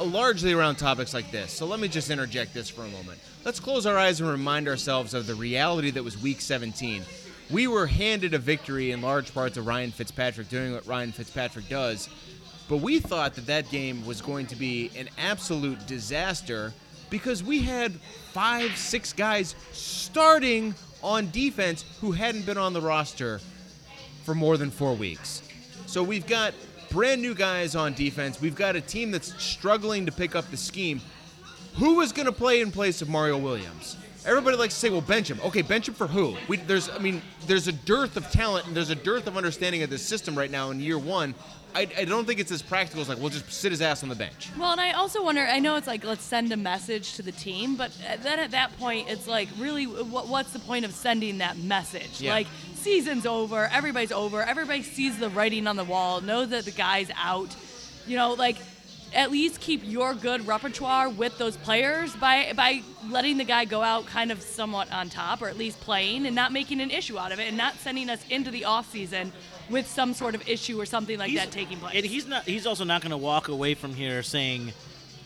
largely 0.00 0.52
around 0.52 0.76
topics 0.76 1.14
like 1.14 1.30
this. 1.30 1.52
So 1.52 1.66
let 1.66 1.80
me 1.80 1.88
just 1.88 2.10
interject 2.10 2.54
this 2.54 2.68
for 2.68 2.82
a 2.82 2.88
moment. 2.88 3.20
Let's 3.44 3.60
close 3.60 3.84
our 3.84 3.98
eyes 3.98 4.22
and 4.22 4.30
remind 4.30 4.68
ourselves 4.68 5.12
of 5.12 5.26
the 5.26 5.34
reality 5.34 5.90
that 5.90 6.02
was 6.02 6.16
Week 6.16 6.40
17. 6.40 7.02
We 7.50 7.66
were 7.66 7.86
handed 7.86 8.32
a 8.32 8.38
victory 8.38 8.92
in 8.92 9.02
large 9.02 9.34
part 9.34 9.52
to 9.52 9.60
Ryan 9.60 9.90
Fitzpatrick 9.90 10.48
doing 10.48 10.72
what 10.72 10.86
Ryan 10.86 11.12
Fitzpatrick 11.12 11.68
does, 11.68 12.08
but 12.70 12.78
we 12.78 13.00
thought 13.00 13.34
that 13.34 13.44
that 13.44 13.68
game 13.68 14.06
was 14.06 14.22
going 14.22 14.46
to 14.46 14.56
be 14.56 14.90
an 14.96 15.10
absolute 15.18 15.86
disaster 15.86 16.72
because 17.10 17.44
we 17.44 17.60
had 17.60 17.92
five, 18.32 18.78
six 18.78 19.12
guys 19.12 19.54
starting 19.72 20.74
on 21.02 21.30
defense 21.30 21.84
who 22.00 22.12
hadn't 22.12 22.46
been 22.46 22.56
on 22.56 22.72
the 22.72 22.80
roster 22.80 23.42
for 24.22 24.34
more 24.34 24.56
than 24.56 24.70
four 24.70 24.94
weeks. 24.94 25.42
So 25.84 26.02
we've 26.02 26.26
got 26.26 26.54
brand 26.88 27.20
new 27.20 27.34
guys 27.34 27.76
on 27.76 27.92
defense. 27.92 28.40
We've 28.40 28.56
got 28.56 28.74
a 28.74 28.80
team 28.80 29.10
that's 29.10 29.34
struggling 29.42 30.06
to 30.06 30.12
pick 30.12 30.34
up 30.34 30.50
the 30.50 30.56
scheme. 30.56 31.02
Who 31.76 32.00
is 32.00 32.12
going 32.12 32.26
to 32.26 32.32
play 32.32 32.60
in 32.60 32.70
place 32.70 33.02
of 33.02 33.08
Mario 33.08 33.36
Williams? 33.36 33.96
Everybody 34.26 34.56
likes 34.56 34.74
to 34.74 34.80
say, 34.80 34.90
"Well, 34.90 35.00
bench 35.00 35.30
him." 35.30 35.38
Okay, 35.44 35.60
bench 35.62 35.88
him 35.88 35.94
for 35.94 36.06
who? 36.06 36.36
We, 36.48 36.56
there's, 36.56 36.88
I 36.88 36.98
mean, 36.98 37.20
there's 37.46 37.68
a 37.68 37.72
dearth 37.72 38.16
of 38.16 38.30
talent 38.30 38.66
and 38.66 38.74
there's 38.74 38.90
a 38.90 38.94
dearth 38.94 39.26
of 39.26 39.36
understanding 39.36 39.82
of 39.82 39.90
this 39.90 40.02
system 40.02 40.36
right 40.36 40.50
now 40.50 40.70
in 40.70 40.80
year 40.80 40.98
one. 40.98 41.34
I, 41.74 41.88
I 41.98 42.04
don't 42.04 42.24
think 42.24 42.38
it's 42.38 42.52
as 42.52 42.62
practical 42.62 43.02
as 43.02 43.08
like, 43.08 43.18
we'll 43.18 43.30
just 43.30 43.50
sit 43.50 43.72
his 43.72 43.82
ass 43.82 44.04
on 44.04 44.08
the 44.08 44.14
bench. 44.14 44.50
Well, 44.56 44.70
and 44.70 44.80
I 44.80 44.92
also 44.92 45.24
wonder. 45.24 45.42
I 45.42 45.58
know 45.58 45.74
it's 45.76 45.88
like 45.88 46.04
let's 46.04 46.22
send 46.22 46.52
a 46.52 46.56
message 46.56 47.14
to 47.14 47.22
the 47.22 47.32
team, 47.32 47.74
but 47.74 47.90
uh, 48.08 48.16
then 48.22 48.38
at 48.38 48.52
that 48.52 48.78
point, 48.78 49.10
it's 49.10 49.26
like 49.26 49.48
really, 49.58 49.84
what, 49.86 50.28
what's 50.28 50.52
the 50.52 50.60
point 50.60 50.84
of 50.84 50.92
sending 50.92 51.38
that 51.38 51.58
message? 51.58 52.20
Yeah. 52.20 52.32
Like 52.32 52.46
season's 52.74 53.26
over, 53.26 53.66
everybody's 53.72 54.12
over, 54.12 54.42
everybody 54.42 54.82
sees 54.82 55.18
the 55.18 55.28
writing 55.30 55.66
on 55.66 55.76
the 55.76 55.84
wall, 55.84 56.20
Know 56.20 56.46
that 56.46 56.64
the 56.64 56.70
guy's 56.70 57.10
out. 57.16 57.54
You 58.06 58.16
know, 58.16 58.34
like 58.34 58.58
at 59.14 59.30
least 59.30 59.60
keep 59.60 59.80
your 59.84 60.14
good 60.14 60.46
repertoire 60.46 61.08
with 61.08 61.38
those 61.38 61.56
players 61.56 62.14
by 62.16 62.52
by 62.56 62.82
letting 63.08 63.36
the 63.38 63.44
guy 63.44 63.64
go 63.64 63.82
out 63.82 64.06
kind 64.06 64.32
of 64.32 64.42
somewhat 64.42 64.90
on 64.92 65.08
top, 65.08 65.40
or 65.42 65.48
at 65.48 65.56
least 65.56 65.80
playing, 65.80 66.26
and 66.26 66.34
not 66.34 66.52
making 66.52 66.80
an 66.80 66.90
issue 66.90 67.18
out 67.18 67.32
of 67.32 67.38
it, 67.38 67.48
and 67.48 67.56
not 67.56 67.74
sending 67.76 68.10
us 68.10 68.24
into 68.30 68.50
the 68.50 68.64
off 68.64 68.90
season 68.90 69.32
with 69.70 69.86
some 69.86 70.12
sort 70.14 70.34
of 70.34 70.46
issue 70.48 70.80
or 70.80 70.86
something 70.86 71.18
like 71.18 71.30
he's- 71.30 71.44
that 71.44 71.52
taking 71.52 71.78
place. 71.78 71.94
And 71.94 72.04
he's 72.04 72.26
not. 72.26 72.44
He's 72.44 72.66
also 72.66 72.84
not 72.84 73.02
going 73.02 73.12
to 73.12 73.16
walk 73.16 73.48
away 73.48 73.74
from 73.74 73.94
here 73.94 74.22
saying, 74.22 74.72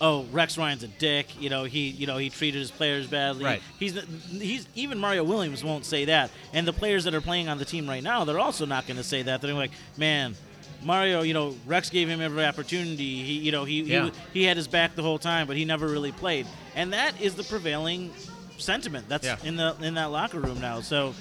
"Oh, 0.00 0.26
Rex 0.32 0.58
Ryan's 0.58 0.82
a 0.82 0.88
dick." 0.88 1.26
You 1.40 1.48
know, 1.50 1.64
he 1.64 1.88
you 1.88 2.06
know 2.06 2.18
he 2.18 2.30
treated 2.30 2.58
his 2.58 2.70
players 2.70 3.06
badly. 3.06 3.44
Right. 3.44 3.62
He's 3.78 3.98
he's 4.30 4.66
even 4.74 4.98
Mario 4.98 5.24
Williams 5.24 5.64
won't 5.64 5.84
say 5.84 6.04
that, 6.06 6.30
and 6.52 6.66
the 6.68 6.72
players 6.72 7.04
that 7.04 7.14
are 7.14 7.20
playing 7.20 7.48
on 7.48 7.58
the 7.58 7.64
team 7.64 7.88
right 7.88 8.02
now, 8.02 8.24
they're 8.24 8.38
also 8.38 8.66
not 8.66 8.86
going 8.86 8.98
to 8.98 9.04
say 9.04 9.22
that. 9.22 9.40
They're 9.40 9.54
like, 9.54 9.72
"Man." 9.96 10.36
Mario, 10.82 11.22
you 11.22 11.34
know, 11.34 11.54
Rex 11.66 11.90
gave 11.90 12.08
him 12.08 12.20
every 12.20 12.44
opportunity. 12.44 13.22
He, 13.22 13.32
you 13.38 13.52
know, 13.52 13.64
he, 13.64 13.82
Yeah. 13.82 14.10
he 14.32 14.40
he 14.40 14.44
had 14.44 14.56
his 14.56 14.68
back 14.68 14.94
the 14.94 15.02
whole 15.02 15.18
time, 15.18 15.46
but 15.46 15.56
he 15.56 15.64
never 15.64 15.86
really 15.88 16.12
played, 16.12 16.46
and 16.74 16.92
that 16.92 17.20
is 17.20 17.34
the 17.34 17.42
prevailing 17.44 18.12
sentiment. 18.58 19.08
That's 19.08 19.26
Yeah. 19.26 19.36
in 19.44 19.56
the 19.56 19.74
in 19.82 19.94
that 19.94 20.10
locker 20.10 20.40
room 20.40 20.60
now. 20.60 20.80
So, 20.80 21.14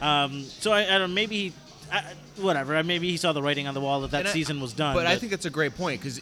um, 0.00 0.44
so 0.44 0.72
I, 0.72 0.94
I 0.94 0.98
don't. 0.98 1.14
Maybe 1.14 1.36
he, 1.36 1.52
I, 1.90 2.02
whatever. 2.36 2.82
Maybe 2.84 3.10
he 3.10 3.16
saw 3.16 3.32
the 3.32 3.42
writing 3.42 3.66
on 3.66 3.74
the 3.74 3.80
wall 3.80 4.00
that 4.02 4.10
that 4.10 4.20
And 4.20 4.28
I- 4.28 4.32
season 4.32 4.60
was 4.60 4.72
done. 4.72 4.94
But, 4.94 5.06
I 5.06 5.16
think 5.16 5.30
that's 5.30 5.46
a 5.46 5.50
great 5.50 5.74
point 5.76 6.00
because 6.02 6.20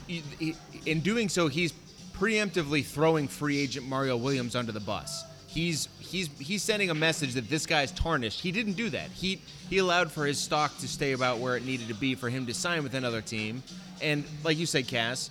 in 0.86 1.00
doing 1.00 1.28
so, 1.28 1.48
he's 1.48 1.72
preemptively 2.16 2.84
throwing 2.84 3.28
free 3.28 3.58
agent 3.58 3.86
Mario 3.86 4.16
Williams 4.16 4.54
under 4.56 4.72
the 4.72 4.80
bus. 4.80 5.24
He's 5.56 5.88
he's 6.00 6.28
he's 6.38 6.62
sending 6.62 6.90
a 6.90 6.94
message 6.94 7.32
that 7.32 7.48
this 7.48 7.64
guy's 7.64 7.90
tarnished. 7.90 8.40
He 8.42 8.52
didn't 8.52 8.74
do 8.74 8.90
that. 8.90 9.10
He 9.10 9.40
he 9.70 9.78
allowed 9.78 10.12
for 10.12 10.26
his 10.26 10.38
stock 10.38 10.76
to 10.80 10.86
stay 10.86 11.12
about 11.12 11.38
where 11.38 11.56
it 11.56 11.64
needed 11.64 11.88
to 11.88 11.94
be 11.94 12.14
for 12.14 12.28
him 12.28 12.44
to 12.46 12.52
sign 12.52 12.82
with 12.82 12.94
another 12.94 13.22
team. 13.22 13.62
And 14.02 14.24
like 14.44 14.58
you 14.58 14.66
said, 14.66 14.86
Cass, 14.86 15.30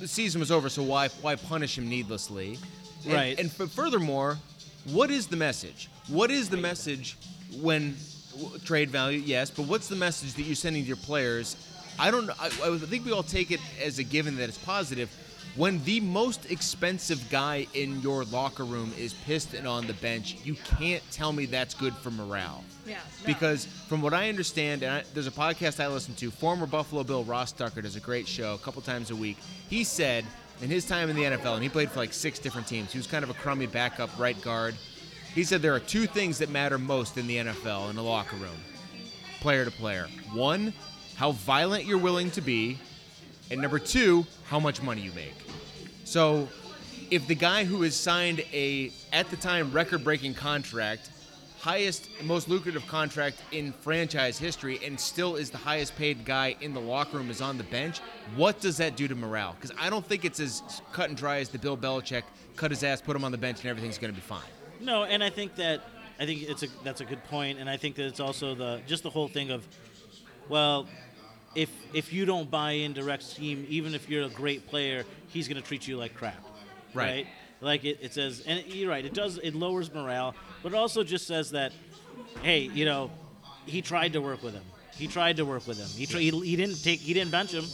the 0.00 0.08
season 0.08 0.40
was 0.40 0.50
over, 0.50 0.70
so 0.70 0.82
why 0.82 1.08
why 1.20 1.36
punish 1.36 1.76
him 1.76 1.90
needlessly? 1.90 2.58
And- 3.04 3.12
Right. 3.12 3.38
And, 3.38 3.50
f- 3.60 3.70
furthermore, 3.70 4.38
what 4.86 5.10
is 5.10 5.26
the 5.26 5.36
message? 5.36 5.90
What 6.08 6.30
is 6.30 6.48
the 6.48 6.56
message 6.56 7.18
when 7.60 7.96
w- 8.40 8.58
trade 8.60 8.88
value? 8.90 9.18
Yes, 9.24 9.50
but 9.50 9.66
what's 9.66 9.88
the 9.88 9.94
message 9.96 10.32
that 10.34 10.42
you're 10.44 10.54
sending 10.56 10.82
to 10.84 10.88
your 10.88 10.96
players? 10.96 11.54
I 11.98 12.10
don't. 12.10 12.30
I, 12.30 12.46
I 12.46 12.78
think 12.78 13.04
we 13.04 13.12
all 13.12 13.22
take 13.22 13.50
it 13.50 13.60
as 13.84 13.98
a 13.98 14.04
given 14.04 14.36
that 14.38 14.48
it's 14.48 14.58
positive. 14.58 15.10
When 15.54 15.82
the 15.84 16.00
most 16.00 16.50
expensive 16.50 17.30
guy 17.30 17.66
in 17.72 18.00
your 18.02 18.24
locker 18.24 18.64
room 18.64 18.92
is 18.98 19.14
pissed 19.14 19.54
and 19.54 19.66
on 19.66 19.86
the 19.86 19.94
bench, 19.94 20.36
you 20.44 20.54
can't 20.78 21.02
tell 21.10 21.32
me 21.32 21.46
that's 21.46 21.72
good 21.72 21.94
for 21.94 22.10
morale. 22.10 22.62
Yeah, 22.86 22.96
no. 22.96 23.26
Because 23.26 23.64
from 23.88 24.02
what 24.02 24.12
I 24.12 24.28
understand, 24.28 24.82
and 24.82 24.92
I, 24.92 25.04
there's 25.14 25.26
a 25.26 25.30
podcast 25.32 25.82
I 25.82 25.88
listen 25.88 26.14
to, 26.16 26.30
former 26.30 26.66
Buffalo 26.66 27.04
Bill 27.04 27.24
Ross 27.24 27.52
Tucker 27.52 27.80
does 27.80 27.96
a 27.96 28.00
great 28.00 28.28
show 28.28 28.54
a 28.54 28.58
couple 28.58 28.82
times 28.82 29.10
a 29.10 29.16
week. 29.16 29.38
He 29.70 29.82
said 29.82 30.24
in 30.60 30.68
his 30.68 30.84
time 30.84 31.10
in 31.10 31.16
the 31.16 31.22
NFL, 31.22 31.54
and 31.54 31.62
he 31.62 31.68
played 31.68 31.90
for 31.90 32.00
like 32.00 32.12
six 32.12 32.38
different 32.38 32.66
teams. 32.66 32.92
He 32.92 32.98
was 32.98 33.06
kind 33.06 33.24
of 33.24 33.30
a 33.30 33.34
crummy 33.34 33.66
backup 33.66 34.10
right 34.18 34.40
guard. 34.42 34.74
He 35.34 35.44
said 35.44 35.60
there 35.62 35.74
are 35.74 35.80
two 35.80 36.06
things 36.06 36.38
that 36.38 36.48
matter 36.48 36.78
most 36.78 37.18
in 37.18 37.26
the 37.26 37.36
NFL 37.36 37.90
in 37.90 37.98
a 37.98 38.02
locker 38.02 38.36
room, 38.36 38.56
player 39.40 39.64
to 39.64 39.70
player. 39.70 40.06
One, 40.32 40.72
how 41.16 41.32
violent 41.32 41.84
you're 41.84 41.98
willing 41.98 42.30
to 42.32 42.40
be, 42.40 42.78
and 43.50 43.60
number 43.60 43.78
two, 43.78 44.26
how 44.44 44.58
much 44.60 44.82
money 44.82 45.02
you 45.02 45.12
make. 45.12 45.34
So, 46.04 46.48
if 47.10 47.26
the 47.28 47.34
guy 47.34 47.64
who 47.64 47.82
has 47.82 47.94
signed 47.94 48.40
a 48.52 48.92
at 49.12 49.30
the 49.30 49.36
time 49.36 49.70
record-breaking 49.70 50.34
contract, 50.34 51.10
highest 51.58 52.08
most 52.22 52.48
lucrative 52.48 52.86
contract 52.86 53.38
in 53.52 53.72
franchise 53.72 54.38
history 54.38 54.78
and 54.84 54.98
still 54.98 55.36
is 55.36 55.50
the 55.50 55.58
highest 55.58 55.96
paid 55.96 56.24
guy 56.24 56.56
in 56.60 56.74
the 56.74 56.80
locker 56.80 57.16
room 57.16 57.30
is 57.30 57.40
on 57.40 57.56
the 57.58 57.64
bench, 57.64 58.00
what 58.34 58.60
does 58.60 58.76
that 58.76 58.96
do 58.96 59.08
to 59.08 59.14
morale? 59.14 59.56
Cuz 59.60 59.72
I 59.78 59.88
don't 59.90 60.04
think 60.04 60.24
it's 60.24 60.40
as 60.40 60.62
cut 60.92 61.08
and 61.08 61.16
dry 61.16 61.38
as 61.38 61.48
the 61.48 61.58
Bill 61.58 61.76
Belichick 61.76 62.22
cut 62.56 62.70
his 62.70 62.82
ass, 62.82 63.00
put 63.00 63.16
him 63.16 63.24
on 63.24 63.32
the 63.32 63.38
bench 63.38 63.60
and 63.60 63.66
everything's 63.70 63.98
going 63.98 64.12
to 64.12 64.20
be 64.20 64.26
fine. 64.26 64.50
no, 64.80 65.04
and 65.04 65.22
I 65.24 65.30
think 65.30 65.56
that 65.56 65.80
I 66.18 66.26
think 66.26 66.42
it's 66.42 66.62
a 66.62 66.68
that's 66.82 67.00
a 67.00 67.04
good 67.04 67.22
point, 67.24 67.58
and 67.58 67.68
I 67.68 67.76
think 67.76 67.94
that 67.96 68.06
it's 68.06 68.20
also 68.20 68.54
the 68.54 68.80
just 68.86 69.02
the 69.02 69.10
whole 69.10 69.28
thing 69.28 69.50
of, 69.50 69.66
well, 70.48 70.86
if 71.56 71.70
if 71.94 72.12
you 72.12 72.24
don't 72.26 72.50
buy 72.50 72.72
into 72.72 73.02
Rex's 73.02 73.34
team, 73.34 73.66
even 73.68 73.94
if 73.94 74.08
you're 74.08 74.24
a 74.24 74.28
great 74.28 74.68
player, 74.68 75.04
he's 75.28 75.48
going 75.48 75.60
to 75.60 75.66
treat 75.66 75.88
you 75.88 75.96
like 75.96 76.14
crap, 76.14 76.44
Right. 76.94 77.26
Like 77.62 77.84
it, 77.84 77.98
it 78.02 78.12
says, 78.12 78.44
and 78.46 78.64
you're 78.66 78.90
right. 78.90 79.04
It 79.04 79.14
does. 79.14 79.38
It 79.38 79.54
lowers 79.54 79.92
morale, 79.92 80.34
but 80.62 80.72
it 80.72 80.74
also 80.76 81.02
just 81.02 81.26
says 81.26 81.52
that, 81.52 81.72
hey, 82.42 82.60
you 82.60 82.84
know, 82.84 83.10
he 83.64 83.80
tried 83.80 84.12
to 84.12 84.20
work 84.20 84.42
with 84.42 84.52
him. 84.52 84.62
He 84.92 85.06
tried 85.06 85.38
to 85.38 85.44
work 85.46 85.66
with 85.66 85.78
him. 85.78 85.88
He, 85.88 86.06
tr- 86.06 86.18
he, 86.18 86.30
he 86.30 86.56
didn't 86.56 86.82
take. 86.82 87.00
He 87.00 87.14
didn't 87.14 87.30
bench 87.30 87.52
him. 87.52 87.64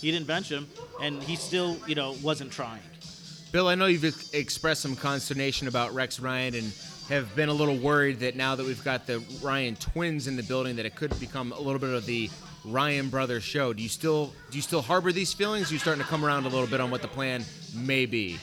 He 0.00 0.10
didn't 0.10 0.26
bench 0.26 0.50
him, 0.50 0.66
and 1.00 1.22
he 1.22 1.36
still, 1.36 1.76
you 1.86 1.94
know, 1.94 2.16
wasn't 2.22 2.50
trying. 2.50 2.82
Bill, 3.52 3.68
I 3.68 3.76
know 3.76 3.86
you've 3.86 4.04
ex- 4.04 4.30
expressed 4.32 4.82
some 4.82 4.94
consternation 4.94 5.68
about 5.68 5.94
Rex 5.94 6.20
Ryan 6.20 6.54
and 6.54 6.72
have 7.08 7.34
been 7.34 7.48
a 7.48 7.52
little 7.52 7.76
worried 7.76 8.20
that 8.20 8.36
now 8.36 8.54
that 8.54 8.66
we've 8.66 8.84
got 8.84 9.06
the 9.06 9.22
Ryan 9.42 9.76
twins 9.76 10.26
in 10.26 10.36
the 10.36 10.42
building, 10.42 10.76
that 10.76 10.86
it 10.86 10.94
could 10.94 11.18
become 11.18 11.52
a 11.52 11.58
little 11.58 11.78
bit 11.80 11.90
of 11.90 12.06
the 12.06 12.28
Ryan 12.64 13.08
brothers 13.08 13.44
show. 13.44 13.72
Do 13.72 13.82
you 13.82 13.88
still 13.88 14.32
do 14.50 14.58
you 14.58 14.62
still 14.62 14.82
harbor 14.82 15.12
these 15.12 15.32
feelings? 15.32 15.70
Are 15.70 15.74
you 15.74 15.80
starting 15.80 16.02
to 16.02 16.08
come 16.08 16.24
around 16.24 16.44
a 16.44 16.48
little 16.48 16.66
bit 16.66 16.80
on 16.80 16.90
what 16.90 17.02
the 17.02 17.08
plan 17.08 17.44
may 17.74 18.06
be? 18.06 18.38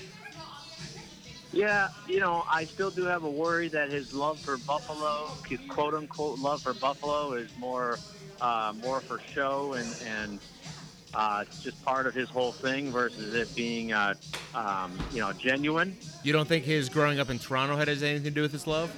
Yeah, 1.54 1.88
you 2.08 2.20
know, 2.20 2.44
I 2.50 2.66
still 2.66 2.90
do 2.90 3.06
have 3.06 3.24
a 3.24 3.30
worry 3.30 3.70
that 3.70 3.90
his 3.90 4.14
love 4.14 4.40
for 4.40 4.58
Buffalo, 4.58 5.30
his 5.48 5.60
quote 5.70 5.94
unquote 5.94 6.40
love 6.40 6.62
for 6.62 6.74
Buffalo, 6.74 7.34
is 7.34 7.50
more, 7.58 7.98
uh, 8.42 8.74
more 8.82 9.00
for 9.00 9.20
show 9.34 9.74
and 9.74 9.96
and 10.06 10.40
uh, 11.14 11.46
it's 11.48 11.64
just 11.64 11.84
part 11.86 12.08
of 12.08 12.14
his 12.14 12.30
whole 12.30 12.52
thing 12.52 12.92
versus 12.92 13.34
it 13.34 13.54
being, 13.56 13.94
uh, 13.94 14.14
um, 14.54 14.98
you 15.14 15.22
know, 15.22 15.32
genuine. 15.32 15.96
You 16.24 16.34
don't 16.34 16.48
think 16.48 16.66
his 16.66 16.90
growing 16.90 17.20
up 17.20 17.30
in 17.30 17.40
Toronto 17.40 17.78
had 17.78 17.88
anything 17.88 18.24
to 18.24 18.32
do 18.32 18.42
with 18.42 18.52
his 18.52 18.68
love? 18.68 18.94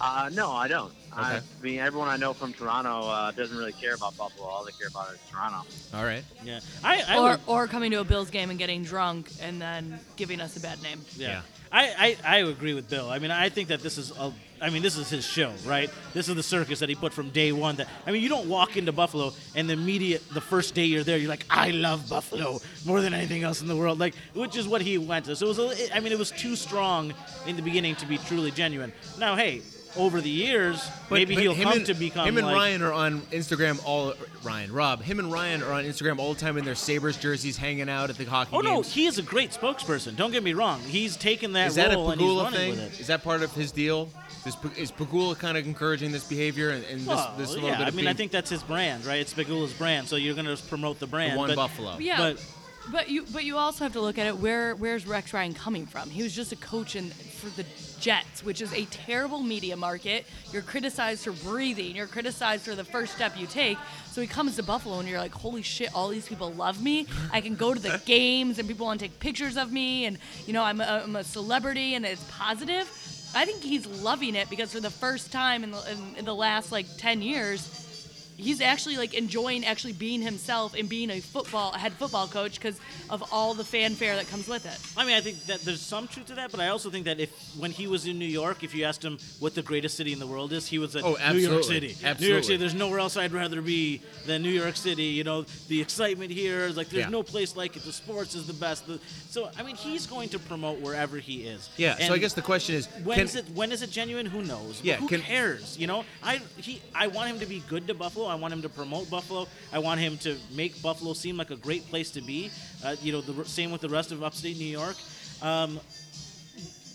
Uh, 0.00 0.30
no, 0.32 0.52
I 0.52 0.68
don't. 0.68 0.92
I 1.16 1.40
mean, 1.62 1.78
everyone 1.78 2.08
I 2.08 2.16
know 2.16 2.32
from 2.32 2.52
Toronto 2.52 3.08
uh, 3.08 3.30
doesn't 3.32 3.56
really 3.56 3.72
care 3.72 3.94
about 3.94 4.16
Buffalo. 4.16 4.46
All 4.46 4.64
they 4.64 4.72
care 4.72 4.88
about 4.88 5.12
is 5.12 5.20
Toronto. 5.30 5.66
All 5.94 6.04
right. 6.04 6.22
Yeah, 6.44 6.60
I, 6.84 7.02
I 7.08 7.18
or 7.18 7.30
would, 7.30 7.40
or 7.46 7.66
coming 7.66 7.90
to 7.92 8.00
a 8.00 8.04
Bills 8.04 8.30
game 8.30 8.50
and 8.50 8.58
getting 8.58 8.82
drunk 8.82 9.30
and 9.40 9.60
then 9.60 9.98
giving 10.16 10.40
us 10.40 10.56
a 10.56 10.60
bad 10.60 10.82
name. 10.82 11.00
Yeah. 11.16 11.28
Yeah. 11.28 11.42
I, 11.72 12.16
I, 12.24 12.36
I 12.36 12.38
agree 12.38 12.74
with 12.74 12.88
Bill. 12.88 13.10
I 13.10 13.18
mean, 13.18 13.32
I 13.32 13.48
think 13.48 13.68
that 13.68 13.80
this 13.80 13.98
is 13.98 14.12
a, 14.12 14.32
I 14.62 14.70
mean, 14.70 14.82
this 14.82 14.96
is 14.96 15.10
his 15.10 15.26
show, 15.26 15.52
right? 15.66 15.90
This 16.14 16.28
is 16.28 16.36
the 16.36 16.42
circus 16.42 16.78
that 16.78 16.88
he 16.88 16.94
put 16.94 17.12
from 17.12 17.30
day 17.30 17.50
one. 17.50 17.76
That 17.76 17.88
I 18.06 18.12
mean, 18.12 18.22
you 18.22 18.28
don't 18.28 18.48
walk 18.48 18.76
into 18.76 18.92
Buffalo 18.92 19.32
and 19.56 19.68
the 19.68 19.72
immediate, 19.72 20.22
the 20.32 20.40
first 20.40 20.74
day 20.74 20.84
you're 20.84 21.02
there, 21.02 21.18
you're 21.18 21.28
like, 21.28 21.44
I 21.50 21.72
love 21.72 22.08
Buffalo 22.08 22.60
more 22.86 23.00
than 23.00 23.12
anything 23.14 23.42
else 23.42 23.62
in 23.62 23.66
the 23.66 23.76
world, 23.76 23.98
like, 23.98 24.14
which 24.32 24.56
is 24.56 24.68
what 24.68 24.80
he 24.80 24.96
went 24.96 25.24
to. 25.26 25.34
So 25.34 25.46
it 25.46 25.48
was, 25.48 25.58
a, 25.58 25.96
I 25.96 26.00
mean, 26.00 26.12
it 26.12 26.18
was 26.18 26.30
too 26.30 26.54
strong 26.54 27.12
in 27.46 27.56
the 27.56 27.62
beginning 27.62 27.96
to 27.96 28.06
be 28.06 28.16
truly 28.16 28.52
genuine. 28.52 28.92
Now, 29.18 29.34
hey, 29.34 29.62
over 29.96 30.20
the 30.20 30.30
years, 30.30 30.88
But- 31.08 31.16
maybe 31.16 31.34
but 31.34 31.42
he'll 31.42 31.54
him 31.54 31.64
come 31.64 31.78
and, 31.78 31.86
to 31.86 31.94
become 31.94 32.26
him 32.26 32.38
and 32.38 32.46
like, 32.46 32.54
Ryan 32.56 32.82
are 32.82 32.92
on 32.92 33.20
Instagram 33.32 33.80
all 33.84 34.14
Ryan 34.42 34.72
Rob 34.72 35.02
him 35.02 35.18
and 35.18 35.32
Ryan 35.32 35.62
are 35.62 35.72
on 35.72 35.84
Instagram 35.84 36.18
all 36.18 36.34
the 36.34 36.40
time 36.40 36.56
in 36.56 36.64
their 36.64 36.74
Sabres 36.74 37.16
jerseys, 37.16 37.56
hanging 37.56 37.88
out 37.88 38.10
at 38.10 38.16
the 38.16 38.24
hockey 38.24 38.50
Oh 38.52 38.60
no, 38.60 38.82
he 38.82 39.06
is 39.06 39.18
a 39.18 39.22
great 39.22 39.50
spokesperson. 39.50 40.16
Don't 40.16 40.30
get 40.30 40.42
me 40.42 40.52
wrong. 40.52 40.80
He's 40.80 41.16
taken 41.16 41.52
that 41.54 41.68
is 41.68 41.74
that 41.76 41.92
a 41.92 41.96
role 41.96 42.10
and 42.10 42.20
he's 42.20 42.30
Pegula 42.30 42.42
running 42.44 42.58
thing? 42.58 42.70
with 42.70 42.94
it. 42.94 43.00
Is 43.00 43.06
that 43.08 43.22
part 43.24 43.42
of 43.42 43.52
his 43.52 43.72
deal? 43.72 44.08
Is, 44.44 44.56
is 44.76 44.92
Pegula 44.92 45.36
kind 45.36 45.58
of 45.58 45.66
encouraging 45.66 46.12
this 46.12 46.22
behavior 46.22 46.70
and, 46.70 46.84
and 46.84 47.00
this, 47.00 47.06
Well, 47.08 47.34
this 47.36 47.50
little 47.50 47.68
yeah, 47.68 47.78
bit 47.78 47.84
I 47.84 47.88
of 47.88 47.94
mean, 47.96 48.06
I 48.06 48.12
think 48.12 48.30
that's 48.30 48.50
his 48.50 48.62
brand, 48.62 49.04
right? 49.04 49.20
It's 49.20 49.34
Pegula's 49.34 49.72
brand, 49.72 50.06
so 50.06 50.14
you're 50.14 50.34
going 50.36 50.46
to 50.46 50.62
promote 50.64 51.00
the 51.00 51.08
brand. 51.08 51.32
the 51.32 51.38
one 51.38 51.48
but, 51.48 51.56
Buffalo? 51.56 51.98
Yeah. 51.98 52.18
But 52.18 52.44
But 52.90 53.08
you 53.08 53.24
but 53.32 53.44
you 53.44 53.56
also 53.56 53.84
have 53.84 53.92
to 53.94 54.00
look 54.00 54.16
at 54.18 54.26
it 54.26 54.36
where 54.36 54.74
where's 54.76 55.06
Rex 55.06 55.32
Ryan 55.34 55.54
coming 55.54 55.86
from? 55.86 56.08
He 56.08 56.22
was 56.22 56.34
just 56.34 56.52
a 56.52 56.56
coach 56.56 56.94
in 56.94 57.10
for 57.10 57.48
the 57.50 57.64
Jets, 58.00 58.44
which 58.44 58.60
is 58.60 58.72
a 58.72 58.84
terrible 58.86 59.42
media 59.42 59.76
market. 59.76 60.26
You're 60.52 60.62
criticized 60.62 61.24
for 61.24 61.32
breathing, 61.32 61.96
you're 61.96 62.06
criticized 62.06 62.64
for 62.64 62.74
the 62.74 62.84
first 62.84 63.14
step 63.14 63.36
you 63.36 63.46
take. 63.46 63.78
So 64.10 64.20
he 64.20 64.26
comes 64.26 64.56
to 64.56 64.62
Buffalo 64.62 65.00
and 65.00 65.08
you're 65.08 65.18
like, 65.18 65.32
Holy 65.32 65.62
shit, 65.62 65.94
all 65.94 66.08
these 66.08 66.28
people 66.28 66.52
love 66.52 66.82
me. 66.82 67.06
I 67.32 67.40
can 67.40 67.56
go 67.56 67.74
to 67.74 67.80
the 67.80 68.00
games 68.06 68.58
and 68.58 68.68
people 68.68 68.86
want 68.86 69.00
to 69.00 69.08
take 69.08 69.18
pictures 69.18 69.56
of 69.56 69.72
me 69.72 70.06
and 70.06 70.18
you 70.46 70.52
know, 70.52 70.62
I'm 70.62 70.80
a, 70.80 71.02
I'm 71.04 71.16
a 71.16 71.24
celebrity 71.24 71.94
and 71.94 72.06
it's 72.06 72.24
positive. 72.30 72.88
I 73.34 73.44
think 73.44 73.62
he's 73.62 73.86
loving 73.86 74.34
it 74.34 74.48
because 74.48 74.72
for 74.72 74.80
the 74.80 74.90
first 74.90 75.32
time 75.32 75.64
in 75.64 75.72
the, 75.72 75.90
in, 75.90 76.16
in 76.18 76.24
the 76.24 76.34
last 76.34 76.72
like 76.72 76.86
10 76.96 77.20
years, 77.20 77.85
he's 78.36 78.60
actually 78.60 78.96
like 78.96 79.14
enjoying 79.14 79.64
actually 79.64 79.92
being 79.92 80.20
himself 80.20 80.74
and 80.78 80.88
being 80.88 81.10
a 81.10 81.20
football 81.20 81.72
a 81.72 81.78
head 81.78 81.92
football 81.94 82.26
coach 82.26 82.54
because 82.56 82.78
of 83.10 83.22
all 83.32 83.54
the 83.54 83.64
fanfare 83.64 84.16
that 84.16 84.28
comes 84.28 84.46
with 84.48 84.66
it. 84.66 84.78
I 85.00 85.04
mean, 85.06 85.14
I 85.16 85.20
think 85.20 85.44
that 85.46 85.60
there's 85.62 85.80
some 85.80 86.06
truth 86.08 86.26
to 86.26 86.34
that, 86.34 86.50
but 86.50 86.60
I 86.60 86.68
also 86.68 86.90
think 86.90 87.04
that 87.06 87.18
if 87.20 87.30
when 87.58 87.70
he 87.70 87.86
was 87.86 88.06
in 88.06 88.18
New 88.18 88.24
York, 88.26 88.62
if 88.62 88.74
you 88.74 88.84
asked 88.84 89.04
him 89.04 89.18
what 89.40 89.54
the 89.54 89.62
greatest 89.62 89.96
city 89.96 90.12
in 90.12 90.18
the 90.18 90.26
world 90.26 90.52
is, 90.52 90.66
he 90.66 90.78
would 90.78 90.90
say 90.92 91.00
Oh, 91.02 91.16
New 91.32 91.38
York 91.38 91.58
absolutely. 91.58 91.88
City. 91.94 92.24
New 92.24 92.28
York 92.32 92.44
City. 92.44 92.56
There's 92.56 92.74
nowhere 92.74 92.98
else 92.98 93.16
I'd 93.16 93.32
rather 93.32 93.60
be 93.62 94.00
than 94.26 94.42
New 94.42 94.50
York 94.50 94.76
City. 94.76 95.04
You 95.04 95.24
know, 95.24 95.42
the 95.68 95.80
excitement 95.80 96.30
here 96.30 96.62
is 96.66 96.76
like 96.76 96.88
there's 96.88 97.04
Yeah. 97.04 97.08
no 97.10 97.22
place 97.22 97.56
like 97.56 97.76
it. 97.76 97.84
The 97.84 97.92
sports 97.92 98.34
is 98.34 98.46
the 98.46 98.52
best. 98.52 98.86
The, 98.86 98.98
so 99.30 99.50
I 99.58 99.62
mean, 99.62 99.76
he's 99.76 100.06
going 100.06 100.28
to 100.30 100.38
promote 100.38 100.80
wherever 100.80 101.16
he 101.18 101.42
is. 101.46 101.68
Yeah. 101.76 101.96
so 101.98 102.12
I 102.14 102.18
guess 102.18 102.34
the 102.34 102.42
question 102.42 102.74
is, 102.74 102.86
When 103.04 103.16
can, 103.16 103.24
is 103.24 103.36
it 103.36 103.44
when 103.54 103.72
is 103.72 103.82
it 103.82 103.90
genuine? 103.90 104.26
Who 104.26 104.42
knows? 104.42 104.76
But 104.78 104.84
Yeah, 104.84 104.96
who 104.96 105.08
can- 105.08 105.22
cares? 105.22 105.76
You 105.78 105.86
know, 105.86 106.04
I 106.22 106.40
he 106.56 106.82
I 106.94 107.06
want 107.06 107.30
him 107.30 107.38
to 107.40 107.46
be 107.46 107.60
good 107.68 107.86
to 107.88 107.94
Buffalo. 107.94 108.25
I 108.28 108.34
want 108.34 108.52
him 108.52 108.62
to 108.62 108.68
promote 108.68 109.10
Buffalo. 109.10 109.46
I 109.72 109.78
want 109.78 110.00
him 110.00 110.18
to 110.18 110.36
make 110.54 110.80
Buffalo 110.82 111.12
seem 111.12 111.36
like 111.36 111.50
a 111.50 111.56
great 111.56 111.88
place 111.88 112.10
to 112.12 112.20
be. 112.20 112.50
Uh, 112.84 112.96
you 113.02 113.12
know, 113.12 113.20
the 113.20 113.44
same 113.44 113.70
with 113.70 113.80
the 113.80 113.88
rest 113.88 114.12
of 114.12 114.22
upstate 114.22 114.56
New 114.58 114.64
York. 114.64 114.96
Um, 115.42 115.80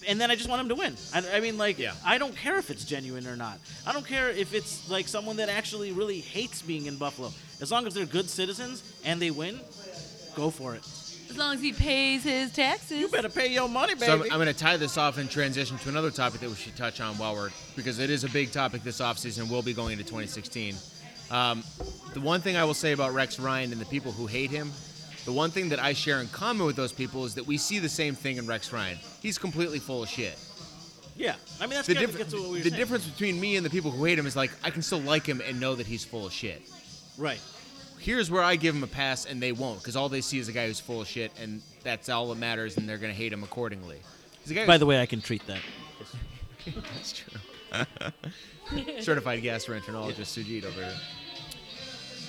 and 0.08 0.20
then 0.20 0.32
I 0.32 0.36
just 0.36 0.50
want 0.50 0.62
him 0.62 0.70
to 0.70 0.76
win. 0.76 0.96
I, 1.14 1.38
I 1.38 1.40
mean, 1.40 1.58
like, 1.58 1.78
Yeah. 1.78 1.94
I 2.06 2.18
don't 2.18 2.36
care 2.36 2.58
if 2.58 2.70
it's 2.70 2.86
genuine 2.86 3.28
or 3.28 3.36
not. 3.36 3.60
I 3.86 3.94
don't 3.94 4.06
care 4.06 4.30
if 4.30 4.54
it's 4.54 4.90
like 4.90 5.08
someone 5.08 5.38
that 5.38 5.50
actually 5.50 5.92
really 5.92 6.20
hates 6.20 6.62
being 6.62 6.88
in 6.88 6.98
Buffalo. 6.98 7.32
As 7.62 7.72
long 7.72 7.86
as 7.86 7.94
they're 7.94 8.06
good 8.06 8.30
citizens 8.30 8.84
and 9.06 9.22
they 9.22 9.32
win, 9.32 9.60
go 10.36 10.50
for 10.50 10.76
it. 10.76 10.84
As 11.30 11.38
long 11.38 11.54
as 11.54 11.62
he 11.62 11.72
pays 11.72 12.24
his 12.24 12.52
taxes. 12.52 13.00
You 13.00 13.08
better 13.08 13.30
pay 13.30 13.48
your 13.48 13.70
money, 13.70 13.94
baby. 13.94 14.06
So 14.08 14.14
I'm, 14.16 14.22
I'm 14.24 14.28
going 14.40 14.48
to 14.48 14.54
tie 14.54 14.76
this 14.76 14.98
off 14.98 15.18
and 15.18 15.30
transition 15.30 15.78
to 15.78 15.90
another 15.90 16.12
topic 16.12 16.42
that 16.42 16.50
we 16.50 16.56
should 16.56 16.76
touch 16.76 17.00
on 17.00 17.18
while 17.18 17.36
we're 17.36 17.52
because 17.78 18.00
it 18.00 18.10
is 18.10 18.26
a 18.26 18.30
big 18.30 18.52
topic 18.52 18.84
this 18.84 19.00
offseason. 19.00 19.50
We'll 19.50 19.62
be 19.62 19.74
going 19.74 19.94
into 19.94 20.04
2016. 20.04 20.76
Um, 21.32 21.64
the 22.14 22.20
one 22.20 22.42
thing 22.42 22.58
I 22.58 22.64
will 22.66 22.74
say 22.74 22.92
about 22.92 23.14
Rex 23.14 23.40
Ryan 23.40 23.72
and 23.72 23.80
the 23.80 23.86
people 23.86 24.12
who 24.12 24.28
hate 24.28 24.50
him, 24.50 24.72
the 25.26 25.32
one 25.32 25.50
thing 25.50 25.70
that 25.70 25.80
I 25.80 25.94
share 25.94 26.20
in 26.20 26.28
common 26.28 26.66
with 26.68 26.76
those 26.76 26.92
people 26.92 27.24
is 27.26 27.36
that 27.36 27.48
we 27.48 27.58
see 27.58 27.80
the 27.80 27.88
same 27.90 28.16
thing 28.16 28.38
in 28.38 28.46
Rex 28.48 28.74
Ryan. 28.74 28.98
He's 29.22 29.38
completely 29.38 29.80
full 29.80 30.04
of 30.04 30.10
shit. 30.10 30.38
yeah, 31.16 31.36
I 31.60 31.64
mean 31.68 31.76
that's 31.76 31.88
The, 31.88 31.94
kind 31.96 32.06
diff- 32.08 32.16
of 32.16 32.18
gets 32.20 32.34
to 32.34 32.38
what 32.42 32.50
we 32.50 32.58
were 32.58 32.64
the 32.64 32.70
saying. 32.70 32.80
difference 32.80 33.08
between 33.08 33.40
me 33.40 33.56
and 33.56 33.66
the 33.66 33.70
people 33.70 33.92
who 33.92 34.04
hate 34.04 34.20
him 34.20 34.26
is 34.28 34.36
like 34.36 34.52
I 34.64 34.72
can 34.72 34.82
still 34.82 35.00
like 35.00 35.26
him 35.26 35.42
and 35.48 35.60
know 35.60 35.76
that 35.76 35.88
he's 35.88 36.04
full 36.04 36.26
of 36.26 36.34
shit. 36.34 36.62
right? 37.18 37.40
Here's 38.00 38.32
where 38.32 38.42
I 38.42 38.56
give 38.56 38.76
him 38.76 38.84
a 38.84 38.88
pass 38.88 39.26
and 39.26 39.40
they 39.42 39.52
won't 39.52 39.80
because 39.80 39.96
all 39.96 40.10
they 40.10 40.22
see 40.22 40.40
is 40.40 40.48
a 40.50 40.52
guy 40.52 40.66
who's 40.68 40.80
full 40.80 41.02
of 41.02 41.08
shit 41.08 41.32
and 41.40 41.62
that's 41.84 42.10
all 42.10 42.28
that 42.30 42.40
matters 42.40 42.76
and 42.78 42.90
they're 42.90 42.98
going 42.98 43.12
to 43.14 43.18
hate 43.18 43.32
him 43.32 43.44
accordingly. 43.44 44.00
He's 44.42 44.50
a 44.52 44.56
guy 44.56 44.66
By 44.66 44.80
the 44.80 44.88
way, 44.88 45.00
I 45.00 45.06
can 45.06 45.22
treat 45.22 45.46
that. 45.46 45.60
That's 46.66 47.14
true. 47.14 47.40
Certified 49.02 49.44
gastroenterologist 49.44 50.34
Sujit 50.36 50.66
over 50.66 50.82
here. 50.82 50.96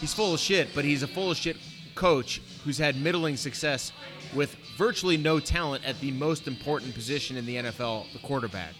He's 0.02 0.12
full 0.12 0.34
of 0.34 0.40
shit, 0.40 0.70
but 0.74 0.84
he's 0.84 1.04
a 1.04 1.06
full 1.06 1.30
of 1.30 1.36
shit 1.36 1.56
coach 1.94 2.42
who's 2.64 2.76
had 2.76 2.96
middling 2.96 3.36
success 3.36 3.92
with 4.34 4.52
virtually 4.76 5.16
no 5.16 5.38
talent 5.38 5.84
at 5.84 6.00
the 6.00 6.10
most 6.10 6.48
important 6.48 6.92
position 6.92 7.36
in 7.36 7.46
the 7.46 7.54
NFL, 7.54 8.12
the 8.12 8.18
quarterback. 8.18 8.74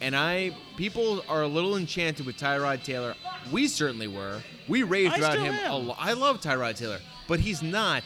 And 0.00 0.16
I, 0.16 0.50
people 0.76 1.24
are 1.28 1.42
a 1.42 1.46
little 1.46 1.76
enchanted 1.76 2.26
with 2.26 2.36
Tyrod 2.36 2.82
Taylor. 2.82 3.14
We 3.52 3.68
certainly 3.68 4.08
were. 4.08 4.42
We 4.66 4.82
raved 4.82 5.14
I 5.14 5.18
about 5.18 5.38
him 5.38 5.54
am. 5.54 5.70
a 5.70 5.76
lot. 5.76 5.98
I 6.00 6.14
love 6.14 6.40
Tyrod 6.40 6.74
Taylor, 6.74 6.98
but 7.28 7.38
he's 7.38 7.62
not 7.62 8.02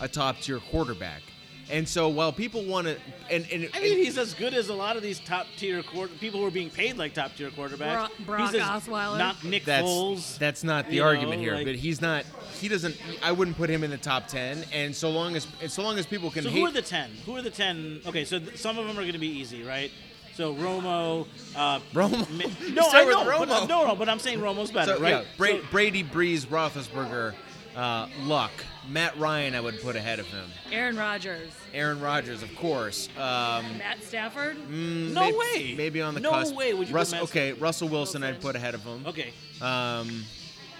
a 0.00 0.06
top 0.06 0.38
tier 0.38 0.60
quarterback. 0.70 1.22
And 1.70 1.86
so 1.86 2.08
while 2.08 2.32
people 2.32 2.64
want 2.64 2.86
to, 2.86 2.96
and, 3.30 3.46
and, 3.52 3.68
I 3.74 3.80
mean, 3.80 3.92
and- 3.92 4.00
he's 4.00 4.16
as 4.16 4.32
good 4.34 4.54
as 4.54 4.68
a 4.70 4.74
lot 4.74 4.96
of 4.96 5.02
these 5.02 5.20
top 5.20 5.46
tier 5.58 5.82
quarter 5.82 6.12
people 6.14 6.40
who 6.40 6.46
are 6.46 6.50
being 6.50 6.70
paid 6.70 6.96
like 6.96 7.12
top 7.12 7.36
tier 7.36 7.50
quarterbacks. 7.50 8.08
Bro- 8.24 8.38
he's 8.38 8.52
Brock 8.52 8.54
as, 8.54 8.84
Osweiler. 8.86 9.18
not 9.18 9.44
Nick 9.44 9.64
that's 9.66 9.86
Foles. 9.86 10.38
that's 10.38 10.64
not 10.64 10.88
the 10.88 11.00
argument 11.00 11.38
know, 11.40 11.44
here. 11.44 11.54
like- 11.56 11.66
but 11.66 11.74
he's 11.74 12.00
not. 12.00 12.24
He 12.58 12.68
doesn't. 12.68 12.96
I 13.22 13.32
wouldn't 13.32 13.56
put 13.58 13.68
him 13.68 13.84
in 13.84 13.90
the 13.90 13.98
top 13.98 14.28
ten. 14.28 14.64
And 14.72 14.96
so 14.96 15.10
long 15.10 15.36
as 15.36 15.46
so 15.68 15.82
long 15.82 15.98
as 15.98 16.06
people 16.06 16.30
can 16.30 16.42
so 16.44 16.48
hate. 16.50 16.58
who 16.58 16.66
are 16.66 16.72
the 16.72 16.82
ten? 16.82 17.10
Who 17.26 17.36
are 17.36 17.42
the 17.42 17.50
ten? 17.50 18.00
Okay, 18.06 18.24
so 18.24 18.38
th- 18.38 18.56
some 18.56 18.78
of 18.78 18.86
them 18.86 18.96
are 18.98 19.02
going 19.02 19.12
to 19.12 19.18
be 19.18 19.28
easy, 19.28 19.62
right? 19.62 19.90
So 20.34 20.54
Romo, 20.54 21.26
uh, 21.56 21.80
Romo? 21.92 22.30
Mi- 22.30 22.46
no, 22.72 22.82
I 22.84 22.88
start 22.88 23.06
with 23.08 23.14
know, 23.16 23.24
but, 23.24 23.48
Romo. 23.48 23.68
no, 23.68 23.86
no, 23.88 23.94
but 23.96 24.08
I'm 24.08 24.20
saying 24.20 24.38
Romo's 24.38 24.70
better, 24.70 24.94
so, 24.96 25.00
right? 25.02 25.10
yeah, 25.10 25.24
Bra- 25.36 25.48
So- 25.48 25.60
Brady, 25.70 26.04
Brees, 26.04 26.46
Roethlisberger, 26.46 27.34
uh, 27.76 28.06
Luck, 28.22 28.52
Matt 28.88 29.18
Ryan. 29.18 29.54
I 29.54 29.60
would 29.60 29.80
put 29.82 29.96
ahead 29.96 30.18
of 30.18 30.26
him. 30.26 30.48
Aaron 30.72 30.96
Rodgers, 30.96 31.52
Aaron 31.74 32.00
Rodgers, 32.00 32.42
of 32.42 32.54
course. 32.56 33.08
Um, 33.16 33.78
Matt 33.78 34.02
Stafford. 34.02 34.56
mm, 34.56 35.12
No 35.12 35.20
maybe, 35.22 35.36
way. 35.38 35.74
Maybe 35.76 36.02
on 36.02 36.14
the 36.14 36.20
No 36.20 36.30
cusp. 36.30 36.54
way 36.54 36.72
would 36.74 36.88
you 36.88 36.92
put 36.92 36.98
Russ, 36.98 37.12
Matt- 37.12 37.22
okay, 37.24 37.52
Russell 37.54 37.88
Wilson. 37.88 38.22
I'd 38.24 38.40
put 38.40 38.56
ahead 38.56 38.74
of 38.74 38.82
him. 38.84 39.04
okay, 39.06 39.32
Um, 39.60 40.24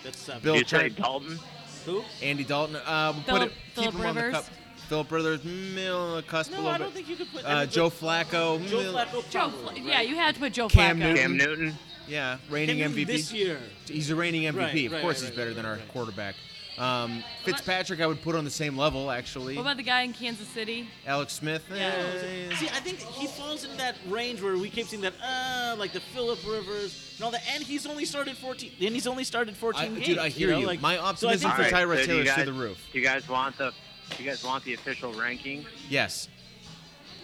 that's 0.04 0.18
seven. 0.18 0.42
Bill 0.42 0.54
You 0.56 0.64
say 0.64 0.88
Church- 0.88 0.96
Dalton? 0.96 1.38
Who? 1.86 2.04
Andy 2.22 2.44
Dalton. 2.44 2.76
Uh, 2.76 3.12
we'll 3.14 3.22
put 3.22 3.26
Phillip- 3.26 3.50
it. 3.50 3.54
Keep 3.54 3.74
Phillip 3.74 3.94
him 3.94 4.00
on 4.06 4.14
the 4.14 4.22
Rivers. 4.22 4.34
cup. 4.34 4.46
Philip 4.88 5.12
Rivers, 5.12 5.40
mm, 5.40 5.94
on 5.94 6.16
the 6.16 6.22
cusp 6.22 6.50
a 6.50 6.54
No, 6.54 6.58
little 6.60 6.72
I 6.72 6.78
bit. 6.78 6.84
don't 6.84 6.94
think 6.94 7.08
you 7.10 7.16
could 7.16 7.30
put. 7.30 7.44
Uh, 7.44 7.60
mean, 7.60 7.68
Joe 7.70 7.90
Flacco. 7.90 8.66
Joe 8.68 8.78
mm, 8.78 8.92
Flacco. 8.94 9.30
Joe, 9.30 9.50
probably, 9.50 9.80
yeah, 9.82 9.96
right? 9.96 10.08
you 10.08 10.14
had 10.16 10.34
to 10.34 10.40
put 10.40 10.52
Joe 10.54 10.68
Cam 10.68 10.96
Flacco. 10.96 11.00
Newton. 11.00 11.16
Cam 11.16 11.36
Newton? 11.36 11.78
Yeah, 12.08 12.38
reigning 12.48 12.78
Cam 12.78 12.92
Newton 12.94 13.04
MVP. 13.04 13.06
this 13.06 13.32
year. 13.34 13.58
He's 13.86 14.08
a 14.08 14.16
reigning 14.16 14.44
MVP. 14.44 14.56
Right, 14.56 14.86
of 14.86 14.92
right, 14.92 15.02
course, 15.02 15.16
right, 15.22 15.28
he's 15.28 15.30
right, 15.30 15.36
better 15.36 15.48
right, 15.50 15.56
than 15.56 15.66
our 15.66 15.74
right. 15.74 15.88
quarterback. 15.88 16.36
Um, 16.78 17.24
Fitzpatrick, 17.44 18.00
I 18.00 18.06
would 18.06 18.22
put 18.22 18.36
on 18.36 18.44
the 18.44 18.50
same 18.50 18.76
level, 18.76 19.10
actually. 19.10 19.56
What 19.56 19.62
about 19.62 19.76
the 19.78 19.82
guy 19.82 20.02
in 20.02 20.12
Kansas 20.12 20.46
City? 20.48 20.88
Alex 21.06 21.32
Smith? 21.32 21.64
eh, 21.72 22.54
See, 22.54 22.66
I 22.68 22.78
think 22.80 22.98
he 22.98 23.26
falls 23.26 23.64
in 23.64 23.76
that 23.78 23.96
range 24.08 24.40
where 24.40 24.56
we 24.56 24.70
keep 24.70 24.86
seeing 24.86 25.02
that, 25.02 25.14
uh, 25.20 25.74
like 25.76 25.92
the 25.92 26.00
Philip 26.00 26.38
Rivers 26.46 27.14
and 27.16 27.24
all 27.24 27.30
that, 27.32 27.42
and 27.52 27.64
he's 27.64 27.84
only 27.86 28.04
started 28.04 28.36
14. 28.36 28.70
And 28.80 28.94
he's 28.94 29.08
only 29.08 29.24
started 29.24 29.56
14 29.56 29.82
I- 29.82 29.88
games. 29.88 30.06
dude, 30.06 30.18
I 30.18 30.28
hear 30.28 30.50
know, 30.50 30.58
you. 30.60 30.66
Like, 30.66 30.80
My 30.80 30.94
so 30.96 31.00
I 31.00 31.04
optimism 31.08 31.50
think 31.50 31.54
for 31.56 31.62
that- 31.62 31.72
Tyrod 31.72 32.00
so 32.00 32.06
do 32.06 32.16
you 32.18 32.24
Taylor's 32.24 32.38
to 32.38 32.44
the 32.44 32.52
roof. 32.52 32.86
Do 32.92 32.98
you 32.98 33.04
guys 33.04 33.28
want 33.28 33.58
the? 33.58 33.72
Do 34.16 34.22
you 34.22 34.30
guys 34.30 34.44
want 34.44 34.62
the 34.64 34.74
official 34.74 35.12
ranking? 35.14 35.66
Yes. 35.90 36.28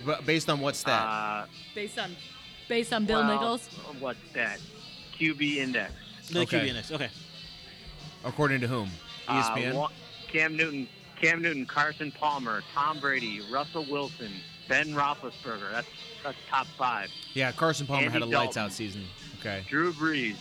But 0.04 0.26
based 0.26 0.50
on 0.50 0.60
what's 0.60 0.82
that? 0.82 0.90
Uh, 1.00 1.46
Based 1.74 1.98
on, 1.98 2.14
based 2.68 2.92
on 2.92 3.06
Bill 3.06 3.20
well, 3.20 3.32
Nichols. 3.32 3.68
What's 4.00 4.18
that? 4.34 4.58
QB 5.18 5.56
index. 5.58 5.92
the 6.30 6.40
Okay. 6.40 6.58
QB 6.60 6.66
index. 6.68 6.90
Okay. 6.92 7.08
According 8.24 8.60
to 8.62 8.66
whom? 8.68 8.90
E 9.28 9.32
Uh, 9.76 9.88
Cam 10.28 10.56
Newton, 10.56 10.88
Cam 11.20 11.40
Newton, 11.42 11.66
Carson 11.66 12.10
Palmer, 12.12 12.62
Tom 12.74 12.98
Brady, 13.00 13.40
Russell 13.52 13.84
Wilson, 13.88 14.30
Ben 14.68 14.88
Roethlisberger. 14.94 15.70
That's 15.72 15.86
that's 16.22 16.36
top 16.48 16.66
five. 16.78 17.08
yeah, 17.34 17.52
Carson 17.52 17.86
Palmer 17.86 18.02
Andy 18.06 18.12
had 18.12 18.22
a 18.22 18.26
lights 18.26 18.56
out 18.56 18.72
season. 18.72 19.04
Okay. 19.40 19.62
Drew 19.68 19.92
Brees, 19.92 20.36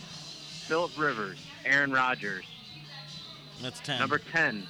Philip 0.66 0.90
Rivers, 0.98 1.38
Aaron 1.64 1.92
Rodgers. 1.92 2.44
That's 3.62 3.80
10. 3.80 3.98
Number 4.00 4.18
ten, 4.18 4.66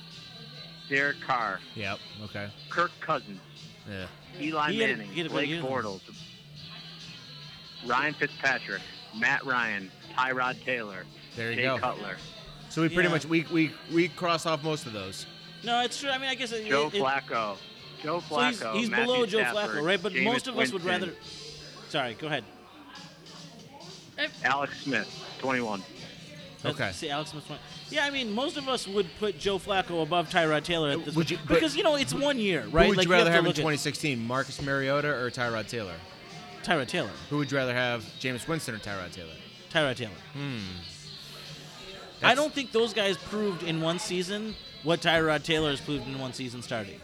Derek 0.88 1.20
Carr, 1.20 1.61
Yep. 1.77 1.98
Okay. 2.24 2.48
Kirk 2.69 2.90
Cousins, 3.00 3.40
Yeah. 3.88 4.06
Eli 4.40 4.73
He 4.73 4.79
Manning, 4.79 5.12
had 5.12 5.27
a 5.27 5.31
Blake. 5.31 5.50
Bortles, 5.50 6.00
Ryan 7.87 8.15
Fitzpatrick, 8.15 8.83
Matt 9.17 9.44
Ryan, 9.44 9.90
Tyrod 10.17 10.62
Taylor, 10.65 11.04
There 11.37 11.50
you 11.50 11.56
Jay 11.56 11.62
go. 11.62 11.79
Cutler, 11.79 12.17
So 12.75 12.83
we 12.83 12.88
pretty 12.88 13.06
Yeah. 13.08 13.14
much 13.14 13.25
we, 13.25 13.46
we 13.52 13.70
we 13.92 14.08
cross 14.08 14.46
off 14.46 14.64
most 14.64 14.85
of 14.85 14.92
those. 14.92 15.27
No, 15.62 15.81
it's 15.83 16.00
true. 16.00 16.10
I 16.10 16.18
mean, 16.18 16.29
I 16.29 16.35
guess 16.35 16.50
it, 16.50 16.66
Joe 16.66 16.88
it, 16.88 16.94
it- 16.94 17.02
Flacco, 17.04 17.56
Joe 18.02 18.20
so 18.29 18.40
he's, 18.40 18.60
Flacco, 18.60 18.75
he's 18.75 18.90
Matthew 18.90 19.06
below 19.06 19.27
Joe 19.27 19.38
Stafford, 19.38 19.77
Flacco, 19.77 19.87
right? 19.87 20.02
But 20.02 20.12
Jameis 20.12 20.25
most 20.25 20.48
of 20.48 20.58
us 20.58 20.72
would 20.72 20.85
rather. 20.85 21.12
Sorry, 21.88 22.14
go 22.14 22.27
ahead. 22.27 22.42
Alex 24.42 24.81
Smith, 24.83 25.08
21. 25.38 25.81
That's- 26.62 26.75
Okay. 26.81 26.92
See, 26.92 27.10
Alex 27.10 27.31
Smith. 27.31 27.46
point. 27.46 27.60
Yeah, 27.90 28.06
I 28.06 28.10
mean, 28.10 28.33
most 28.33 28.56
of 28.56 28.68
us 28.68 28.88
would 28.88 29.06
put 29.20 29.38
Joe 29.38 29.60
Flacco 29.60 30.02
above 30.02 30.29
Tyrod 30.31 30.64
Taylor 30.64 30.90
at 30.90 31.04
this 31.04 31.14
Would 31.14 31.31
you- 31.31 31.38
but- 31.46 31.54
because 31.54 31.77
you 31.77 31.85
know 31.85 31.94
it's 31.94 32.12
one 32.14 32.40
year, 32.40 32.62
Who 32.62 32.70
right? 32.70 32.88
would 32.88 32.96
like 32.96 33.06
you 33.06 33.12
rather 33.12 33.27
have, 33.31 33.35
have 33.37 33.44
in 33.44 33.48
look 33.50 33.54
at- 33.56 33.62
2016, 33.62 34.27
Marcus 34.27 34.60
Mariota 34.60 35.08
or 35.14 35.31
Tyrod 35.31 35.68
Taylor? 35.68 35.94
Tyrod 36.64 36.88
Taylor. 36.88 37.10
Who 37.31 37.37
would 37.38 37.52
you 37.52 37.56
rather 37.58 37.75
have, 37.75 38.02
Jameis 38.20 38.48
Winston 38.48 38.75
or 38.75 38.79
Tyrod 38.79 39.12
Taylor? 39.12 39.35
Tyrod 39.72 39.96
Taylor. 39.96 40.10
Hmm. 40.33 40.58
That's- 42.31 42.37
don't 42.37 42.52
think 42.54 42.72
those 42.72 42.92
guys 42.92 43.16
proved 43.16 43.62
in 43.62 43.81
one 43.81 43.98
season 43.98 44.54
what 44.83 45.00
Tyrod 45.00 45.42
Taylor 45.44 45.70
has 45.70 45.81
proved 45.81 46.06
in 46.06 46.18
one 46.18 46.33
season 46.33 46.62
starting. 46.62 47.00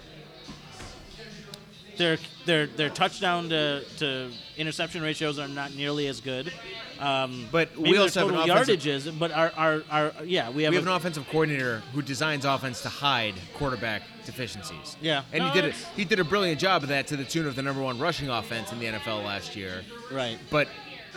Their 1.96 2.18
their 2.46 2.66
their 2.66 2.88
touchdown 2.88 3.50
to, 3.50 3.84
to 3.98 4.30
interception 4.56 5.02
ratios 5.02 5.38
are 5.38 5.48
not 5.48 5.74
nearly 5.74 6.06
as 6.06 6.20
good. 6.20 6.50
Um, 6.98 7.46
But 7.52 7.76
we 7.76 7.96
also 7.98 8.20
have 8.20 8.28
an 8.46 8.50
offensive- 8.50 9.18
but 9.18 9.30
our, 9.32 9.50
our, 9.56 9.82
our 9.90 10.12
yeah 10.24 10.48
we 10.50 10.62
have, 10.64 10.70
We 10.72 10.76
have 10.76 10.86
a- 10.86 10.90
an 10.90 10.96
offensive 10.96 11.26
coordinator 11.28 11.82
who 11.92 12.00
designs 12.02 12.44
offense 12.46 12.80
to 12.82 12.88
hide 12.88 13.34
quarterback 13.54 14.02
deficiencies. 14.24 14.96
Yeah. 15.02 15.22
and 15.32 15.44
No, 15.44 15.50
he 15.50 15.60
did 15.60 15.64
it. 15.70 15.74
He 15.96 16.04
did 16.04 16.20
a 16.20 16.24
brilliant 16.24 16.58
job 16.60 16.82
of 16.82 16.88
that 16.90 17.06
to 17.08 17.16
the 17.16 17.24
tune 17.24 17.46
of 17.46 17.54
the 17.56 17.62
number 17.62 17.82
one 17.82 17.98
rushing 17.98 18.28
offense 18.30 18.70
in 18.72 18.78
the 18.78 18.86
NFL 18.86 19.22
last 19.24 19.54
year. 19.56 19.82
right. 20.10 20.38
But 20.50 20.68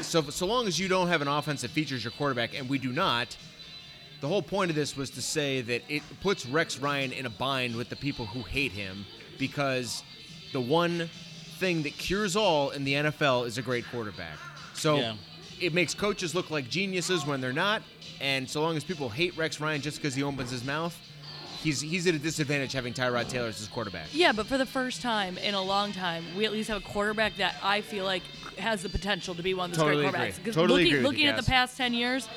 so 0.02 0.22
so 0.24 0.46
long 0.48 0.68
as 0.68 0.80
you 0.80 0.88
don't 0.90 1.08
have 1.08 1.22
an 1.22 1.28
offense 1.30 1.62
that 1.62 1.72
features 1.72 2.04
your 2.04 2.12
quarterback, 2.12 2.58
and 2.58 2.68
we 2.68 2.78
do 2.78 2.92
not, 2.92 3.36
the 4.24 4.30
whole 4.30 4.42
point 4.42 4.70
of 4.72 4.76
this 4.78 4.96
was 4.96 5.10
to 5.10 5.22
say 5.22 5.60
that 5.60 5.82
it 5.90 6.02
puts 6.22 6.46
Rex 6.46 6.80
Ryan 6.80 7.12
in 7.12 7.26
a 7.26 7.30
bind 7.30 7.76
with 7.76 7.90
the 7.90 7.96
people 7.98 8.26
who 8.26 8.42
hate 8.44 8.72
him 8.72 9.06
because 9.38 10.02
the 10.54 10.62
one 10.62 11.10
thing 11.58 11.84
that 11.84 11.98
cures 11.98 12.38
all 12.38 12.70
in 12.70 12.86
the 12.86 12.94
NFL 12.94 13.46
is 13.46 13.58
a 13.58 13.62
great 13.62 13.84
quarterback. 13.92 14.38
So 14.76 14.96
Yeah. 14.96 15.16
it 15.60 15.74
makes 15.74 15.94
coaches 15.94 16.34
look 16.34 16.50
like 16.50 16.70
geniuses 16.70 17.26
when 17.26 17.42
they're 17.42 17.52
not, 17.52 17.84
and 18.22 18.50
so 18.50 18.62
long 18.62 18.78
as 18.78 18.86
people 18.86 19.10
hate 19.10 19.36
Rex 19.36 19.60
Ryan 19.60 19.82
just 19.82 19.98
because 19.98 20.16
he 20.16 20.24
opens 20.24 20.50
his 20.52 20.64
mouth, 20.64 20.98
he's 21.62 21.82
he's 21.82 22.08
at 22.08 22.16
a 22.16 22.20
disadvantage 22.20 22.72
having 22.72 22.94
Tyrod 22.94 23.28
Taylor 23.28 23.50
as 23.50 23.58
his 23.58 23.68
quarterback. 23.68 24.08
Yeah, 24.14 24.32
but 24.32 24.48
for 24.48 24.58
the 24.58 24.66
first 24.66 25.02
time 25.02 25.38
in 25.38 25.54
a 25.54 25.62
long 25.62 25.92
time, 25.92 26.24
we 26.38 26.46
at 26.46 26.54
least 26.54 26.70
have 26.70 26.78
a 26.78 26.86
quarterback 26.86 27.36
that 27.40 27.56
I 27.62 27.82
feel 27.82 28.06
like 28.06 28.24
has 28.58 28.84
the 28.84 28.90
potential 28.90 29.36
to 29.36 29.44
be 29.44 29.54
one 29.54 29.72
of 29.72 29.76
those 29.76 29.84
Totally 29.84 30.04
great 30.04 30.16
agree. 30.16 30.28
quarterbacks. 30.32 30.46
'Cause 30.46 30.56
Totally 30.56 30.84
looking, 30.84 30.94
agree 30.94 31.04
with 31.04 31.12
looking 31.12 31.26
at 31.28 31.36
the 31.36 31.42
Cass. 31.42 31.50
past 31.72 31.78
ten 31.78 31.94
years, 31.94 32.30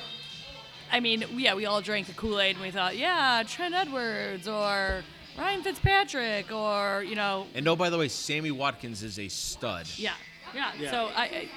I 0.91 0.99
mean, 0.99 1.23
yeah, 1.35 1.55
we 1.55 1.65
all 1.65 1.81
drank 1.81 2.07
the 2.07 2.13
Kool 2.13 2.39
Aid 2.39 2.55
and 2.55 2.63
we 2.63 2.71
thought, 2.71 2.97
yeah, 2.97 3.43
Trent 3.45 3.73
Edwards 3.75 4.47
or 4.47 5.03
Ryan 5.37 5.61
Fitzpatrick 5.63 6.51
or 6.51 7.03
you 7.03 7.15
know, 7.15 7.47
And 7.53 7.67
oh, 7.67 7.75
by 7.75 7.89
the 7.89 7.97
way, 7.97 8.07
Sammy 8.07 8.51
Watkins 8.51 9.03
is 9.03 9.19
a 9.19 9.27
stud. 9.27 9.87
yeah, 9.97 10.13
yeah. 10.53 10.71
Yeah. 10.79 10.91
So 10.91 11.09
I, 11.15 11.23
I 11.23 11.49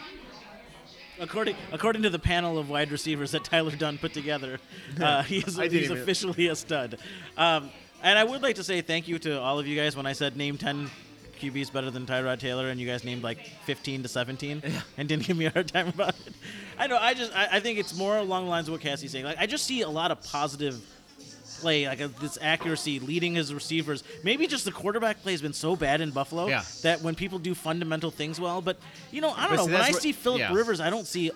According 1.20 1.56
according 1.70 2.02
to 2.02 2.10
the 2.10 2.18
panel 2.18 2.56
of 2.58 2.70
wide 2.70 2.90
receivers 2.90 3.32
that 3.32 3.44
Tyler 3.44 3.72
Dunn 3.76 3.98
put 3.98 4.14
together, 4.14 4.58
uh, 4.98 5.22
he 5.24 5.38
is, 5.38 5.58
I 5.58 5.68
didn't 5.68 5.80
he's 5.80 5.90
officially 5.90 6.46
a 6.48 6.56
stud. 6.56 6.98
Um, 7.36 7.70
and 8.02 8.18
I 8.18 8.24
would 8.24 8.40
like 8.40 8.56
to 8.56 8.64
say 8.64 8.80
thank 8.80 9.06
you 9.06 9.18
to 9.20 9.38
all 9.38 9.58
of 9.58 9.66
you 9.66 9.76
guys 9.76 9.94
when 9.94 10.06
I 10.06 10.14
said 10.14 10.34
name 10.36 10.56
10 10.56 10.90
QBs 11.40 11.72
better 11.72 11.90
than 11.90 12.06
Tyrod 12.06 12.38
Taylor, 12.38 12.68
and 12.68 12.80
you 12.80 12.86
guys 12.86 13.04
named 13.04 13.22
like 13.22 13.38
15 13.64 14.02
to 14.02 14.08
17 14.08 14.62
and 14.96 15.08
didn't 15.08 15.26
give 15.26 15.36
me 15.36 15.46
a 15.46 15.50
hard 15.50 15.68
time 15.68 15.88
about 15.88 16.10
it. 16.26 16.32
I 16.78 16.86
know. 16.86 16.98
I 16.98 17.14
just 17.14 17.34
I, 17.34 17.48
I 17.52 17.60
think 17.60 17.78
it's 17.78 17.96
more 17.96 18.16
along 18.18 18.44
the 18.44 18.50
lines 18.50 18.68
of 18.68 18.72
what 18.72 18.80
Cassie's 18.80 19.10
saying. 19.12 19.24
Like 19.24 19.38
I 19.38 19.46
just 19.46 19.64
see 19.66 19.82
a 19.82 19.88
lot 19.88 20.10
of 20.10 20.22
positive 20.22 20.80
play, 21.60 21.86
like 21.86 22.00
a, 22.00 22.08
this 22.08 22.38
accuracy, 22.40 23.00
leading 23.00 23.34
his 23.34 23.52
receivers. 23.52 24.02
Maybe 24.24 24.46
just 24.46 24.64
the 24.64 24.72
quarterback 24.72 25.22
play 25.22 25.32
has 25.32 25.42
been 25.42 25.52
so 25.52 25.76
bad 25.76 26.00
in 26.00 26.10
Buffalo 26.10 26.46
Yeah. 26.46 26.62
that 26.82 27.02
when 27.02 27.14
people 27.14 27.38
do 27.38 27.54
fundamental 27.54 28.10
things 28.10 28.40
well, 28.40 28.62
but 28.62 28.78
you 29.10 29.20
know, 29.20 29.30
I 29.30 29.42
don't 29.42 29.50
But 29.50 29.56
know. 29.56 29.66
see, 29.66 29.72
When 29.72 29.80
I 29.82 29.90
see 29.90 30.12
Philip 30.12 30.40
yeah. 30.40 30.54
Rivers, 30.54 30.80
I 30.80 30.88
don't 30.88 31.06
see 31.06 31.30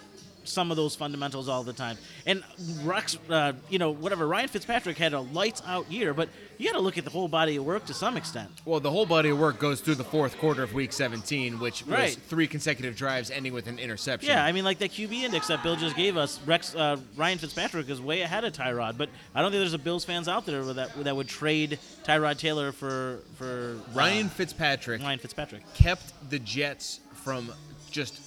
some 0.45 0.71
of 0.71 0.77
those 0.77 0.95
fundamentals 0.95 1.49
all 1.49 1.63
the 1.63 1.73
time. 1.73 1.97
And 2.27 2.43
Rex, 2.83 3.19
uh, 3.29 3.53
you 3.69 3.79
know, 3.79 3.91
whatever. 3.91 4.27
Ryan 4.27 4.49
Fitzpatrick 4.49 4.97
had 4.99 5.13
a 5.13 5.21
lights 5.21 5.63
out 5.67 5.91
year, 5.91 6.15
but 6.15 6.29
you 6.59 6.71
got 6.71 6.77
to 6.77 6.83
look 6.83 6.99
at 6.99 7.05
the 7.05 7.11
whole 7.11 7.29
body 7.29 7.57
of 7.57 7.65
work 7.65 7.85
to 7.87 7.95
some 7.95 8.17
extent. 8.17 8.51
Well, 8.65 8.81
the 8.81 8.91
whole 8.91 9.07
body 9.07 9.31
of 9.31 9.39
work 9.39 9.59
goes 9.59 9.81
through 9.81 9.97
the 9.97 10.05
fourth 10.05 10.39
quarter 10.39 10.63
of 10.63 10.73
Week 10.75 10.93
17, 10.93 11.59
which 11.59 11.87
was 11.87 12.15
three 12.15 12.47
consecutive 12.47 12.97
drives 12.97 13.31
ending 13.31 13.53
with 13.53 13.67
an 13.67 13.79
interception. 13.79 14.31
Yeah, 14.31 14.45
I 14.45 14.53
mean, 14.53 14.65
like 14.65 14.79
that 14.79 14.91
QB 14.91 15.13
index 15.13 15.49
that 15.49 15.63
Bill 15.63 15.77
just 15.77 15.97
gave 15.97 16.17
us, 16.17 16.41
Rex 16.47 16.75
uh, 16.75 16.97
Ryan 17.17 17.39
Fitzpatrick 17.39 17.89
is 17.89 18.01
way 18.01 18.23
ahead 18.23 18.45
of 18.45 18.53
Tyrod. 18.53 18.97
But 18.97 19.09
I 19.35 19.43
don't 19.43 19.51
think 19.51 19.61
there's 19.61 19.75
a 19.75 19.79
Bills 19.79 20.05
fans 20.05 20.29
out 20.29 20.47
there 20.47 20.65
that 20.65 21.05
that 21.05 21.17
would 21.17 21.29
trade 21.29 21.79
Tyrod 22.05 22.39
Taylor 22.39 22.73
for 22.73 23.21
for 23.37 23.79
uh, 23.91 23.99
Ryan 23.99 24.29
Fitzpatrick 24.29 25.03
Ryan 25.03 25.19
Fitzpatrick. 25.19 25.63
kept 25.75 26.13
the 26.31 26.39
Jets 26.39 27.01
from 27.13 27.53
just 27.91 28.21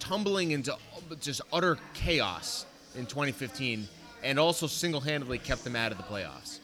tumbling 0.00 0.50
into 0.50 0.76
just 1.20 1.40
utter 1.52 1.78
chaos 1.94 2.66
in 2.96 3.06
2015, 3.06 3.88
and 4.22 4.38
also 4.38 4.66
single-handedly 4.66 5.38
kept 5.38 5.64
them 5.64 5.76
out 5.76 5.92
of 5.92 5.98
the 5.98 6.04
playoffs. 6.04 6.60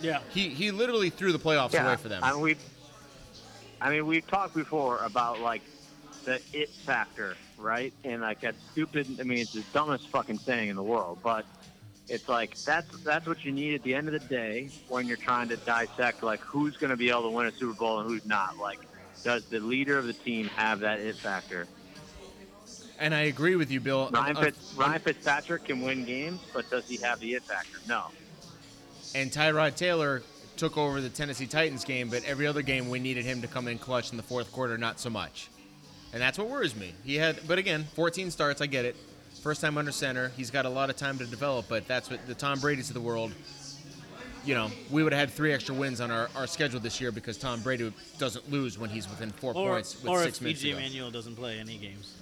Yeah. 0.00 0.20
He 0.30 0.48
he 0.48 0.70
literally 0.70 1.10
threw 1.10 1.32
the 1.32 1.38
playoffs 1.38 1.80
away 1.80 1.96
for 1.96 2.08
them. 2.08 2.22
I 2.24 2.32
mean, 2.32 2.40
we, 2.40 2.56
I 3.80 3.90
mean, 3.90 4.06
we've 4.06 4.26
talked 4.26 4.54
before 4.54 4.98
about 4.98 5.40
like 5.40 5.62
the 6.24 6.40
it 6.52 6.70
factor, 6.70 7.36
right? 7.58 7.92
And 8.04 8.22
like 8.22 8.40
that 8.40 8.54
stupid. 8.72 9.06
I 9.20 9.22
mean, 9.22 9.38
it's 9.38 9.52
the 9.52 9.64
dumbest 9.72 10.08
fucking 10.08 10.38
thing 10.38 10.68
in 10.68 10.76
the 10.76 10.82
world, 10.82 11.18
but 11.22 11.46
it's 12.08 12.28
like 12.28 12.56
that's 12.58 13.02
that's 13.02 13.26
what 13.26 13.44
you 13.44 13.52
need 13.52 13.74
at 13.74 13.82
the 13.82 13.94
end 13.94 14.08
of 14.08 14.12
the 14.12 14.28
day 14.28 14.70
when 14.88 15.06
you're 15.06 15.16
trying 15.16 15.48
to 15.48 15.56
dissect 15.58 16.22
like 16.22 16.40
who's 16.40 16.76
going 16.76 16.90
to 16.90 16.96
be 16.96 17.10
able 17.10 17.22
to 17.22 17.30
win 17.30 17.46
a 17.46 17.52
Super 17.52 17.74
Bowl 17.74 18.00
and 18.00 18.08
who's 18.08 18.26
not. 18.26 18.58
Like, 18.58 18.80
does 19.22 19.44
the 19.46 19.60
leader 19.60 19.98
of 19.98 20.06
the 20.06 20.12
team 20.12 20.48
have 20.48 20.80
that 20.80 21.00
it 21.00 21.16
factor? 21.16 21.66
And 23.02 23.12
I 23.14 23.22
agree 23.22 23.56
with 23.56 23.70
you, 23.70 23.80
Bill. 23.80 24.08
Ryan, 24.12 24.36
Uh, 24.36 24.40
Fitz, 24.42 24.74
Ryan 24.76 25.00
Fitzpatrick 25.00 25.64
can 25.64 25.80
win 25.82 26.04
games, 26.04 26.40
but 26.54 26.70
does 26.70 26.88
he 26.88 26.96
have 26.98 27.18
the 27.20 27.34
it 27.34 27.42
factor? 27.42 27.78
No. 27.88 28.04
and 29.14 29.30
Tyrod 29.30 29.74
Taylor 29.76 30.22
took 30.56 30.78
over 30.78 31.00
the 31.00 31.08
Tennessee 31.10 31.46
Titans 31.46 31.84
game, 31.84 32.08
but 32.08 32.22
every 32.24 32.46
other 32.46 32.62
game 32.62 32.88
we 32.88 32.98
needed 33.00 33.24
him 33.24 33.42
to 33.42 33.48
come 33.48 33.66
in 33.68 33.76
clutch 33.78 34.10
in 34.12 34.16
the 34.16 34.22
fourth 34.22 34.50
quarter, 34.52 34.78
not 34.78 35.00
so 35.00 35.10
much. 35.10 35.48
And 36.12 36.22
that's 36.22 36.38
what 36.38 36.48
worries 36.48 36.76
me. 36.76 36.92
He 37.04 37.16
had, 37.16 37.40
but 37.48 37.58
again, 37.58 37.84
14 37.94 38.30
starts. 38.30 38.60
I 38.62 38.66
get 38.66 38.84
it. 38.84 38.96
First 39.42 39.60
time 39.60 39.76
under 39.76 39.90
center. 39.90 40.30
He's 40.36 40.50
got 40.50 40.64
a 40.64 40.68
lot 40.68 40.88
of 40.88 40.96
time 40.96 41.18
to 41.18 41.26
develop, 41.26 41.66
but 41.68 41.88
that's 41.88 42.08
what 42.10 42.24
the 42.26 42.34
Tom 42.34 42.60
Brady's 42.60 42.88
of 42.90 42.94
the 42.94 43.00
world. 43.00 43.32
You 44.44 44.54
know, 44.54 44.70
we 44.90 45.02
would 45.02 45.12
have 45.12 45.20
had 45.20 45.30
three 45.30 45.52
extra 45.52 45.74
wins 45.74 46.00
on 46.00 46.10
our, 46.10 46.28
our 46.36 46.46
schedule 46.46 46.80
this 46.80 47.00
year 47.00 47.12
because 47.12 47.36
Tom 47.38 47.60
Brady 47.60 47.92
doesn't 48.18 48.50
lose 48.50 48.78
when 48.78 48.90
he's 48.90 49.08
within 49.10 49.30
four 49.30 49.54
Or, 49.54 49.72
points 49.74 50.00
with 50.02 50.10
or 50.10 50.22
six 50.22 50.38
if 50.38 50.42
minutes 50.42 50.60
EJ 50.60 50.68
to 50.68 50.72
go. 50.72 50.78
Manuel 50.80 51.10
doesn't 51.10 51.36
play 51.36 51.58
any 51.58 51.76
games. 51.78 52.14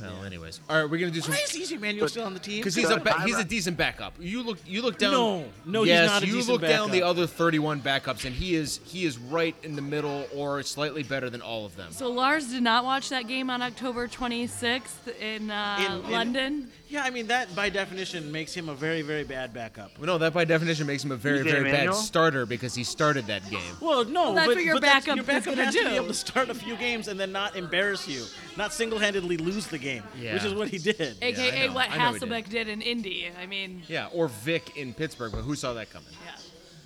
Well, 0.00 0.22
anyways, 0.24 0.60
all 0.70 0.80
right, 0.80 0.88
we're 0.88 0.98
gonna 1.00 1.10
do 1.10 1.20
some 1.20 1.32
Why 1.34 1.40
is 1.42 1.50
EJ 1.72 1.80
Manuel 1.80 2.06
still 2.08 2.24
on 2.24 2.32
the 2.32 2.38
team? 2.38 2.58
because 2.60 2.76
he's 2.76 2.88
a 2.88 2.94
Good. 2.94 3.02
ba- 3.04 3.20
he's 3.24 3.36
a 3.36 3.42
decent 3.42 3.76
backup. 3.76 4.14
You 4.20 4.44
look 4.44 4.58
you 4.64 4.80
look 4.80 4.96
down. 4.96 5.10
No, 5.10 5.44
no, 5.64 5.82
he's 5.82 5.88
yes, 5.88 6.08
not 6.08 6.22
a 6.22 6.26
you 6.26 6.34
decent 6.34 6.52
look 6.52 6.60
down 6.60 6.92
the 6.92 7.00
backup. 7.00 7.10
other 7.10 7.26
31 7.26 7.80
backups, 7.80 8.24
and 8.24 8.32
he 8.32 8.54
is 8.54 8.78
he 8.84 9.04
is 9.04 9.18
right 9.18 9.56
in 9.64 9.74
the 9.74 9.82
middle 9.82 10.24
or 10.32 10.62
slightly 10.62 11.02
better 11.02 11.28
than 11.30 11.42
all 11.42 11.66
of 11.66 11.74
them. 11.74 11.90
so 11.90 12.08
Lars 12.12 12.46
did 12.46 12.62
not 12.62 12.84
watch 12.84 13.08
that 13.08 13.26
game 13.26 13.50
on 13.50 13.60
October 13.60 14.06
26th 14.06 15.08
in, 15.20 15.50
uh, 15.50 15.78
In- 15.84 15.92
in- 16.04 16.10
London. 16.12 16.70
Yeah, 16.90 17.02
I 17.04 17.10
mean 17.10 17.26
that 17.26 17.54
by 17.54 17.68
definition 17.68 18.32
makes 18.32 18.54
him 18.54 18.70
a 18.70 18.74
very, 18.74 19.02
very 19.02 19.22
bad 19.22 19.52
backup. 19.52 19.90
Well, 19.98 20.06
no, 20.06 20.18
that 20.18 20.32
by 20.32 20.46
definition 20.46 20.86
makes 20.86 21.04
him 21.04 21.12
a 21.12 21.16
very 21.16 21.40
EJ 21.40 21.50
very 21.50 21.70
bad 21.70 21.94
starter 21.94 22.46
because 22.46 22.74
he 22.74 22.82
started 22.82 23.26
that 23.26 23.48
game. 23.50 23.60
Well, 23.80 24.06
no, 24.06 24.34
that's 24.34 24.46
but, 24.46 24.56
what 24.56 24.64
your 24.64 24.74
but 24.76 24.82
that's- 24.82 25.04
backup 25.04 25.16
your 25.16 25.24
backup 25.26 25.44
gonna 25.54 25.64
has 25.66 25.74
to 25.74 25.84
be 25.84 25.96
able 25.96 26.06
to 26.06 26.14
start 26.14 26.48
a 26.48 26.54
few 26.54 26.76
games 26.76 27.08
and 27.08 27.20
then 27.20 27.30
not 27.30 27.56
embarrass 27.56 28.08
you, 28.08 28.24
not 28.56 28.72
single-handedly 28.72 29.36
lose 29.36 29.66
the 29.66 29.76
game, 29.76 30.02
Yeah. 30.18 30.32
which 30.32 30.44
is 30.44 30.54
what 30.54 30.68
he 30.68 30.78
did. 30.78 31.16
AKA 31.20 31.64
I 31.64 31.66
know. 31.66 31.74
what 31.74 31.90
I 31.90 31.98
know 31.98 32.12
he 32.14 32.18
did. 32.20 32.28
Hasselbeck 32.30 32.48
did. 32.48 32.68
in 32.68 32.80
Indy. 32.80 33.30
I 33.38 33.44
mean, 33.44 33.82
Yeah, 33.86 34.08
or 34.14 34.28
Vic 34.28 34.78
in 34.78 34.94
Pittsburgh, 34.94 35.32
but 35.32 35.42
who 35.42 35.54
saw 35.56 35.74
that 35.74 35.90
coming? 35.90 36.08
yeah. 36.24 36.32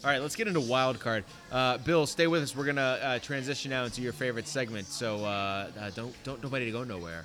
All 0.05 0.11
right, 0.11 0.21
let's 0.21 0.35
get 0.35 0.49
into 0.49 0.59
wild 0.61 0.99
card. 0.99 1.23
Uh, 1.53 1.79
Bill, 1.79 2.07
stay 2.09 2.27
with 2.27 2.43
us. 2.43 2.57
We're 2.57 2.65
gonna 2.65 2.99
uh, 3.01 3.19
transition 3.21 3.71
now 3.71 3.85
into 3.85 4.03
your 4.03 4.13
favorite 4.13 4.49
segment. 4.49 4.89
So 4.89 5.25
uh, 5.25 5.69
uh, 5.81 5.91
don't 5.91 6.13
don't 6.25 6.43
nobody 6.43 6.65
to 6.65 6.73
go 6.73 6.83
nowhere. 6.83 7.25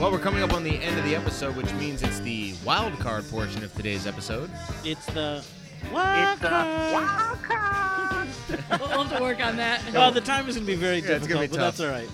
Well, 0.00 0.10
we're 0.10 0.18
coming 0.18 0.42
up 0.42 0.54
on 0.54 0.64
the 0.64 0.70
end 0.82 0.98
of 0.98 1.04
the 1.04 1.14
episode, 1.14 1.54
which 1.56 1.70
means 1.74 2.02
it's 2.02 2.20
the 2.20 2.54
wild 2.64 2.98
card 3.00 3.28
portion 3.28 3.62
of 3.62 3.74
today's 3.74 4.06
episode. 4.06 4.50
It's 4.82 5.04
the 5.06 5.44
It's 5.82 5.92
the 5.92 5.92
wild 5.92 7.42
card. 7.42 8.28
We'll 8.48 8.78
we'll 8.88 9.04
have 9.04 9.16
to 9.18 9.22
work 9.22 9.44
on 9.44 9.56
that. 9.58 9.82
well, 9.92 10.10
the 10.10 10.22
time 10.22 10.48
is 10.48 10.54
gonna 10.56 10.66
be 10.66 10.74
very 10.74 10.96
Yeah, 11.00 11.18
difficult, 11.18 11.28
gonna 11.28 11.40
be 11.42 11.46
but 11.48 11.56
tough. 11.56 11.76
that's 11.76 11.80
all 11.80 11.90
right. 11.94 12.08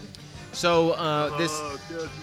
So 0.53 0.93
uh, 0.93 1.39
this 1.39 1.53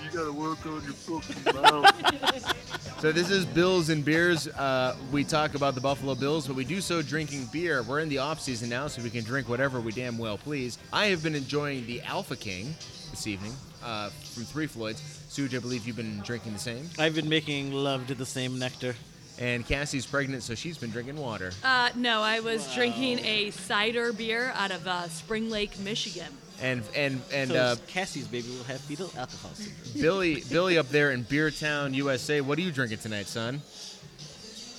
you 0.04 0.12
gotta 0.18 0.34
work 0.34 0.66
on 0.66 0.84
your 0.84 0.94
fucking 1.22 1.54
mouth. 1.62 3.00
So 3.00 3.14
this 3.14 3.30
is 3.30 3.46
Bills 3.46 3.90
and 3.90 4.04
Beers. 4.04 4.50
Uh, 4.50 4.98
we 5.14 5.24
talk 5.24 5.56
about 5.56 5.76
the 5.76 5.82
Buffalo 5.82 6.14
Bills, 6.14 6.46
but 6.46 6.58
we 6.58 6.66
do 6.66 6.82
so 6.82 7.02
drinking 7.02 7.48
beer. 7.54 7.84
We're 7.84 8.02
in 8.02 8.10
the 8.10 8.18
off 8.18 8.42
season 8.42 8.68
now, 8.68 8.88
so 8.88 9.02
we 9.02 9.10
can 9.10 9.24
drink 9.24 9.48
whatever 9.48 9.80
we 9.80 9.94
damn 9.94 10.18
well 10.18 10.38
please. 10.38 10.78
I 10.92 11.06
have 11.06 11.24
been 11.24 11.36
enjoying 11.36 11.86
the 11.86 12.02
Alpha 12.02 12.36
King 12.36 12.76
this 13.12 13.28
evening 13.28 13.54
uh, 13.84 14.10
from 14.10 14.44
Three 14.44 14.68
Floyds. 14.68 15.02
Suge, 15.30 15.56
I 15.56 15.60
believe 15.60 15.86
you've 15.86 15.96
been 15.96 16.20
drinking 16.20 16.54
the 16.54 16.60
same. 16.60 16.90
I've 17.00 17.16
been 17.16 17.30
making 17.30 17.72
love 17.72 18.08
to 18.08 18.16
the 18.16 18.26
same 18.26 18.60
nectar. 18.60 18.96
And 19.40 19.66
Cassie's 19.66 20.06
pregnant, 20.06 20.44
so 20.44 20.54
she's 20.54 20.78
been 20.78 20.92
drinking 20.92 21.18
water. 21.18 21.52
Uh, 21.64 21.90
no, 21.96 22.22
I 22.22 22.40
was 22.40 22.72
drinking 22.76 23.20
a 23.26 23.50
cider 23.50 24.14
beer 24.14 24.54
out 24.56 24.70
of 24.70 24.86
uh, 24.88 25.08
Spring 25.10 25.50
Lake, 25.50 25.80
Michigan. 25.80 26.32
And 26.62 26.84
and 26.96 27.20
and 27.34 27.50
so 27.50 27.58
uh, 27.58 27.76
Cassie's 27.88 28.28
baby 28.28 28.50
will 28.50 28.64
have 28.66 28.80
fetal 28.82 29.12
alcohol 29.18 29.52
syndrome. 29.56 30.02
Billy 30.02 30.44
Billy 30.52 30.78
up 30.78 30.88
there 30.90 31.12
in 31.12 31.24
Beer 31.24 31.50
Town, 31.50 31.96
USA. 31.96 32.42
What 32.42 32.60
are 32.60 32.62
you 32.62 32.72
drinking 32.72 33.00
tonight, 33.00 33.26
son? 33.26 33.62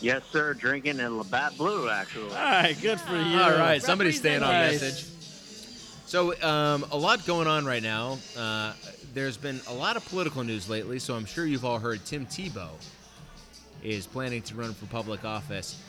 Yes, 0.01 0.23
sir. 0.31 0.55
Drinking 0.55 1.01
a 1.01 1.11
Labatt 1.11 1.57
Blue, 1.57 1.89
actually. 1.89 2.29
All 2.31 2.35
right, 2.35 2.77
good 2.81 3.01
for 3.01 3.17
you. 3.17 3.41
All 3.41 3.57
right, 3.57 3.83
somebody's 3.83 4.19
staying 4.19 4.43
on 4.43 4.51
message. 4.51 5.07
So, 6.07 6.41
um, 6.43 6.85
a 6.93 6.97
lot 6.97 7.25
going 7.27 7.49
on 7.49 7.65
right 7.65 7.83
now. 7.83 8.19
Uh, 8.37 8.75
there's 9.15 9.37
been 9.37 9.61
a 9.69 9.73
lot 9.73 9.97
of 9.97 10.05
political 10.07 10.43
news 10.45 10.69
lately, 10.69 10.99
so 10.99 11.15
I'm 11.15 11.25
sure 11.25 11.47
you've 11.47 11.65
all 11.65 11.79
heard 11.79 12.05
Tim 12.05 12.27
Tebow 12.27 12.69
is 13.83 14.07
planning 14.07 14.43
to 14.43 14.55
run 14.55 14.75
for 14.75 14.87
public 14.87 15.25
office. 15.25 15.81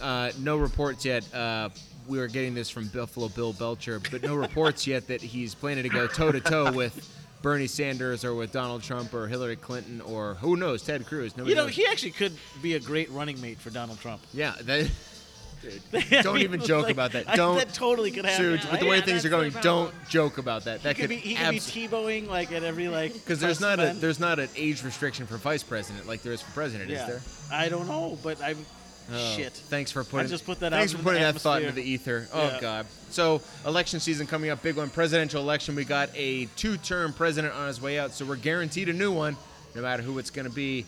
Uh, 0.00 0.30
no 0.40 0.56
reports 0.56 1.04
yet. 1.04 1.32
Uh, 1.34 1.68
we 2.06 2.18
are 2.18 2.28
getting 2.28 2.54
this 2.54 2.70
from 2.70 2.88
Buffalo 2.88 3.28
Bill 3.28 3.52
Belcher, 3.52 4.00
but 4.10 4.22
no 4.22 4.34
reports 4.34 4.86
yet 4.86 5.06
that 5.08 5.20
he's 5.20 5.54
planning 5.54 5.82
to 5.84 5.88
go 5.88 6.06
toe 6.06 6.32
to 6.32 6.40
toe 6.40 6.72
with 6.72 7.10
Bernie 7.42 7.66
Sanders 7.66 8.24
or 8.24 8.34
with 8.34 8.52
Donald 8.52 8.82
Trump 8.82 9.12
or 9.14 9.26
Hillary 9.26 9.56
Clinton 9.56 10.00
or 10.02 10.34
who 10.34 10.56
knows, 10.56 10.82
Ted 10.82 11.06
Cruz. 11.06 11.36
Nobody 11.36 11.50
You 11.50 11.56
know, 11.56 11.66
knows. 11.66 11.76
he 11.76 11.86
actually 11.86 12.12
could 12.12 12.32
be 12.62 12.74
a 12.74 12.80
great 12.80 13.10
running 13.10 13.40
mate 13.40 13.58
for 13.58 13.70
Donald 13.70 14.00
Trump. 14.00 14.22
yeah, 14.32 14.54
that, 14.62 14.90
I 15.92 16.22
don't 16.22 16.38
even 16.38 16.60
joke 16.60 16.84
like, 16.84 16.92
about 16.92 17.12
that. 17.12 17.26
Don't- 17.34 17.56
that 17.56 17.72
totally 17.72 18.10
could 18.10 18.24
happen. 18.24 18.44
Suge, 18.58 18.70
with 18.70 18.80
the 18.80 18.86
way 18.86 18.96
Yeah, 18.98 19.04
things 19.04 19.24
are 19.24 19.28
going, 19.28 19.52
don't 19.62 19.92
joke 20.08 20.38
about 20.38 20.64
that. 20.64 20.82
That 20.82 20.96
He 20.96 21.02
could 21.02 21.08
be, 21.10 21.16
he 21.16 21.34
could 21.34 21.50
be 21.50 21.56
abs- 21.56 21.70
Tebowing 21.70 22.28
like 22.28 22.52
at 22.52 22.62
every 22.62 22.88
like. 22.88 23.12
because 23.14 23.40
there's 23.40 23.60
not 23.60 23.78
a 23.80 23.92
there's 23.94 24.20
not 24.20 24.38
an 24.38 24.48
age 24.56 24.82
restriction 24.82 25.26
for 25.26 25.36
vice 25.36 25.62
president 25.62 26.06
like 26.06 26.22
there 26.22 26.32
is 26.32 26.42
for 26.42 26.50
president, 26.52 26.90
yeah. 26.90 27.02
is 27.02 27.48
there? 27.48 27.56
I 27.58 27.68
don't 27.68 27.86
know, 27.88 28.18
but 28.22 28.42
I'm. 28.42 28.58
Oh, 29.12 29.34
shit. 29.36 29.52
Thanks 29.52 29.92
for 29.92 30.02
putting. 30.02 30.26
I 30.26 30.30
just 30.30 30.46
put 30.46 30.60
that 30.60 30.72
out 30.72 30.78
Thanks 30.78 30.92
for 30.92 31.02
putting 31.02 31.20
that 31.20 31.34
thought 31.34 31.60
into 31.60 31.74
the 31.74 31.82
ether. 31.82 32.26
Oh 32.32 32.42
Yeah. 32.46 32.60
God. 32.60 32.86
So 33.10 33.42
election 33.66 34.00
season 34.00 34.26
coming 34.26 34.48
up, 34.50 34.62
big 34.62 34.76
one. 34.76 34.88
Presidential 34.88 35.42
election. 35.42 35.74
We 35.74 35.84
got 35.84 36.08
a 36.14 36.46
two-term 36.56 37.12
president 37.12 37.54
on 37.54 37.68
his 37.68 37.82
way 37.82 37.98
out, 37.98 38.12
so 38.12 38.24
we're 38.24 38.36
guaranteed 38.36 38.88
a 38.88 38.94
new 38.94 39.12
one, 39.12 39.36
no 39.74 39.82
matter 39.82 40.02
who 40.02 40.18
it's 40.18 40.30
going 40.30 40.48
to 40.48 40.54
be. 40.54 40.86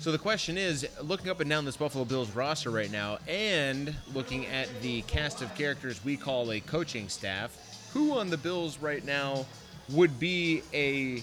So 0.00 0.10
the 0.10 0.18
question 0.18 0.56
is, 0.56 0.88
looking 1.02 1.28
up 1.28 1.40
and 1.40 1.50
down 1.50 1.66
this 1.66 1.76
Buffalo 1.76 2.06
Bills 2.06 2.30
roster 2.30 2.70
right 2.70 2.90
now, 2.90 3.18
and 3.28 3.94
looking 4.14 4.46
at 4.46 4.66
the 4.80 5.02
cast 5.02 5.42
of 5.42 5.54
characters 5.54 6.02
we 6.02 6.16
call 6.16 6.52
a 6.52 6.60
coaching 6.60 7.06
staff, 7.10 7.54
who 7.92 8.18
on 8.18 8.30
the 8.30 8.38
Bills 8.38 8.78
right 8.78 9.04
now 9.04 9.44
would 9.90 10.18
be 10.18 10.62
a 10.72 11.22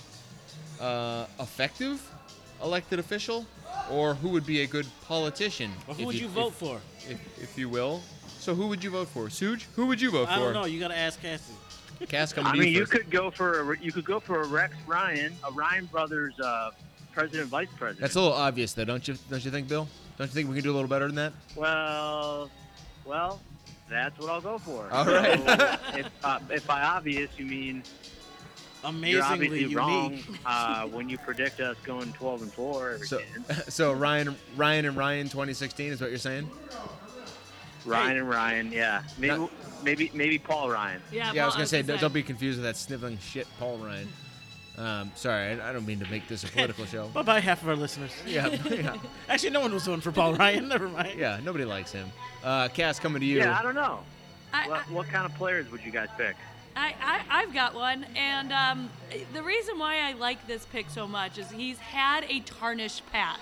uh, 0.80 1.26
effective 1.40 2.08
elected 2.62 3.00
official, 3.00 3.48
or 3.90 4.14
who 4.14 4.30
would 4.30 4.46
be 4.46 4.62
a 4.62 4.68
good 4.68 4.86
politician? 5.08 5.72
Well, 5.88 5.98
who 5.98 6.06
would 6.06 6.20
you 6.20 6.28
if- 6.28 6.34
vote 6.34 6.54
for? 6.54 6.80
if, 7.10 7.20
if 7.42 7.58
you 7.58 7.70
will. 7.70 8.04
So 8.38 8.54
who 8.54 8.68
would 8.68 8.84
you 8.84 8.92
vote 8.92 9.08
for? 9.08 9.26
Suge? 9.26 9.66
Who 9.76 9.88
would 9.88 10.00
you 10.00 10.12
vote 10.12 10.30
I 10.30 10.36
for? 10.36 10.44
don't 10.44 10.54
know. 10.54 10.66
You 10.66 10.80
got 10.80 10.90
to 10.90 10.98
ask 10.98 11.20
Cassie. 11.20 11.52
Cass, 12.08 12.32
coming 12.32 12.52
I 12.52 12.54
mean, 12.54 12.68
you 12.68 12.76
you 12.76 12.80
first. 12.82 12.92
could 12.92 13.10
go 13.10 13.32
for 13.32 13.74
a, 13.74 13.80
you 13.80 13.92
could 13.92 14.06
go 14.06 14.20
for 14.20 14.44
a 14.44 14.48
Rex 14.48 14.76
Ryan, 14.86 15.36
a 15.48 15.52
Ryan 15.52 15.86
Brothers 15.86 16.40
uh, 16.40 16.70
president 17.18 17.50
vice 17.50 17.68
president. 17.78 18.02
That's 18.02 18.16
a 18.16 18.22
little 18.22 18.36
obvious, 18.36 18.74
though, 18.74 18.86
don't 18.86 19.08
you? 19.08 19.16
Don't 19.30 19.44
you 19.44 19.50
think, 19.52 19.68
Bill? 19.68 19.88
Don't 20.18 20.28
you 20.28 20.34
think 20.34 20.50
we 20.50 20.56
can 20.56 20.64
do 20.64 20.72
a 20.72 20.76
little 20.76 20.88
better 20.88 21.08
than 21.08 21.16
that? 21.16 21.34
Well, 21.56 22.50
well, 23.06 23.42
that's 23.90 24.20
what 24.20 24.30
I'll 24.30 24.42
go 24.42 24.58
for. 24.60 24.88
All 24.92 25.06
right. 25.06 25.40
So, 25.40 25.98
if, 25.98 26.10
uh, 26.24 26.40
if 26.52 26.68
by 26.68 26.82
obvious 26.84 27.30
you 27.38 27.46
mean 27.46 27.84
amazingly 28.84 29.12
you're 29.12 29.24
obviously 29.24 29.60
unique. 29.62 29.78
wrong 29.78 30.20
uh, 30.46 30.86
when 30.88 31.10
you 31.10 31.18
predict 31.18 31.60
us 31.60 31.76
going 31.84 32.14
12 32.14 32.44
and 32.44 32.54
4 32.54 32.92
every 32.92 33.08
So, 33.08 33.18
game. 33.18 33.46
so 33.68 33.94
Ryan, 33.94 34.36
Ryan, 34.56 34.86
and 34.86 34.96
Ryan, 34.96 35.26
2016 35.28 35.94
is 35.94 36.02
what 36.02 36.10
you're 36.12 36.20
saying? 36.20 36.50
Ryan 37.86 38.18
and 38.18 38.30
Ryan, 38.30 38.72
yeah, 38.72 39.02
maybe 39.18 39.36
Not- 39.38 39.52
maybe 39.84 40.12
maybe 40.14 40.38
Paul 40.38 40.70
Ryan. 40.70 41.02
Yeah, 41.12 41.32
yeah, 41.34 41.44
I 41.44 41.46
was 41.46 41.54
well, 41.54 41.60
gonna 41.60 41.68
say, 41.68 41.82
don't, 41.82 42.00
don't 42.02 42.14
be 42.14 42.22
confused 42.24 42.58
with 42.60 42.66
that 42.66 42.76
sniveling 42.78 43.18
shit, 43.18 43.48
Paul 43.60 43.78
Ryan. 43.78 44.08
Um, 44.78 45.12
sorry, 45.16 45.60
I, 45.60 45.70
I 45.70 45.74
don't 45.74 45.86
mean 45.88 46.00
to 46.00 46.10
make 46.12 46.28
this 46.28 46.44
a 46.44 46.48
political 46.48 46.86
show. 46.94 47.08
Bye 47.08 47.22
bye, 47.24 47.40
half 47.40 47.62
of 47.64 47.70
our 47.70 47.76
listeners. 47.76 48.12
Yeah, 48.28 48.48
yeah, 48.70 48.96
Actually, 49.30 49.50
no 49.52 49.62
one 49.62 49.74
was 49.74 49.86
voting 49.86 50.02
for 50.02 50.12
Paul 50.12 50.36
Ryan. 50.36 50.68
Never 50.68 50.88
mind. 50.88 51.18
yeah. 51.18 51.40
Nobody 51.44 51.66
likes 51.66 51.92
him. 51.92 52.12
Uh, 52.44 52.68
Cass, 52.70 53.00
coming 53.00 53.20
to 53.22 53.26
you. 53.26 53.38
Yeah, 53.40 53.58
I 53.58 53.64
don't 53.64 53.76
know. 53.76 54.00
I, 54.54 54.70
What, 54.70 54.92
what 54.92 55.08
kind 55.08 55.26
of 55.26 55.34
players 55.36 55.70
would 55.72 55.84
you 55.84 55.92
guys 55.92 56.10
pick? 56.18 56.36
I, 56.76 56.94
I, 57.02 57.42
I've 57.42 57.54
got 57.56 57.74
one, 57.74 58.06
and 58.16 58.54
um, 58.54 58.90
the 59.34 59.42
reason 59.42 59.80
why 59.80 59.98
I 60.08 60.14
like 60.14 60.46
this 60.46 60.64
pick 60.68 60.90
so 60.92 61.08
much 61.08 61.40
is 61.40 61.50
he's 61.50 61.80
had 61.80 62.24
a 62.30 62.40
tarnished 62.42 63.02
past. 63.12 63.42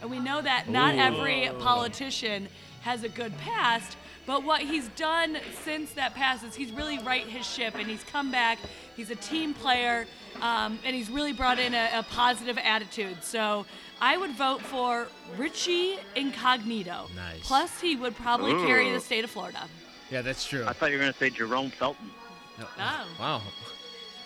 And 0.00 0.08
we 0.10 0.20
know 0.20 0.40
that 0.40 0.68
not 0.68 0.94
every 0.94 1.50
politician 1.58 2.48
has 2.82 3.02
a 3.02 3.08
good 3.08 3.36
past, 3.38 3.96
but 4.26 4.42
what 4.44 4.60
he's 4.60 4.88
done 4.88 5.38
since 5.64 5.92
that 5.92 6.14
past 6.14 6.44
is 6.44 6.54
he's 6.54 6.72
really 6.72 6.98
right 6.98 7.24
his 7.26 7.46
ship 7.46 7.74
and 7.76 7.86
he's 7.86 8.02
come 8.04 8.30
back. 8.30 8.58
He's 8.96 9.10
a 9.10 9.14
team 9.16 9.54
player, 9.54 10.06
um, 10.40 10.78
and 10.84 10.96
he's 10.96 11.10
really 11.10 11.32
brought 11.32 11.58
in 11.58 11.74
a, 11.74 11.90
a 11.94 12.02
positive 12.02 12.58
attitude. 12.58 13.22
So 13.22 13.66
I 14.00 14.16
would 14.16 14.32
vote 14.32 14.60
for 14.62 15.08
Richie 15.36 15.98
Incognito. 16.14 17.08
Nice. 17.14 17.40
Plus, 17.42 17.80
he 17.80 17.94
would 17.96 18.16
probably 18.16 18.52
carry 18.66 18.90
the 18.90 19.00
state 19.00 19.22
of 19.24 19.30
Florida. 19.30 19.68
Yeah, 20.10 20.22
that's 20.22 20.44
true. 20.46 20.64
I 20.66 20.72
thought 20.72 20.90
you 20.90 20.96
were 20.96 21.02
going 21.02 21.12
to 21.12 21.18
say 21.18 21.30
Jerome 21.30 21.70
Felton. 21.70 22.10
No. 22.58 22.66
Oh. 22.78 23.06
Wow. 23.20 23.42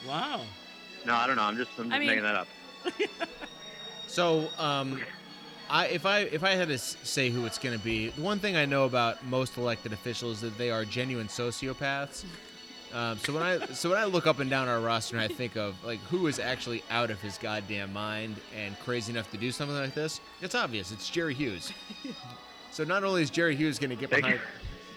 Wow. 0.06 0.40
No, 1.06 1.14
I 1.14 1.26
don't 1.26 1.36
know. 1.36 1.42
I'm 1.42 1.56
just, 1.56 1.70
I'm 1.78 1.84
just 1.86 1.94
I 1.96 1.98
mean- 1.98 2.08
making 2.08 2.22
that 2.24 2.34
up. 2.34 2.48
So, 4.06 4.48
um, 4.58 5.00
I 5.70 5.86
if 5.86 6.04
I 6.04 6.20
if 6.20 6.42
I 6.42 6.50
had 6.50 6.68
to 6.68 6.78
say 6.78 7.30
who 7.30 7.46
it's 7.46 7.58
going 7.58 7.78
to 7.78 7.84
be, 7.84 8.08
the 8.08 8.22
one 8.22 8.38
thing 8.38 8.56
I 8.56 8.66
know 8.66 8.84
about 8.84 9.24
most 9.24 9.56
elected 9.56 9.92
officials 9.92 10.36
is 10.36 10.40
that 10.42 10.58
they 10.58 10.70
are 10.70 10.84
genuine 10.84 11.28
sociopaths. 11.28 12.24
Um, 12.92 13.18
so 13.18 13.32
when 13.32 13.42
I 13.42 13.66
so 13.66 13.90
when 13.90 13.98
I 13.98 14.04
look 14.04 14.26
up 14.26 14.40
and 14.40 14.50
down 14.50 14.66
our 14.66 14.80
roster 14.80 15.16
and 15.16 15.24
I 15.24 15.28
think 15.32 15.56
of 15.56 15.82
like 15.84 16.00
who 16.10 16.26
is 16.26 16.40
actually 16.40 16.82
out 16.90 17.10
of 17.10 17.20
his 17.20 17.38
goddamn 17.38 17.92
mind 17.92 18.36
and 18.56 18.78
crazy 18.80 19.12
enough 19.12 19.30
to 19.30 19.36
do 19.38 19.52
something 19.52 19.76
like 19.76 19.94
this, 19.94 20.20
it's 20.42 20.56
obvious. 20.56 20.90
It's 20.90 21.08
Jerry 21.08 21.34
Hughes. 21.34 21.72
So 22.72 22.84
not 22.84 23.02
only 23.02 23.22
is 23.22 23.30
Jerry 23.30 23.56
Hughes 23.56 23.80
going 23.80 23.90
to 23.90 23.96
get 23.96 24.10
behind, 24.10 24.38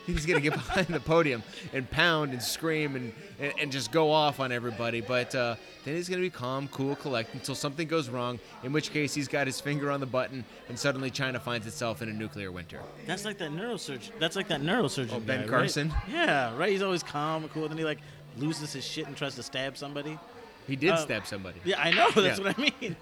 he's 0.05 0.25
going 0.25 0.41
to 0.41 0.41
get 0.41 0.53
behind 0.65 0.87
the 0.87 0.99
podium 0.99 1.43
and 1.73 1.89
pound 1.89 2.31
and 2.33 2.41
scream 2.41 2.95
and, 2.95 3.13
and, 3.39 3.53
and 3.59 3.71
just 3.71 3.91
go 3.91 4.11
off 4.11 4.39
on 4.39 4.51
everybody, 4.51 5.01
but 5.01 5.33
uh, 5.35 5.55
then 5.85 5.95
he's 5.95 6.07
going 6.09 6.19
to 6.21 6.25
be 6.25 6.29
calm, 6.29 6.67
cool, 6.69 6.95
collect 6.95 7.33
until 7.33 7.55
something 7.55 7.87
goes 7.87 8.09
wrong. 8.09 8.39
In 8.63 8.71
which 8.73 8.91
case, 8.91 9.13
he's 9.13 9.27
got 9.27 9.47
his 9.47 9.59
finger 9.61 9.91
on 9.91 9.99
the 9.99 10.05
button, 10.05 10.43
and 10.69 10.77
suddenly 10.77 11.09
China 11.09 11.39
finds 11.39 11.67
itself 11.67 12.01
in 12.01 12.09
a 12.09 12.13
nuclear 12.13 12.51
winter. 12.51 12.79
That's 13.05 13.25
like 13.25 13.37
that 13.39 13.51
neurosurgeon. 13.51 14.11
That's 14.19 14.35
like 14.35 14.47
that 14.49 14.61
neurosurgeon. 14.61 15.13
Oh, 15.13 15.19
Ben 15.19 15.39
guy, 15.39 15.41
right? 15.43 15.49
Carson? 15.49 15.93
Yeah, 16.09 16.55
right. 16.57 16.69
He's 16.71 16.81
always 16.81 17.03
calm 17.03 17.43
and 17.43 17.51
cool. 17.53 17.67
Then 17.67 17.77
he 17.77 17.83
like 17.83 17.99
loses 18.37 18.73
his 18.73 18.83
shit 18.85 19.07
and 19.07 19.15
tries 19.15 19.35
to 19.35 19.43
stab 19.43 19.77
somebody. 19.77 20.17
He 20.67 20.75
did 20.75 20.91
Uh, 20.91 20.97
stab 20.97 21.27
somebody. 21.27 21.59
Yeah, 21.65 21.81
I 21.81 21.91
know. 21.91 22.09
That's 22.15 22.39
Yeah. 22.39 22.45
what 22.45 22.57
I 22.59 22.71
mean. 22.81 22.95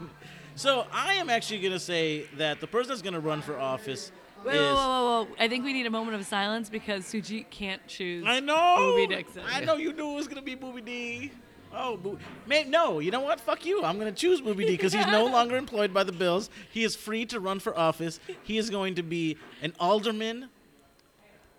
So 0.56 0.86
I 0.92 1.14
am 1.14 1.30
actually 1.30 1.62
gonna 1.62 1.80
say 1.80 2.26
that 2.38 2.60
the 2.60 2.68
person 2.68 2.90
that's 2.90 3.02
gonna 3.02 3.20
run 3.22 3.42
for 3.42 3.58
office 3.58 4.12
Whoa, 4.44 4.52
is. 4.52 4.58
whoa, 4.58 4.76
whoa, 4.76 5.24
whoa! 5.24 5.28
I 5.40 5.48
think 5.48 5.64
we 5.66 5.74
need 5.74 5.86
a 5.86 5.90
moment 5.90 6.16
of 6.16 6.26
silence 6.26 6.70
because 6.70 7.04
Suji 7.06 7.50
can't 7.50 7.86
choose. 7.88 8.24
I 8.28 8.40
know. 8.40 8.54
Boobie 8.80 9.10
Dixon. 9.10 9.44
I 9.48 9.62
know 9.64 9.76
you 9.76 9.94
knew 9.94 10.12
it 10.12 10.16
was 10.16 10.28
gonna 10.28 10.42
be 10.42 10.56
Boobie 10.56 10.84
D. 10.86 11.32
Oh, 11.74 11.96
Bo- 11.96 12.18
May- 12.48 12.66
no. 12.66 13.00
You 13.00 13.12
know 13.12 13.22
what? 13.22 13.40
Fuck 13.40 13.66
you. 13.66 13.84
I'm 13.84 13.98
gonna 13.98 14.12
choose 14.12 14.42
Boobie 14.42 14.66
D 14.68 14.72
because 14.78 14.94
he's 14.94 15.08
no 15.08 15.26
longer 15.26 15.56
employed 15.58 15.94
by 15.94 16.04
the 16.04 16.12
Bills. 16.12 16.50
He 16.72 16.84
is 16.84 16.96
free 16.96 17.26
to 17.28 17.40
run 17.40 17.60
for 17.60 17.78
office. 17.78 18.20
He 18.44 18.58
is 18.58 18.70
going 18.70 18.96
to 18.96 19.04
be 19.04 19.38
an 19.62 19.74
alderman 19.80 20.50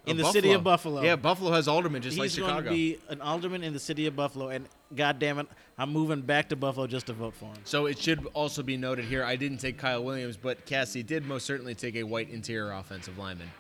in 0.04 0.18
Of 0.20 0.26
the 0.26 0.32
city 0.32 0.52
of 0.52 0.64
Buffalo. 0.64 1.00
Yeah, 1.02 1.16
Buffalo 1.16 1.52
has 1.52 1.68
aldermen 1.68 2.02
just 2.02 2.16
He's 2.18 2.36
like 2.36 2.46
going 2.46 2.50
Chicago. 2.64 2.70
to 2.70 2.74
be 2.74 2.98
an 3.08 3.20
alderman 3.20 3.62
in 3.62 3.72
the 3.72 3.78
city 3.78 4.06
of 4.06 4.16
Buffalo, 4.16 4.48
and 4.48 4.66
God 4.96 5.18
damn 5.18 5.38
it, 5.38 5.46
I'm 5.78 5.92
moving 5.92 6.20
back 6.20 6.48
to 6.50 6.56
Buffalo 6.56 6.86
just 6.86 7.06
to 7.06 7.12
vote 7.12 7.34
for 7.34 7.46
him. 7.46 7.56
So 7.64 7.86
it 7.86 7.98
should 7.98 8.26
also 8.34 8.62
be 8.62 8.76
noted 8.76 9.04
here, 9.04 9.24
I 9.24 9.36
didn't 9.36 9.58
take 9.58 9.78
Kyle 9.78 10.04
Williams, 10.04 10.36
but 10.36 10.64
Cassie 10.66 11.02
did 11.02 11.26
most 11.26 11.46
certainly 11.46 11.74
take 11.74 11.96
a 11.96 12.02
white 12.02 12.30
interior 12.30 12.72
offensive 12.72 13.18
lineman. 13.18 13.50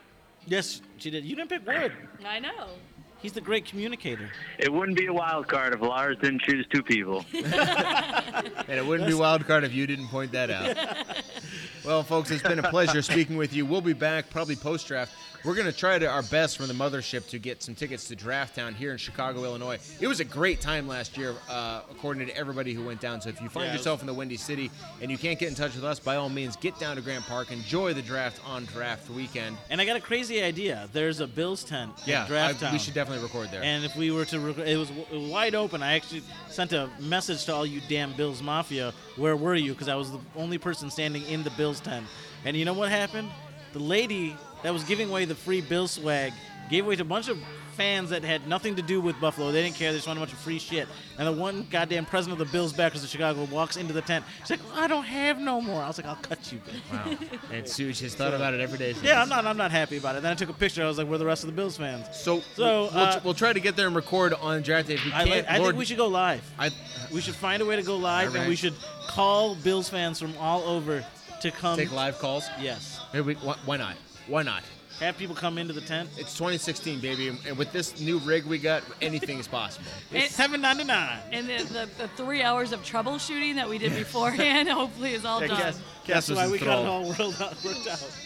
Yes, 0.46 0.82
she 0.98 1.10
did. 1.10 1.24
You 1.24 1.36
didn't 1.36 1.50
pick 1.50 1.66
Wood. 1.66 1.92
I 2.24 2.38
know. 2.38 2.68
He's 3.22 3.32
the 3.32 3.40
great 3.40 3.64
communicator. 3.64 4.28
It 4.58 4.72
wouldn't 4.72 4.98
be 4.98 5.06
a 5.06 5.12
wild 5.12 5.46
card 5.46 5.72
if 5.74 5.80
Lars 5.80 6.16
didn't 6.20 6.42
choose 6.42 6.66
two 6.72 6.82
people. 6.82 7.24
And 8.68 8.78
it 8.78 8.84
wouldn't 8.84 9.08
be 9.08 9.14
wild 9.14 9.46
card 9.46 9.64
if 9.64 9.72
you 9.72 9.86
didn't 9.86 10.08
point 10.08 10.32
that 10.32 10.50
out. 10.50 10.76
well, 11.84 12.02
folks, 12.02 12.30
it's 12.30 12.42
been 12.42 12.58
a 12.58 12.70
pleasure 12.70 13.02
speaking 13.02 13.36
with 13.36 13.52
you. 13.52 13.66
We'll 13.66 13.80
be 13.80 13.92
back 13.92 14.30
probably 14.30 14.56
post 14.56 14.86
draft. 14.88 15.12
We're 15.44 15.54
going 15.56 15.66
to 15.66 15.76
try 15.76 15.98
to 15.98 16.06
our 16.08 16.22
best 16.22 16.56
from 16.56 16.68
the 16.68 16.74
mothership 16.74 17.28
to 17.30 17.38
get 17.40 17.64
some 17.64 17.74
tickets 17.74 18.06
to 18.08 18.14
Draft 18.14 18.54
Town 18.54 18.74
here 18.74 18.92
in 18.92 18.96
Chicago, 18.98 19.42
Illinois. 19.42 19.80
It 19.98 20.06
was 20.06 20.20
a 20.20 20.24
great 20.24 20.60
time 20.60 20.86
last 20.86 21.16
year, 21.18 21.34
uh, 21.50 21.80
according 21.90 22.28
to 22.28 22.36
everybody 22.36 22.72
who 22.74 22.84
went 22.84 23.00
down. 23.00 23.20
So 23.20 23.28
if 23.28 23.40
you 23.40 23.48
find 23.48 23.64
Yeah, 23.64 23.70
it 23.70 23.72
was- 23.72 23.80
yourself 23.80 24.00
in 24.02 24.06
the 24.06 24.14
Windy 24.14 24.36
City 24.36 24.70
and 25.00 25.10
you 25.10 25.18
can't 25.18 25.40
get 25.40 25.48
in 25.48 25.56
touch 25.56 25.74
with 25.74 25.82
us, 25.84 25.98
by 25.98 26.14
all 26.14 26.28
means, 26.28 26.54
get 26.54 26.78
down 26.78 26.94
to 26.94 27.02
Grant 27.02 27.26
Park. 27.26 27.50
Enjoy 27.50 27.92
the 27.92 28.02
draft 28.02 28.38
on 28.46 28.66
draft 28.66 29.10
weekend. 29.10 29.56
And 29.68 29.80
I 29.80 29.84
got 29.84 29.96
a 29.96 30.00
crazy 30.00 30.40
idea. 30.40 30.88
There's 30.92 31.18
a 31.18 31.26
Bills 31.26 31.64
tent 31.64 31.90
Yeah, 32.06 32.22
at 32.22 32.28
Draft 32.28 32.58
I- 32.58 32.60
Town. 32.66 32.72
we 32.74 32.78
should 32.78 32.94
definitely 32.94 33.24
record 33.24 33.50
there. 33.50 33.64
And 33.64 33.84
if 33.84 33.96
we 33.96 34.12
were 34.12 34.24
to, 34.26 34.38
rec- 34.38 34.58
it 34.68 34.76
was 34.76 34.90
w- 34.90 35.28
wide 35.28 35.56
open. 35.56 35.82
I 35.82 35.94
actually 35.94 36.22
sent 36.50 36.72
a 36.72 36.88
message 37.00 37.46
to 37.46 37.54
all 37.54 37.66
you 37.66 37.80
damn 37.88 38.12
Bills 38.12 38.40
Mafia. 38.42 38.94
Where 39.16 39.34
were 39.34 39.56
you? 39.56 39.72
Because 39.72 39.88
I 39.88 39.96
was 39.96 40.12
the 40.12 40.20
only 40.36 40.58
person 40.58 40.88
standing 40.88 41.26
in 41.26 41.42
the 41.42 41.50
Bills 41.50 41.80
tent. 41.80 42.06
And 42.44 42.56
you 42.56 42.64
know 42.64 42.74
what 42.74 42.90
happened? 42.90 43.28
The 43.72 43.80
lady 43.80 44.36
that 44.62 44.72
was 44.72 44.84
giving 44.84 45.08
away 45.10 45.24
the 45.24 45.34
free 45.34 45.60
Bill 45.60 45.88
swag 45.88 46.32
gave 46.70 46.84
away 46.86 46.96
to 46.96 47.02
a 47.02 47.04
bunch 47.04 47.28
of 47.28 47.38
fans 47.76 48.10
that 48.10 48.22
had 48.22 48.46
nothing 48.46 48.76
to 48.76 48.82
do 48.82 49.00
with 49.00 49.18
Buffalo. 49.18 49.50
They 49.50 49.62
didn't 49.62 49.76
care. 49.76 49.92
They 49.92 49.98
just 49.98 50.06
wanted 50.06 50.20
a 50.20 50.22
bunch 50.22 50.32
of 50.34 50.38
free 50.40 50.58
shit. 50.58 50.86
And 51.18 51.26
the 51.26 51.32
one 51.32 51.66
goddamn 51.70 52.04
president 52.04 52.40
of 52.40 52.46
the 52.46 52.52
Bills 52.52 52.72
backers 52.72 53.02
of 53.02 53.08
Chicago 53.08 53.44
walks 53.44 53.76
into 53.78 53.92
the 53.94 54.02
tent. 54.02 54.24
She's 54.40 54.50
like, 54.50 54.60
I 54.74 54.86
don't 54.86 55.04
have 55.04 55.38
no 55.38 55.60
more. 55.60 55.82
I 55.82 55.86
was 55.86 55.96
like, 55.98 56.06
I'll 56.06 56.16
cut 56.16 56.52
you, 56.52 56.58
bitch. 56.60 56.92
Wow. 56.92 57.16
and 57.52 57.64
Suge 57.64 58.00
has 58.02 58.14
thought 58.14 58.34
about 58.34 58.52
it 58.54 58.60
every 58.60 58.76
day. 58.78 58.92
Since. 58.92 59.04
Yeah, 59.06 59.22
I'm 59.22 59.28
not. 59.28 59.46
I'm 59.46 59.56
not 59.56 59.70
happy 59.70 59.96
about 59.96 60.16
it. 60.16 60.22
Then 60.22 60.32
I 60.32 60.34
took 60.34 60.50
a 60.50 60.54
picture. 60.54 60.82
I 60.84 60.86
was 60.86 60.98
like, 60.98 61.06
"Where 61.06 61.14
are 61.14 61.18
the 61.18 61.26
rest 61.26 61.44
of 61.44 61.48
the 61.48 61.56
Bills 61.56 61.76
fans?" 61.78 62.06
So, 62.12 62.40
So, 62.54 62.62
we'll, 62.84 62.90
uh, 62.92 63.20
we'll 63.24 63.34
try 63.34 63.52
to 63.54 63.60
get 63.60 63.74
there 63.74 63.86
and 63.86 63.96
record 63.96 64.34
on 64.34 64.60
draft 64.62 64.88
day. 64.88 64.94
If 64.94 65.04
we 65.04 65.12
I, 65.12 65.24
can't, 65.24 65.46
like, 65.46 65.50
I 65.50 65.58
Lord, 65.58 65.70
think 65.70 65.78
we 65.78 65.84
should 65.86 65.96
go 65.96 66.08
live. 66.08 66.42
I, 66.58 66.70
We 67.10 67.20
should 67.22 67.34
find 67.34 67.62
a 67.62 67.66
way 67.66 67.76
to 67.76 67.82
go 67.82 67.96
live, 67.96 68.34
and 68.34 68.48
we 68.48 68.56
should 68.56 68.74
call 69.08 69.54
Bills 69.56 69.88
fans 69.88 70.18
from 70.20 70.36
all 70.38 70.62
over 70.62 71.04
to 71.40 71.50
come. 71.50 71.76
take 71.78 71.90
live 71.92 72.18
calls. 72.18 72.48
Yes, 72.60 73.00
Maybe 73.12 73.26
we, 73.26 73.34
why, 73.34 73.56
why 73.64 73.76
not? 73.78 73.96
Why 74.32 74.42
not? 74.42 74.62
have 75.00 75.18
people 75.18 75.34
come 75.34 75.58
into 75.58 75.74
the 75.74 75.80
tent. 75.82 76.08
It's 76.16 76.32
2016, 76.38 77.00
baby, 77.00 77.28
and 77.28 77.58
with 77.58 77.70
this 77.72 78.00
new 78.00 78.18
rig 78.20 78.46
we 78.46 78.56
got, 78.58 78.82
anything 79.02 79.38
is 79.38 79.46
possible. 79.46 79.90
It's 80.12 80.34
seven 80.34 80.62
ninety 80.62 80.84
nine. 80.84 81.18
And 81.32 81.46
the, 81.46 81.64
the, 81.64 81.88
the 81.98 82.08
three 82.16 82.42
hours 82.42 82.72
of 82.72 82.80
troubleshooting 82.82 83.56
that 83.56 83.68
we 83.68 83.76
did 83.76 83.94
beforehand 83.94 84.68
hopefully 84.80 85.12
is 85.12 85.26
all 85.26 85.42
Yeah, 85.42 85.48
done. 85.48 85.58
guess, 85.58 85.80
Cass 86.04 86.28
guess 86.28 86.36
why 86.36 86.48
we 86.48 86.58
got 86.58 86.78
it 86.78 86.88
enthralled. 86.88 87.16
all 87.20 87.54
worked 87.64 87.86
out. 87.88 88.16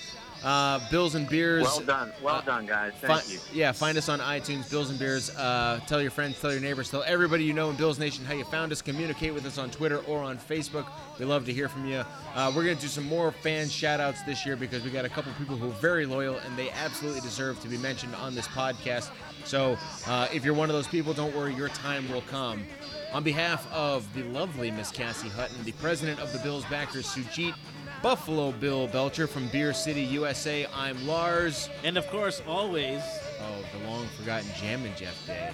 Uh, 0.45 0.79
Bills 0.91 1.15
and 1.15 1.29
beers. 1.29 1.65
Well 1.65 1.81
done. 1.81 2.13
Well 2.23 2.37
Uh, 2.37 2.41
done, 2.43 2.67
guys. 2.67 2.93
Fi- 3.01 3.19
Thank 3.19 3.33
you. 3.33 3.39
Yeah, 3.53 3.73
find 3.73 3.99
us 3.99 4.09
on 4.09 4.21
iTunes, 4.21 4.71
Bills 4.71 4.91
and 4.91 4.99
Beers. 4.99 5.35
Uh, 5.37 5.81
tell 5.87 6.01
your 6.01 6.11
friends, 6.11 6.41
tell 6.41 6.53
your 6.53 6.61
neighbors, 6.61 6.91
tell 6.91 7.03
everybody 7.05 7.43
you 7.45 7.53
know 7.53 7.71
in 7.71 7.77
Bills 7.77 7.99
Nation 7.99 8.25
how 8.25 8.35
you 8.35 8.45
found 8.45 8.71
us. 8.73 8.81
Communicate 8.83 9.35
with 9.35 9.45
us 9.47 9.59
on 9.59 9.71
Twitter 9.71 9.99
or 10.07 10.23
on 10.23 10.39
Facebook. 10.39 10.87
We 11.19 11.25
love 11.25 11.45
to 11.47 11.53
hear 11.53 11.69
from 11.69 11.87
you. 11.87 12.05
Uh, 12.35 12.53
we're 12.55 12.65
going 12.65 12.77
to 12.77 12.83
do 12.83 12.89
some 12.89 13.05
more 13.05 13.33
fan 13.33 13.69
shout 13.69 13.99
outs 14.01 14.23
this 14.23 14.45
year 14.47 14.57
because 14.57 14.83
we 14.85 14.91
got 14.91 15.05
a 15.05 15.09
couple 15.09 15.33
people 15.39 15.57
who 15.57 15.69
are 15.69 15.81
very 15.81 16.07
loyal 16.07 16.37
and 16.47 16.57
they 16.57 16.71
absolutely 16.71 17.21
deserve 17.23 17.61
to 17.63 17.69
be 17.69 17.79
mentioned 17.79 18.15
on 18.17 18.35
this 18.35 18.47
podcast. 18.49 19.11
So 19.45 19.77
uh, 20.07 20.29
if 20.33 20.45
you're 20.45 20.55
one 20.55 20.69
of 20.71 20.75
those 20.77 20.89
people, 20.89 21.13
don't 21.13 21.35
worry, 21.35 21.55
your 21.55 21.69
time 21.71 22.09
will 22.13 22.23
come. 22.23 22.65
On 23.13 23.23
behalf 23.23 23.67
of 23.73 24.13
the 24.15 24.23
lovely 24.25 24.71
Miss 24.71 24.91
Cassie 24.91 25.29
Hutton, 25.29 25.57
the 25.65 25.73
president 25.73 26.21
of 26.21 26.33
the 26.33 26.39
Bills 26.41 26.65
backers, 26.67 27.07
Sujit 27.07 27.55
Buffalo 28.03 28.53
Bill 28.53 28.87
Belcher 28.89 29.27
from 29.27 29.49
Beer 29.49 29.73
City, 29.73 30.03
USA, 30.03 30.67
I'm 30.75 31.07
Lars. 31.07 31.69
And 31.83 31.97
of 31.97 32.07
course, 32.09 32.43
always. 32.47 33.01
Oh, 33.41 33.65
the 33.79 33.89
long 33.89 34.07
forgotten 34.19 34.49
Jammin' 34.61 34.93
Jeff 34.97 35.27
Day. 35.27 35.51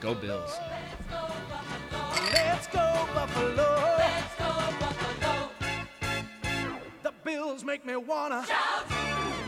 Go 0.00 0.14
Bills. 0.14 0.56
Let's 2.32 2.66
go 2.68 3.08
Buffalo. 3.14 3.96
Let's 3.98 4.36
go 4.36 4.48
Buffalo. 4.80 5.48
The 7.02 7.12
Bills 7.24 7.64
make 7.64 7.84
me 7.84 7.96
wanna 7.96 8.44
Shout. 8.46 9.41